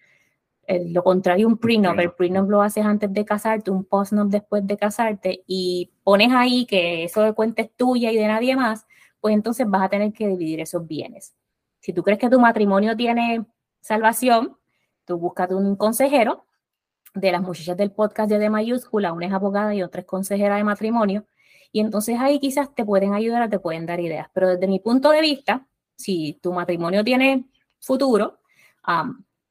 lo 0.68 1.04
contrario 1.04 1.48
un 1.48 1.58
prenup, 1.58 2.00
el 2.00 2.14
prenup 2.14 2.50
lo 2.50 2.62
haces 2.62 2.86
antes 2.86 3.12
de 3.12 3.26
casarte, 3.26 3.70
un 3.70 3.84
postnup 3.84 4.30
después 4.30 4.66
de 4.66 4.78
casarte 4.78 5.44
y 5.46 5.92
pones 6.04 6.32
ahí 6.32 6.66
que 6.66 7.04
eso 7.04 7.22
de 7.22 7.34
cuenta 7.34 7.62
es 7.62 7.76
tuya 7.76 8.12
y 8.12 8.18
de 8.18 8.28
nadie 8.28 8.56
más, 8.56 8.86
pues 9.20 9.34
entonces 9.34 9.66
vas 9.70 9.84
a 9.84 9.90
tener 9.90 10.14
que 10.14 10.28
dividir 10.28 10.62
esos 10.62 10.88
bienes. 10.88 11.36
Si 11.80 11.94
tú 11.94 12.04
crees 12.04 12.20
que 12.20 12.30
tu 12.30 12.40
matrimonio 12.40 12.96
tiene 12.96 13.46
salvación, 13.82 14.58
tú 15.06 15.18
búscate 15.18 15.54
un 15.54 15.76
consejero 15.76 16.46
de 17.14 17.32
las 17.32 17.42
muchachas 17.42 17.78
del 17.78 17.92
podcast 17.92 18.30
de 18.30 18.40
D 18.40 18.50
mayúscula, 18.50 19.14
una 19.14 19.28
es 19.28 19.34
abogada 19.34 19.76
y 19.76 19.84
otra 19.84 20.02
es 20.02 20.08
consejera 20.08 20.56
de 20.56 20.64
matrimonio, 20.64 21.26
y 21.72 21.80
entonces 21.80 22.18
ahí 22.20 22.40
quizás 22.40 22.74
te 22.74 22.86
pueden 22.86 23.14
ayudar, 23.14 23.50
te 23.50 23.60
pueden 23.60 23.86
dar 23.86 24.00
ideas. 24.00 24.28
Pero 24.34 24.50
desde 24.50 24.68
mi 24.68 24.80
punto 24.80 25.10
de 25.10 25.22
vista, 25.22 25.68
si 25.96 26.40
tu 26.42 26.54
matrimonio 26.54 27.04
tiene 27.04 27.46
futuro, 27.80 28.40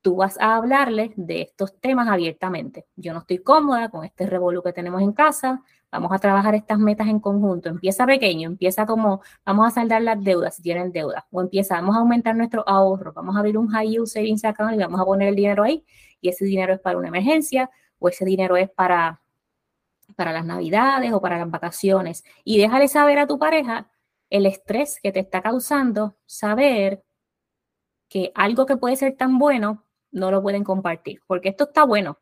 tú 0.03 0.17
vas 0.17 0.39
a 0.41 0.57
hablarles 0.57 1.13
de 1.17 1.43
estos 1.43 1.79
temas 1.81 2.09
abiertamente. 2.09 2.87
Yo 2.97 3.13
no 3.13 3.21
estoy 3.21 3.39
cómoda 3.39 3.89
con 3.89 4.05
este 4.05 4.27
revolú 4.27 4.63
que 4.63 4.73
tenemos 4.73 5.01
en 5.01 5.13
casa, 5.13 5.63
vamos 5.93 6.11
a 6.13 6.19
trabajar 6.19 6.55
estas 6.57 6.79
metas 6.79 7.07
en 7.07 7.21
conjunto. 7.21 7.69
Empieza 7.69 8.05
pequeño, 8.05 8.49
empieza 8.49 8.85
como 8.85 9.23
vamos 9.47 9.69
a 9.69 9.71
saldar 9.71 10.03
las 10.03 10.23
deudas 10.23 10.57
si 10.57 10.63
tienen 10.63 10.91
deudas, 10.91 11.25
o 11.31 11.41
empieza, 11.41 11.77
vamos 11.77 11.97
a 11.97 12.01
aumentar 12.01 12.35
nuestro 12.35 12.69
ahorro, 12.69 13.13
vamos 13.13 13.37
a 13.37 13.39
abrir 13.39 13.57
un 13.57 13.69
high 13.69 13.89
yield 13.89 14.07
savings 14.07 14.45
account 14.45 14.75
y 14.75 14.79
vamos 14.79 15.01
a 15.01 15.05
poner 15.05 15.29
el 15.29 15.37
dinero 15.37 15.63
ahí, 15.63 15.85
y 16.21 16.29
ese 16.29 16.45
dinero 16.45 16.75
es 16.75 16.81
para 16.81 16.99
una 16.99 17.09
emergencia, 17.09 17.71
o 17.99 18.09
ese 18.09 18.25
dinero 18.25 18.57
es 18.57 18.69
para, 18.71 19.23
para 20.17 20.33
las 20.33 20.45
navidades 20.45 21.13
o 21.13 21.21
para 21.21 21.39
las 21.39 21.51
vacaciones. 21.51 22.25
Y 22.45 22.59
déjale 22.59 22.89
saber 22.89 23.19
a 23.21 23.27
tu 23.29 23.39
pareja 23.39 23.89
el 24.31 24.47
estrés 24.47 24.99
que 25.01 25.13
te 25.13 25.21
está 25.21 25.43
causando, 25.43 26.17
saber 26.27 27.05
que 28.09 28.33
algo 28.35 28.67
que 28.67 28.77
puede 28.77 28.97
ser 28.97 29.17
tan 29.17 29.39
bueno 29.39 29.85
no 30.13 30.31
lo 30.31 30.43
pueden 30.43 30.63
compartir, 30.63 31.21
porque 31.27 31.49
esto 31.49 31.65
está 31.65 31.85
bueno. 31.85 32.19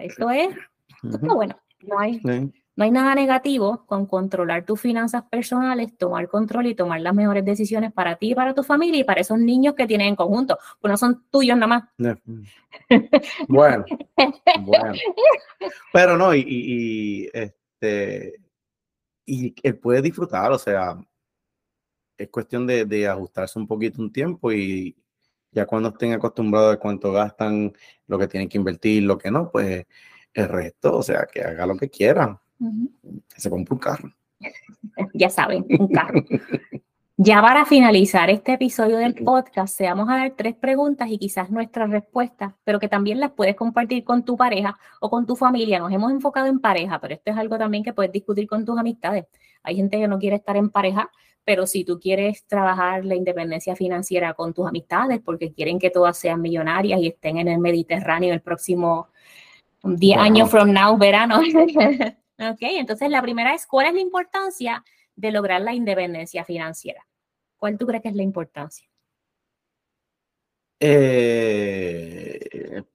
esto 0.00 0.30
es, 0.30 0.54
esto 1.02 1.16
está 1.16 1.34
bueno. 1.34 1.56
No 1.82 1.98
hay, 1.98 2.20
No 2.22 2.84
hay 2.84 2.90
nada 2.90 3.14
negativo 3.14 3.84
con 3.86 4.06
controlar 4.06 4.64
tus 4.64 4.80
finanzas 4.80 5.24
personales, 5.24 5.96
tomar 5.98 6.28
control 6.28 6.68
y 6.68 6.74
tomar 6.74 7.00
las 7.00 7.14
mejores 7.14 7.44
decisiones 7.44 7.92
para 7.92 8.16
ti 8.16 8.34
para 8.34 8.54
tu 8.54 8.62
familia 8.62 9.00
y 9.00 9.04
para 9.04 9.20
esos 9.20 9.38
niños 9.38 9.74
que 9.74 9.86
tienen 9.86 10.08
en 10.08 10.16
conjunto, 10.16 10.58
pues 10.80 10.90
no 10.90 10.96
son 10.96 11.24
tuyos 11.30 11.58
nada 11.58 11.66
más. 11.66 11.84
Bueno, 13.48 13.84
bueno. 14.62 14.94
Pero 15.92 16.16
no, 16.16 16.34
y, 16.34 16.42
y, 16.46 17.28
este, 17.32 18.40
y 19.26 19.54
él 19.62 19.78
puede 19.78 20.00
disfrutar, 20.00 20.50
o 20.52 20.58
sea, 20.58 20.96
es 22.16 22.28
cuestión 22.30 22.66
de, 22.66 22.86
de, 22.86 23.08
ajustarse 23.08 23.58
un 23.58 23.66
poquito 23.66 24.00
un 24.00 24.10
tiempo 24.10 24.50
y 24.52 24.96
ya 25.52 25.66
cuando 25.66 25.90
estén 25.90 26.12
acostumbrados 26.12 26.74
a 26.74 26.78
cuánto 26.78 27.12
gastan, 27.12 27.72
lo 28.06 28.18
que 28.18 28.26
tienen 28.26 28.48
que 28.48 28.58
invertir, 28.58 29.04
lo 29.04 29.18
que 29.18 29.30
no, 29.30 29.50
pues 29.50 29.86
el 30.34 30.48
resto, 30.48 30.96
o 30.96 31.02
sea, 31.02 31.26
que 31.30 31.42
haga 31.42 31.66
lo 31.66 31.76
que 31.76 31.90
quieran. 31.90 32.38
Se 33.36 33.50
compra 33.50 33.74
un 33.74 33.80
carro. 33.80 34.12
ya 35.14 35.28
saben, 35.28 35.66
un 35.78 35.88
carro. 35.88 36.24
Ya 37.18 37.42
para 37.42 37.66
finalizar 37.66 38.30
este 38.30 38.54
episodio 38.54 38.96
del 38.96 39.14
podcast, 39.14 39.76
te 39.76 39.84
vamos 39.84 40.08
a 40.08 40.16
dar 40.16 40.32
tres 40.36 40.56
preguntas 40.56 41.08
y 41.10 41.18
quizás 41.18 41.50
nuestras 41.50 41.90
respuestas, 41.90 42.54
pero 42.64 42.80
que 42.80 42.88
también 42.88 43.20
las 43.20 43.32
puedes 43.32 43.54
compartir 43.54 44.02
con 44.02 44.24
tu 44.24 44.36
pareja 44.36 44.78
o 45.00 45.10
con 45.10 45.26
tu 45.26 45.36
familia. 45.36 45.78
Nos 45.78 45.92
hemos 45.92 46.10
enfocado 46.10 46.46
en 46.46 46.58
pareja, 46.58 46.98
pero 47.00 47.14
esto 47.14 47.30
es 47.30 47.36
algo 47.36 47.58
también 47.58 47.84
que 47.84 47.92
puedes 47.92 48.10
discutir 48.10 48.48
con 48.48 48.64
tus 48.64 48.78
amistades. 48.78 49.26
Hay 49.62 49.76
gente 49.76 49.98
que 49.98 50.08
no 50.08 50.18
quiere 50.18 50.36
estar 50.36 50.56
en 50.56 50.70
pareja, 50.70 51.10
pero 51.44 51.66
si 51.66 51.84
tú 51.84 51.98
quieres 51.98 52.44
trabajar 52.46 53.04
la 53.04 53.14
independencia 53.14 53.74
financiera 53.74 54.34
con 54.34 54.54
tus 54.54 54.66
amistades 54.66 55.20
porque 55.24 55.52
quieren 55.52 55.78
que 55.78 55.90
todas 55.90 56.16
sean 56.16 56.40
millonarias 56.40 57.00
y 57.00 57.08
estén 57.08 57.38
en 57.38 57.48
el 57.48 57.58
Mediterráneo 57.58 58.32
el 58.32 58.40
próximo 58.40 59.08
10 59.82 60.18
años 60.18 60.50
from 60.50 60.72
now, 60.72 60.96
verano. 60.96 61.40
ok, 62.38 62.58
entonces 62.60 63.10
la 63.10 63.22
primera 63.22 63.54
es, 63.54 63.66
¿cuál 63.66 63.88
es 63.88 63.94
la 63.94 64.00
importancia 64.00 64.84
de 65.16 65.32
lograr 65.32 65.60
la 65.60 65.74
independencia 65.74 66.44
financiera? 66.44 67.06
¿Cuál 67.56 67.76
tú 67.78 67.86
crees 67.86 68.02
que 68.02 68.08
es 68.08 68.14
la 68.14 68.22
importancia? 68.22 68.88
Eh, 70.84 72.40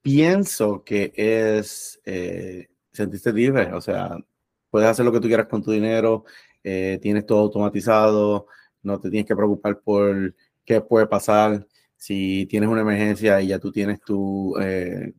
pienso 0.02 0.84
que 0.84 1.14
es 1.16 2.02
eh, 2.04 2.68
sentirse 2.92 3.32
libre, 3.32 3.72
o 3.74 3.80
sea, 3.80 4.18
puedes 4.70 4.90
hacer 4.90 5.06
lo 5.06 5.12
que 5.14 5.22
tú 5.22 5.28
quieras 5.28 5.48
con 5.48 5.64
tu 5.64 5.72
dinero, 5.72 6.26
eh, 6.64 7.00
tienes 7.02 7.26
todo 7.26 7.40
automatizado, 7.40 8.48
no 8.84 9.00
te 9.00 9.10
tienes 9.10 9.28
que 9.28 9.36
preocupar 9.36 9.80
por 9.80 10.36
qué 10.66 10.82
puede 10.82 11.08
pasar 11.08 11.66
si 11.96 12.46
tienes 12.48 12.70
una 12.70 12.82
emergencia 12.82 13.42
y 13.42 13.48
ya 13.48 13.60
tú 13.60 13.72
tienes 13.72 14.00
tu, 14.02 14.56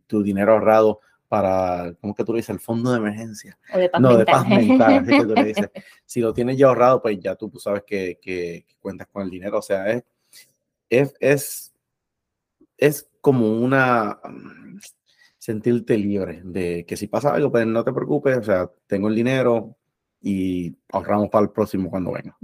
tu 0.07 0.23
dinero 0.23 0.53
ahorrado 0.53 1.01
para, 1.29 1.95
¿cómo 2.01 2.15
que 2.15 2.25
tú 2.25 2.33
le 2.33 2.39
dices? 2.39 2.51
El 2.51 2.61
fondo 2.61 2.91
de 2.91 2.99
emergencia. 2.99 3.59
no, 4.01 4.17
de 4.17 4.25
paz 4.25 4.49
mental. 4.49 5.07
que 5.07 5.25
tú 5.25 5.35
le 5.35 5.45
dices. 5.45 5.71
Si 6.07 6.21
lo 6.21 6.33
tienes 6.33 6.57
ya 6.57 6.69
ahorrado, 6.69 7.03
pues 7.03 7.21
ya 7.21 7.35
tú, 7.37 7.53
sabes 7.59 7.83
que, 7.87 8.19
que, 8.21 8.65
cuentas 8.81 9.07
con 9.09 9.23
el 9.23 9.31
dinero. 9.31 9.59
O 9.59 9.63
sea, 9.63 9.91
es, 9.91 10.05
es, 10.89 11.15
es, 11.21 11.75
es 12.79 13.11
como 13.21 13.53
una 13.61 14.19
mm, 14.25 14.79
sentirte 15.37 15.99
libre 15.99 16.41
de 16.45 16.87
que 16.87 16.97
si 16.97 17.09
pasa 17.09 17.35
algo, 17.35 17.53
pues 17.53 17.67
no 17.67 17.85
te 17.85 17.93
preocupes, 17.93 18.39
o 18.39 18.43
sea, 18.43 18.71
tengo 18.87 19.09
el 19.09 19.15
dinero 19.15 19.77
y 20.21 20.77
ahorramos 20.93 21.29
para 21.31 21.45
el 21.45 21.51
próximo 21.51 21.91
cuando 21.91 22.13
venga. 22.13 22.37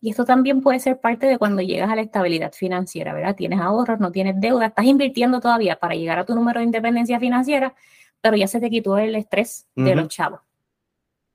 Y 0.00 0.10
esto 0.10 0.24
también 0.24 0.60
puede 0.60 0.78
ser 0.78 1.00
parte 1.00 1.26
de 1.26 1.38
cuando 1.38 1.62
llegas 1.62 1.90
a 1.90 1.96
la 1.96 2.02
estabilidad 2.02 2.52
financiera, 2.52 3.14
¿verdad? 3.14 3.34
Tienes 3.34 3.60
ahorros, 3.60 3.98
no 3.98 4.12
tienes 4.12 4.40
deuda, 4.40 4.66
estás 4.66 4.84
invirtiendo 4.84 5.40
todavía 5.40 5.78
para 5.78 5.94
llegar 5.94 6.18
a 6.18 6.26
tu 6.26 6.34
número 6.34 6.60
de 6.60 6.66
independencia 6.66 7.18
financiera, 7.18 7.74
pero 8.20 8.36
ya 8.36 8.46
se 8.46 8.60
te 8.60 8.70
quitó 8.70 8.98
el 8.98 9.14
estrés 9.14 9.66
de 9.74 9.94
los 9.94 10.08
chavos. 10.08 10.40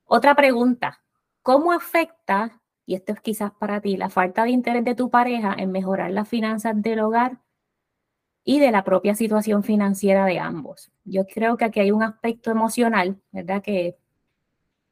Otra 0.06 0.36
pregunta, 0.36 1.02
¿cómo 1.42 1.72
afecta, 1.72 2.62
y 2.86 2.94
esto 2.94 3.14
es 3.14 3.20
quizás 3.22 3.52
para 3.52 3.82
ti, 3.82 3.98
la 3.98 4.10
falta 4.10 4.44
de 4.44 4.52
interés 4.52 4.86
de 4.86 4.96
tu 4.96 5.10
pareja 5.10 5.56
en 5.58 5.72
mejorar 5.72 6.12
las 6.12 6.30
finanzas 6.30 6.80
del 6.80 7.00
hogar 7.00 7.40
y 8.44 8.60
de 8.60 8.72
la 8.72 8.84
propia 8.84 9.16
situación 9.16 9.64
financiera 9.64 10.26
de 10.28 10.38
ambos? 10.38 10.92
Yo 11.04 11.26
creo 11.26 11.58
que 11.58 11.66
aquí 11.66 11.80
hay 11.80 11.92
un 11.92 12.04
aspecto 12.04 12.52
emocional, 12.52 13.20
¿verdad? 13.32 13.64
Que 13.64 13.98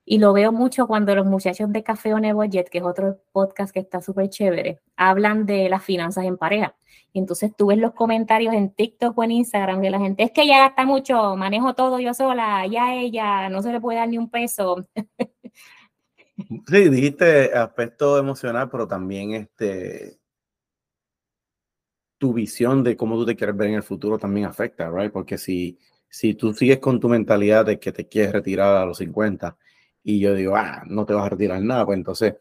y 0.05 0.17
lo 0.17 0.33
veo 0.33 0.51
mucho 0.51 0.87
cuando 0.87 1.15
los 1.15 1.25
muchachos 1.25 1.71
de 1.71 1.83
Café 1.83 2.13
on 2.13 2.23
Budget, 2.33 2.69
que 2.69 2.79
es 2.79 2.83
otro 2.83 3.21
podcast 3.31 3.73
que 3.73 3.79
está 3.79 4.01
súper 4.01 4.29
chévere, 4.29 4.81
hablan 4.97 5.45
de 5.45 5.69
las 5.69 5.83
finanzas 5.83 6.25
en 6.25 6.37
pareja. 6.37 6.75
Y 7.13 7.19
entonces 7.19 7.55
tú 7.55 7.67
ves 7.67 7.77
los 7.77 7.93
comentarios 7.93 8.53
en 8.53 8.71
TikTok 8.71 9.17
o 9.17 9.23
en 9.23 9.31
Instagram 9.31 9.81
de 9.81 9.89
la 9.89 9.99
gente, 9.99 10.23
es 10.23 10.31
que 10.31 10.43
ella 10.43 10.59
gasta 10.59 10.85
mucho, 10.85 11.35
manejo 11.35 11.73
todo 11.73 11.99
yo 11.99 12.13
sola, 12.13 12.67
ya 12.67 12.95
ella 12.95 13.49
no 13.49 13.61
se 13.61 13.71
le 13.71 13.79
puede 13.79 13.99
dar 13.99 14.09
ni 14.09 14.17
un 14.17 14.29
peso. 14.29 14.85
Sí, 16.67 16.89
dijiste 16.89 17.53
aspecto 17.53 18.17
emocional, 18.17 18.67
pero 18.69 18.87
también 18.87 19.33
este 19.33 20.17
tu 22.17 22.33
visión 22.33 22.83
de 22.83 22.97
cómo 22.97 23.15
tú 23.17 23.25
te 23.25 23.35
quieres 23.35 23.55
ver 23.55 23.67
en 23.67 23.75
el 23.75 23.83
futuro 23.83 24.17
también 24.17 24.47
afecta, 24.47 24.89
right? 24.89 25.11
Porque 25.11 25.37
si, 25.37 25.77
si 26.09 26.33
tú 26.33 26.53
sigues 26.53 26.79
con 26.79 26.99
tu 26.99 27.09
mentalidad 27.09 27.65
de 27.65 27.79
que 27.79 27.91
te 27.91 28.07
quieres 28.07 28.31
retirar 28.31 28.77
a 28.77 28.85
los 28.85 28.97
50 28.97 29.57
y 30.03 30.19
yo 30.19 30.35
digo, 30.35 30.55
ah, 30.55 30.83
no 30.87 31.05
te 31.05 31.13
vas 31.13 31.25
a 31.25 31.29
retirar 31.29 31.61
nada, 31.61 31.85
pues 31.85 31.97
entonces 31.97 32.35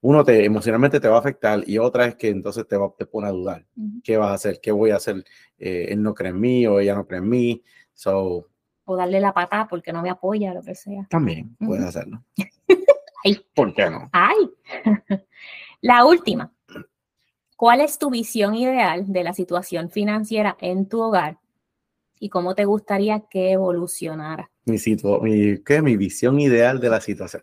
uno 0.00 0.24
te 0.24 0.44
emocionalmente 0.44 1.00
te 1.00 1.08
va 1.08 1.16
a 1.16 1.20
afectar 1.20 1.62
y 1.66 1.78
otra 1.78 2.06
es 2.06 2.16
que 2.16 2.28
entonces 2.28 2.66
te, 2.68 2.76
va, 2.76 2.92
te 2.96 3.06
pone 3.06 3.28
a 3.28 3.32
dudar. 3.32 3.64
¿Qué 4.04 4.16
vas 4.16 4.30
a 4.30 4.34
hacer? 4.34 4.60
¿Qué 4.60 4.70
voy 4.70 4.90
a 4.90 4.96
hacer? 4.96 5.24
Eh, 5.58 5.86
él 5.90 6.02
no 6.02 6.14
cree 6.14 6.30
en 6.30 6.40
mí 6.40 6.66
o 6.66 6.78
ella 6.78 6.94
no 6.94 7.06
cree 7.06 7.18
en 7.18 7.28
mí. 7.28 7.62
So, 7.94 8.48
o 8.86 8.96
darle 8.96 9.20
la 9.20 9.34
patada 9.34 9.66
porque 9.66 9.92
no 9.92 10.00
me 10.00 10.10
apoya, 10.10 10.54
lo 10.54 10.62
que 10.62 10.74
sea. 10.74 11.06
También 11.10 11.56
puedes 11.58 11.84
hacerlo. 11.84 12.22
Ay. 13.24 13.44
¿Por 13.54 13.74
qué 13.74 13.90
no? 13.90 14.08
Ay. 14.12 14.36
la 15.80 16.04
última. 16.04 16.52
¿Cuál 17.56 17.80
es 17.80 17.98
tu 17.98 18.10
visión 18.10 18.54
ideal 18.54 19.10
de 19.12 19.24
la 19.24 19.32
situación 19.32 19.90
financiera 19.90 20.56
en 20.60 20.88
tu 20.88 21.00
hogar 21.00 21.38
y 22.20 22.28
cómo 22.28 22.54
te 22.54 22.64
gustaría 22.64 23.20
que 23.28 23.52
evolucionara? 23.52 24.50
Mi, 24.66 24.78
mi, 25.22 25.62
¿qué? 25.62 25.80
mi 25.80 25.96
visión 25.96 26.38
ideal 26.40 26.80
de 26.80 26.90
la 26.90 27.00
situación. 27.00 27.42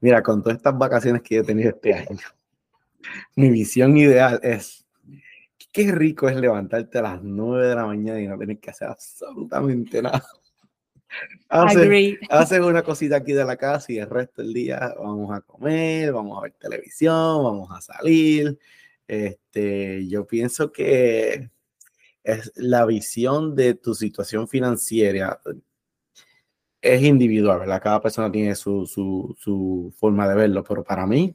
mira, 0.00 0.22
con 0.22 0.42
todas 0.42 0.58
estas 0.58 0.76
vacaciones 0.78 1.22
que 1.22 1.38
he 1.38 1.42
tenido 1.42 1.70
este 1.70 1.94
año, 1.94 2.26
mi 3.34 3.50
visión 3.50 3.96
ideal 3.96 4.38
es, 4.42 4.86
qué 5.72 5.90
rico 5.90 6.28
es 6.28 6.36
levantarte 6.36 6.98
a 6.98 7.02
las 7.02 7.22
9 7.22 7.68
de 7.68 7.74
la 7.74 7.86
mañana 7.86 8.20
y 8.20 8.28
no 8.28 8.38
tener 8.38 8.58
que 8.58 8.70
hacer 8.70 8.88
absolutamente 8.88 10.02
nada. 10.02 10.24
Haces, 11.48 12.60
una 12.60 12.82
cosita 12.82 13.16
aquí 13.16 13.32
de 13.32 13.44
la 13.44 13.56
casa 13.56 13.92
y 13.92 13.98
el 13.98 14.10
resto 14.10 14.42
del 14.42 14.52
día 14.52 14.94
vamos 14.98 15.36
a 15.36 15.40
comer, 15.40 16.12
vamos 16.12 16.36
a 16.38 16.42
ver 16.42 16.52
televisión, 16.52 17.42
vamos 17.42 17.70
a 17.70 17.80
salir. 17.80 18.58
Este, 19.06 20.06
yo 20.08 20.26
pienso 20.26 20.72
que 20.72 21.50
es 22.24 22.52
la 22.56 22.84
visión 22.84 23.54
de 23.54 23.74
tu 23.74 23.94
situación 23.94 24.48
financiera, 24.48 25.40
es 26.84 27.02
individual, 27.02 27.60
¿verdad? 27.60 27.82
Cada 27.82 28.00
persona 28.02 28.30
tiene 28.30 28.54
su, 28.54 28.86
su, 28.86 29.94
forma 29.98 30.28
de 30.28 30.34
verlo, 30.34 30.62
pero 30.62 30.84
para 30.84 31.06
mí 31.06 31.34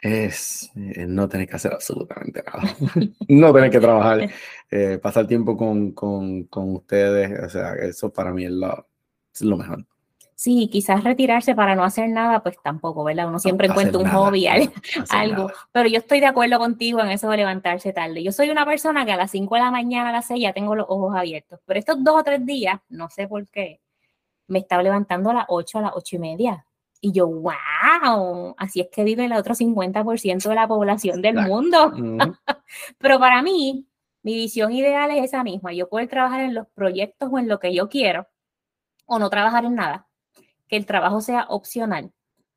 es 0.00 0.70
eh, 0.76 1.06
no 1.06 1.28
tener 1.28 1.48
que 1.48 1.56
hacer 1.56 1.72
absolutamente 1.72 2.42
nada. 2.42 2.76
no 3.28 3.52
tener 3.52 3.70
que 3.70 3.80
trabajar, 3.80 4.30
eh, 4.70 4.98
pasar 5.02 5.26
tiempo 5.26 5.56
con, 5.56 5.92
con, 5.92 6.44
con, 6.44 6.74
ustedes, 6.74 7.38
o 7.44 7.48
sea, 7.48 7.74
eso 7.74 8.12
para 8.12 8.32
mí 8.32 8.44
es 8.44 9.42
lo 9.42 9.56
mejor. 9.56 9.86
Sí, 10.36 10.68
quizás 10.70 11.04
retirarse 11.04 11.54
para 11.54 11.76
no 11.76 11.84
hacer 11.84 12.08
nada, 12.08 12.42
pues 12.42 12.56
tampoco, 12.62 13.04
¿verdad? 13.04 13.28
Uno 13.28 13.38
siempre 13.38 13.68
encuentra 13.68 14.00
un 14.00 14.08
hobby, 14.08 14.46
algo. 15.10 15.50
Pero 15.70 15.88
yo 15.88 15.98
estoy 15.98 16.20
de 16.20 16.26
acuerdo 16.26 16.58
contigo 16.58 17.00
en 17.00 17.10
eso 17.10 17.30
de 17.30 17.36
levantarse 17.36 17.92
tarde. 17.92 18.22
Yo 18.22 18.32
soy 18.32 18.50
una 18.50 18.66
persona 18.66 19.06
que 19.06 19.12
a 19.12 19.16
las 19.16 19.30
5 19.30 19.54
de 19.54 19.60
la 19.60 19.70
mañana, 19.70 20.08
a 20.08 20.12
las 20.12 20.26
6 20.26 20.42
ya 20.42 20.52
tengo 20.52 20.74
los 20.74 20.86
ojos 20.88 21.14
abiertos. 21.16 21.60
Pero 21.64 21.78
estos 21.78 22.02
dos 22.02 22.20
o 22.20 22.24
tres 22.24 22.44
días, 22.44 22.80
no 22.88 23.08
sé 23.10 23.28
por 23.28 23.46
qué, 23.48 23.80
me 24.48 24.58
estaba 24.58 24.82
levantando 24.82 25.30
a 25.30 25.34
las 25.34 25.44
8, 25.48 25.78
a 25.78 25.82
las 25.82 25.92
8 25.94 26.16
y 26.16 26.18
media. 26.18 26.66
Y 27.00 27.12
yo, 27.12 27.28
wow, 27.28 28.54
así 28.58 28.80
es 28.80 28.88
que 28.90 29.04
vive 29.04 29.26
el 29.26 29.32
otro 29.34 29.54
50% 29.54 30.48
de 30.48 30.54
la 30.54 30.66
población 30.66 31.22
del 31.22 31.36
mundo. 31.36 31.92
Pero 32.98 33.20
para 33.20 33.42
mí, 33.42 33.86
mi 34.22 34.34
visión 34.34 34.72
ideal 34.72 35.10
es 35.12 35.24
esa 35.24 35.44
misma. 35.44 35.72
Yo 35.72 35.88
poder 35.88 36.08
trabajar 36.08 36.40
en 36.40 36.54
los 36.54 36.66
proyectos 36.68 37.28
o 37.30 37.38
en 37.38 37.46
lo 37.48 37.60
que 37.60 37.74
yo 37.74 37.88
quiero, 37.88 38.26
o 39.06 39.18
no 39.18 39.30
trabajar 39.30 39.64
en 39.66 39.76
nada 39.76 40.03
que 40.74 40.78
el 40.78 40.86
trabajo 40.86 41.20
sea 41.20 41.46
opcional, 41.50 42.10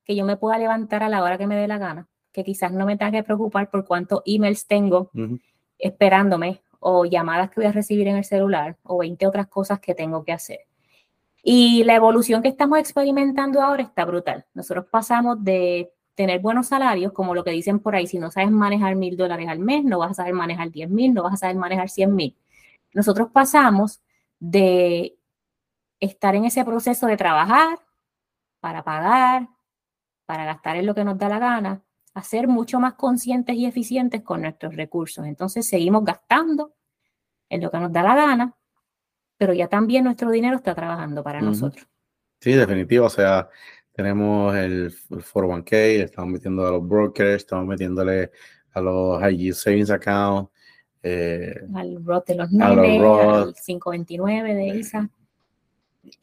que 0.03 0.15
yo 0.15 0.25
me 0.25 0.37
pueda 0.37 0.57
levantar 0.57 1.03
a 1.03 1.07
la 1.07 1.21
hora 1.21 1.37
que 1.37 1.45
me 1.45 1.55
dé 1.55 1.67
la 1.67 1.77
gana, 1.77 2.07
que 2.31 2.43
quizás 2.43 2.71
no 2.71 2.87
me 2.87 2.97
tenga 2.97 3.11
que 3.11 3.21
preocupar 3.21 3.69
por 3.69 3.85
cuántos 3.85 4.23
emails 4.25 4.65
tengo 4.65 5.11
esperándome 5.77 6.63
o 6.79 7.05
llamadas 7.05 7.51
que 7.51 7.59
voy 7.59 7.67
a 7.67 7.71
recibir 7.71 8.07
en 8.07 8.15
el 8.15 8.23
celular 8.23 8.75
o 8.81 8.97
20 8.97 9.27
otras 9.27 9.45
cosas 9.45 9.79
que 9.79 9.93
tengo 9.93 10.23
que 10.23 10.31
hacer. 10.31 10.61
Y 11.43 11.83
la 11.83 11.93
evolución 11.93 12.41
que 12.41 12.47
estamos 12.47 12.79
experimentando 12.79 13.61
ahora 13.61 13.83
está 13.83 14.03
brutal. 14.03 14.47
Nosotros 14.55 14.87
pasamos 14.89 15.43
de 15.43 15.93
tener 16.15 16.39
buenos 16.39 16.69
salarios, 16.69 17.11
como 17.11 17.35
lo 17.35 17.43
que 17.43 17.51
dicen 17.51 17.77
por 17.77 17.95
ahí, 17.95 18.07
si 18.07 18.17
no 18.17 18.31
sabes 18.31 18.49
manejar 18.49 18.95
mil 18.95 19.15
dólares 19.15 19.47
al 19.47 19.59
mes, 19.59 19.83
no 19.83 19.99
vas 19.99 20.09
a 20.09 20.15
saber 20.15 20.33
manejar 20.33 20.71
10 20.71 20.89
mil, 20.89 21.13
no 21.13 21.21
vas 21.21 21.35
a 21.35 21.37
saber 21.37 21.55
manejar 21.55 21.87
100 21.87 22.15
mil. 22.15 22.35
Nosotros 22.95 23.27
pasamos 23.31 24.01
de 24.39 25.19
estar 25.99 26.33
en 26.33 26.45
ese 26.45 26.65
proceso 26.65 27.05
de 27.05 27.15
trabajar, 27.15 27.77
para 28.67 28.83
pagar, 28.83 29.47
para 30.25 30.43
gastar 30.43 30.75
en 30.75 30.85
lo 30.85 30.93
que 30.93 31.05
nos 31.05 31.17
da 31.17 31.29
la 31.29 31.39
gana, 31.39 31.81
a 32.13 32.21
ser 32.21 32.49
mucho 32.49 32.81
más 32.81 32.95
conscientes 32.95 33.55
y 33.55 33.65
eficientes 33.65 34.23
con 34.23 34.41
nuestros 34.41 34.75
recursos. 34.75 35.25
Entonces 35.25 35.65
seguimos 35.65 36.03
gastando 36.03 36.73
en 37.47 37.61
lo 37.61 37.71
que 37.71 37.79
nos 37.79 37.93
da 37.93 38.03
la 38.03 38.13
gana, 38.13 38.57
pero 39.37 39.53
ya 39.53 39.69
también 39.69 40.03
nuestro 40.03 40.29
dinero 40.31 40.57
está 40.57 40.75
trabajando 40.75 41.23
para 41.23 41.39
nosotros. 41.39 41.87
Sí, 42.41 42.51
definitivo. 42.51 43.05
O 43.05 43.09
sea, 43.09 43.47
tenemos 43.93 44.53
el, 44.53 44.93
401k, 45.11 46.03
estamos 46.03 46.29
metiendo 46.33 46.67
a 46.67 46.71
los 46.71 46.85
brokers, 46.85 47.43
estamos 47.43 47.67
metiéndole 47.67 48.31
a 48.73 48.81
los 48.81 49.17
high 49.21 49.53
savings 49.53 49.91
accounts. 49.91 50.51
Eh, 51.03 51.55
al 51.73 52.03
Roth 52.03 52.27
de 52.27 52.35
los 52.35 52.51
9, 52.51 52.97
al 52.99 53.53
529 53.65 54.55
de 54.55 54.67
ISA. 54.67 55.09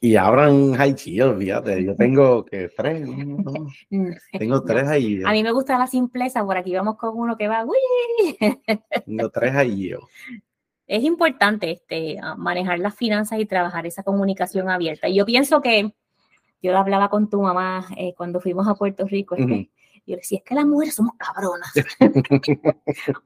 Y 0.00 0.16
abran 0.16 0.74
high 0.74 0.94
yield, 0.94 1.38
fíjate, 1.38 1.84
yo 1.84 1.96
tengo 1.96 2.44
que 2.44 2.68
tres, 2.76 3.08
tengo 4.38 4.62
tres 4.62 4.88
ahí. 4.88 5.22
A 5.24 5.32
mí 5.32 5.42
me 5.42 5.52
gusta 5.52 5.78
la 5.78 5.86
simpleza, 5.86 6.44
por 6.44 6.56
aquí 6.56 6.74
vamos 6.74 6.96
con 6.96 7.16
uno 7.16 7.36
que 7.36 7.48
va, 7.48 7.64
Tengo 9.06 9.30
tres 9.30 9.54
ahí 9.54 9.92
Es 10.86 11.02
importante 11.02 11.70
este, 11.70 12.18
manejar 12.36 12.78
las 12.78 12.94
finanzas 12.94 13.38
y 13.38 13.46
trabajar 13.46 13.86
esa 13.86 14.02
comunicación 14.02 14.68
abierta. 14.68 15.08
Y 15.08 15.16
yo 15.16 15.24
pienso 15.24 15.60
que, 15.60 15.92
yo 16.62 16.76
hablaba 16.76 17.10
con 17.10 17.28
tu 17.28 17.42
mamá 17.42 17.86
eh, 17.96 18.14
cuando 18.16 18.40
fuimos 18.40 18.66
a 18.66 18.74
Puerto 18.74 19.06
Rico, 19.06 19.34
este, 19.36 19.70
yo 20.06 20.16
le 20.16 20.16
decía, 20.16 20.38
es 20.38 20.44
que 20.44 20.54
las 20.54 20.66
mujeres 20.66 20.94
somos 20.94 21.14
cabronas. 21.16 21.72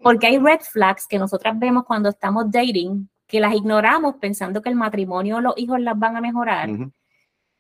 Porque 0.03 0.27
hay 0.27 0.39
red 0.39 0.61
flags 0.61 1.07
que 1.09 1.19
nosotras 1.19 1.59
vemos 1.59 1.85
cuando 1.85 2.09
estamos 2.09 2.51
dating 2.51 3.09
que 3.29 3.41
las 3.41 3.55
ignoramos 3.55 4.17
pensando 4.17 4.63
que 4.63 4.71
el 4.71 4.75
matrimonio 4.75 5.37
o 5.37 5.41
los 5.41 5.55
hijos 5.59 5.79
las 5.81 5.97
van 5.97 6.17
a 6.17 6.21
mejorar. 6.21 6.71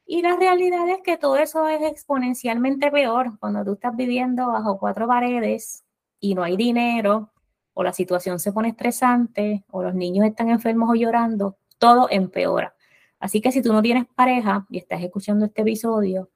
Y 0.07 0.23
la 0.23 0.35
realidad 0.35 0.89
es 0.89 1.03
que 1.05 1.19
todo 1.19 1.37
eso 1.37 1.69
es 1.69 1.83
exponencialmente 1.83 2.91
peor 2.91 3.39
cuando 3.39 3.63
tú 3.65 3.75
estás 3.75 3.95
viviendo 3.95 4.47
bajo 4.49 4.79
cuatro 4.79 5.07
paredes 5.07 5.85
y 6.19 6.35
no 6.35 6.43
hay 6.43 6.57
dinero, 6.57 7.31
o 7.75 7.85
la 7.85 7.93
situación 7.93 8.41
se 8.41 8.51
pone 8.51 8.71
estresante, 8.71 9.65
o 9.71 9.83
los 9.83 9.95
niños 9.95 10.27
están 10.27 10.49
enfermos 10.49 10.91
o 10.91 10.95
llorando, 10.95 11.59
todo 11.79 12.09
empeora. 12.11 12.75
Así 13.21 13.41
que 13.41 13.53
si 13.53 13.61
tú 13.61 13.73
no 13.73 13.83
tienes 13.83 14.07
pareja 14.07 14.67
y 14.71 14.79
estás 14.79 15.03
escuchando 15.03 15.45
este 15.45 15.63
episodio, 15.63 16.31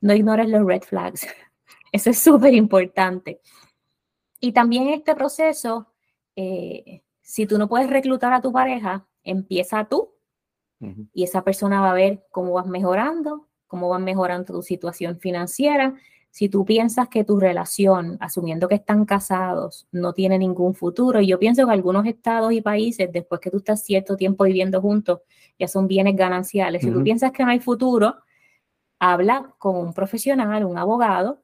no 0.00 0.14
ignores 0.14 0.48
los 0.48 0.64
red 0.64 0.82
flags. 0.82 1.26
Eso 1.92 2.10
es 2.10 2.18
súper 2.18 2.54
importante. 2.54 3.40
Y 4.38 4.52
también 4.52 4.88
este 4.88 5.14
proceso, 5.16 5.88
eh, 6.36 7.02
si 7.30 7.46
tú 7.46 7.58
no 7.58 7.68
puedes 7.68 7.88
reclutar 7.88 8.32
a 8.32 8.40
tu 8.40 8.52
pareja, 8.52 9.06
empieza 9.22 9.84
tú 9.84 10.14
y 11.12 11.22
esa 11.22 11.44
persona 11.44 11.80
va 11.80 11.92
a 11.92 11.94
ver 11.94 12.26
cómo 12.30 12.54
vas 12.54 12.66
mejorando, 12.66 13.46
cómo 13.68 13.88
vas 13.88 14.00
mejorando 14.00 14.52
tu 14.54 14.62
situación 14.62 15.20
financiera. 15.20 15.94
Si 16.30 16.48
tú 16.48 16.64
piensas 16.64 17.08
que 17.08 17.22
tu 17.22 17.38
relación, 17.38 18.16
asumiendo 18.18 18.66
que 18.66 18.74
están 18.74 19.04
casados, 19.04 19.86
no 19.92 20.12
tiene 20.12 20.38
ningún 20.38 20.74
futuro, 20.74 21.20
y 21.20 21.28
yo 21.28 21.38
pienso 21.38 21.66
que 21.66 21.72
algunos 21.72 22.04
estados 22.06 22.52
y 22.52 22.62
países, 22.62 23.12
después 23.12 23.40
que 23.40 23.50
tú 23.50 23.58
estás 23.58 23.84
cierto 23.84 24.16
tiempo 24.16 24.44
viviendo 24.44 24.80
juntos, 24.80 25.20
ya 25.56 25.68
son 25.68 25.86
bienes 25.86 26.16
gananciales. 26.16 26.82
Si 26.82 26.90
tú 26.90 27.02
piensas 27.04 27.30
que 27.30 27.44
no 27.44 27.50
hay 27.50 27.60
futuro, 27.60 28.16
habla 28.98 29.54
con 29.58 29.76
un 29.76 29.92
profesional, 29.92 30.64
un 30.64 30.78
abogado 30.78 31.42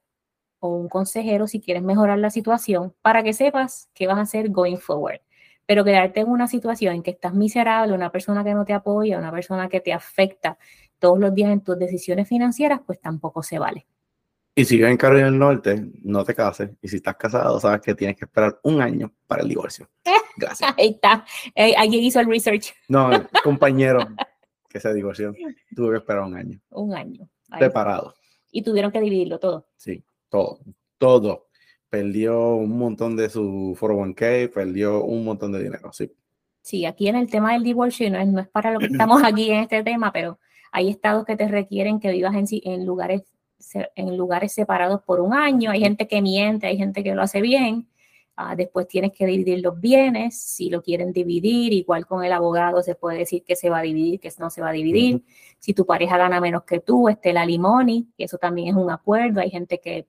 o 0.59 0.74
un 0.74 0.89
consejero 0.89 1.47
si 1.47 1.61
quieres 1.61 1.84
mejorar 1.84 2.18
la 2.18 2.30
situación 2.30 2.93
para 3.03 3.22
que 3.22 3.34
sepas 3.34 3.89
qué 3.95 4.09
vas 4.09 4.18
a 4.18 4.22
hacer 4.22 4.51
going 4.51 4.78
forward. 4.78 5.20
Pero 5.67 5.85
quedarte 5.85 6.21
en 6.21 6.29
una 6.29 6.47
situación 6.47 6.95
en 6.95 7.03
que 7.03 7.11
estás 7.11 7.35
miserable, 7.35 7.93
una 7.93 8.11
persona 8.11 8.45
que 8.45 8.55
no 8.55 8.64
te 8.64 8.73
apoya, 8.73 9.19
una 9.19 9.33
persona 9.33 9.69
que 9.69 9.81
te 9.81 9.93
afecta 9.93 10.59
todos 10.99 11.19
los 11.19 11.35
días 11.35 11.51
en 11.51 11.61
tus 11.61 11.79
decisiones 11.79 12.29
financieras, 12.29 12.81
pues 12.87 13.01
tampoco 13.01 13.43
se 13.43 13.59
vale. 13.59 13.87
Y 14.59 14.64
si 14.64 14.77
vives 14.77 14.91
en 14.91 14.97
Carolina 14.97 15.27
del 15.27 15.39
Norte, 15.39 15.91
no 16.03 16.25
te 16.25 16.35
cases. 16.35 16.71
Y 16.81 16.89
si 16.89 16.97
estás 16.97 17.17
casado, 17.17 17.61
sabes 17.61 17.83
que 17.83 17.95
tienes 17.95 18.17
que 18.17 18.25
esperar 18.25 18.59
un 18.62 18.81
año 18.81 19.12
para 19.27 19.43
el 19.43 19.49
divorcio. 19.51 19.91
Gracias. 20.39 20.73
Ahí 20.79 20.93
está. 20.93 21.27
Eh, 21.55 21.75
alguien 21.77 22.03
hizo 22.03 22.21
el 22.21 22.27
research. 22.27 22.73
No, 22.89 23.12
el 23.12 23.29
compañero 23.45 24.07
que 24.67 24.81
se 24.81 24.95
divorció 24.95 25.35
tuvo 25.75 25.91
que 25.91 25.99
esperar 25.99 26.23
un 26.23 26.37
año. 26.37 26.59
Un 26.71 26.95
año. 26.95 27.29
Separado. 27.59 28.14
Y 28.51 28.62
tuvieron 28.62 28.91
que 28.91 29.01
dividirlo 29.01 29.39
todo. 29.39 29.69
Sí, 29.77 30.03
todo. 30.31 30.61
Todo 30.97 31.49
perdió 31.89 32.57
un 32.57 32.78
montón 32.78 33.16
de 33.16 33.28
su 33.28 33.76
401k, 33.78 34.53
perdió 34.53 35.05
un 35.05 35.24
montón 35.24 35.53
de 35.53 35.62
dinero, 35.62 35.93
sí. 35.93 36.12
Sí, 36.62 36.84
aquí 36.84 37.07
en 37.09 37.16
el 37.16 37.30
tema 37.30 37.53
del 37.53 37.62
divorcio, 37.62 38.11
no 38.11 38.18
es, 38.18 38.26
no 38.26 38.41
es 38.41 38.49
para 38.49 38.72
lo 38.72 38.80
que 38.80 38.87
estamos 38.87 39.22
aquí 39.22 39.51
en 39.53 39.61
este 39.61 39.84
tema, 39.84 40.12
pero 40.12 40.41
hay 40.72 40.89
estados 40.89 41.24
que 41.24 41.37
te 41.37 41.47
requieren 41.47 42.01
que 42.01 42.11
vivas 42.11 42.34
en, 42.34 42.47
en, 42.64 42.84
lugares, 42.84 43.22
en 43.95 44.16
lugares 44.16 44.53
separados 44.53 45.01
por 45.03 45.20
un 45.20 45.32
año, 45.32 45.70
hay 45.70 45.80
gente 45.80 46.09
que 46.09 46.20
miente, 46.20 46.66
hay 46.66 46.76
gente 46.76 47.05
que 47.05 47.14
lo 47.14 47.22
hace 47.22 47.41
bien, 47.41 47.87
ah, 48.34 48.57
después 48.57 48.89
tienes 48.89 49.12
que 49.12 49.26
dividir 49.26 49.62
los 49.62 49.80
bienes, 49.80 50.37
si 50.41 50.68
lo 50.68 50.82
quieren 50.82 51.12
dividir, 51.12 51.72
igual 51.72 52.05
con 52.05 52.24
el 52.24 52.32
abogado 52.32 52.82
se 52.82 52.97
puede 52.97 53.18
decir 53.18 53.45
que 53.45 53.55
se 53.55 53.70
va 53.70 53.78
a 53.78 53.82
dividir, 53.82 54.18
que 54.18 54.32
no 54.41 54.51
se 54.51 54.61
va 54.61 54.70
a 54.70 54.72
dividir, 54.72 55.22
si 55.61 55.72
tu 55.72 55.87
pareja 55.87 56.18
gana 56.18 56.41
menos 56.41 56.64
que 56.64 56.80
tú, 56.80 57.09
esté 57.09 57.32
la 57.32 57.47
limoni, 57.47 58.09
que 58.18 58.24
eso 58.24 58.39
también 58.39 58.68
es 58.68 58.74
un 58.74 58.91
acuerdo, 58.91 59.41
hay 59.41 59.51
gente 59.51 59.80
que 59.80 60.09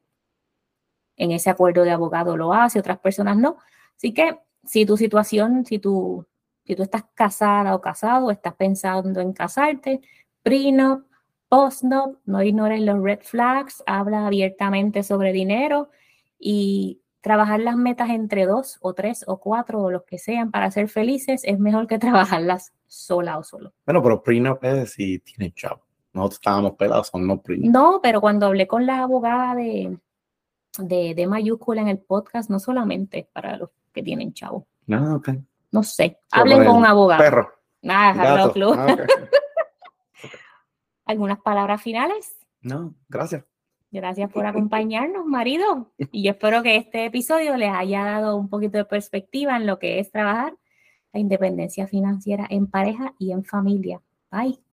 en 1.17 1.31
ese 1.31 1.49
acuerdo 1.49 1.83
de 1.83 1.91
abogado 1.91 2.37
lo 2.37 2.53
hace, 2.53 2.79
otras 2.79 2.99
personas 2.99 3.37
no. 3.37 3.57
Así 3.97 4.13
que 4.13 4.37
si 4.63 4.85
tu 4.85 4.95
situación, 4.95 5.65
si 5.65 5.79
tú, 5.79 6.25
si 6.63 6.75
tú 6.75 6.83
estás 6.83 7.05
casada 7.13 7.75
o 7.75 7.81
casado, 7.81 8.31
estás 8.31 8.53
pensando 8.53 9.19
en 9.19 9.33
casarte, 9.33 10.01
prenup, 10.43 11.05
postnup, 11.49 12.19
no 12.25 12.43
ignores 12.43 12.81
los 12.81 13.01
red 13.01 13.19
flags, 13.21 13.83
habla 13.87 14.27
abiertamente 14.27 15.03
sobre 15.03 15.33
dinero 15.33 15.89
y 16.39 17.01
trabajar 17.21 17.59
las 17.59 17.75
metas 17.75 18.09
entre 18.09 18.45
dos 18.45 18.77
o 18.81 18.93
tres 18.93 19.23
o 19.27 19.39
cuatro 19.39 19.81
o 19.81 19.91
los 19.91 20.03
que 20.03 20.17
sean 20.17 20.51
para 20.51 20.71
ser 20.71 20.87
felices 20.87 21.41
es 21.43 21.59
mejor 21.59 21.87
que 21.87 21.99
trabajarlas 21.99 22.73
sola 22.85 23.37
o 23.37 23.43
solo. 23.43 23.73
Bueno, 23.85 24.03
pero 24.03 24.21
prenup 24.21 24.63
es 24.63 24.91
si 24.93 25.19
tienen 25.19 25.53
chavo. 25.53 25.81
Nosotros 26.13 26.37
estábamos 26.37 26.73
pelados, 26.73 27.07
son 27.07 27.27
no 27.27 27.41
prenup. 27.41 27.71
No, 27.71 27.99
pero 28.01 28.21
cuando 28.21 28.45
hablé 28.47 28.67
con 28.67 28.85
la 28.85 29.03
abogada 29.03 29.55
de, 29.55 29.97
de, 30.77 31.27
mayúscula 31.27 31.81
en 31.81 31.87
el 31.87 31.99
podcast, 31.99 32.49
no 32.49 32.59
solamente 32.59 33.29
para 33.33 33.57
los 33.57 33.69
que 33.93 34.03
tienen 34.03 34.33
chavo. 34.33 34.67
No, 34.85 35.15
ok. 35.15 35.29
No 35.71 35.83
sé. 35.83 36.19
Hablen 36.31 36.65
con 36.65 36.77
un 36.77 36.85
abogado. 36.85 37.21
Perro. 37.21 37.51
Nada, 37.81 38.51
Club. 38.51 38.75
Ah, 38.77 38.97
¿Algunas 41.05 41.39
palabras 41.39 41.81
finales? 41.81 42.35
No, 42.61 42.93
gracias. 43.07 43.45
Gracias 43.91 44.29
por 44.31 44.45
acompañarnos, 44.45 45.25
marido. 45.25 45.93
Y 46.11 46.23
yo 46.23 46.31
espero 46.31 46.61
que 46.61 46.75
este 46.75 47.05
episodio 47.05 47.55
les 47.55 47.71
haya 47.71 48.03
dado 48.03 48.35
un 48.35 48.49
poquito 48.49 48.77
de 48.77 48.85
perspectiva 48.85 49.55
en 49.55 49.65
lo 49.65 49.79
que 49.79 49.99
es 49.99 50.11
trabajar 50.11 50.53
la 51.13 51.19
independencia 51.19 51.87
financiera 51.87 52.45
en 52.49 52.67
pareja 52.67 53.13
y 53.17 53.31
en 53.31 53.43
familia. 53.43 54.01
Bye. 54.31 54.59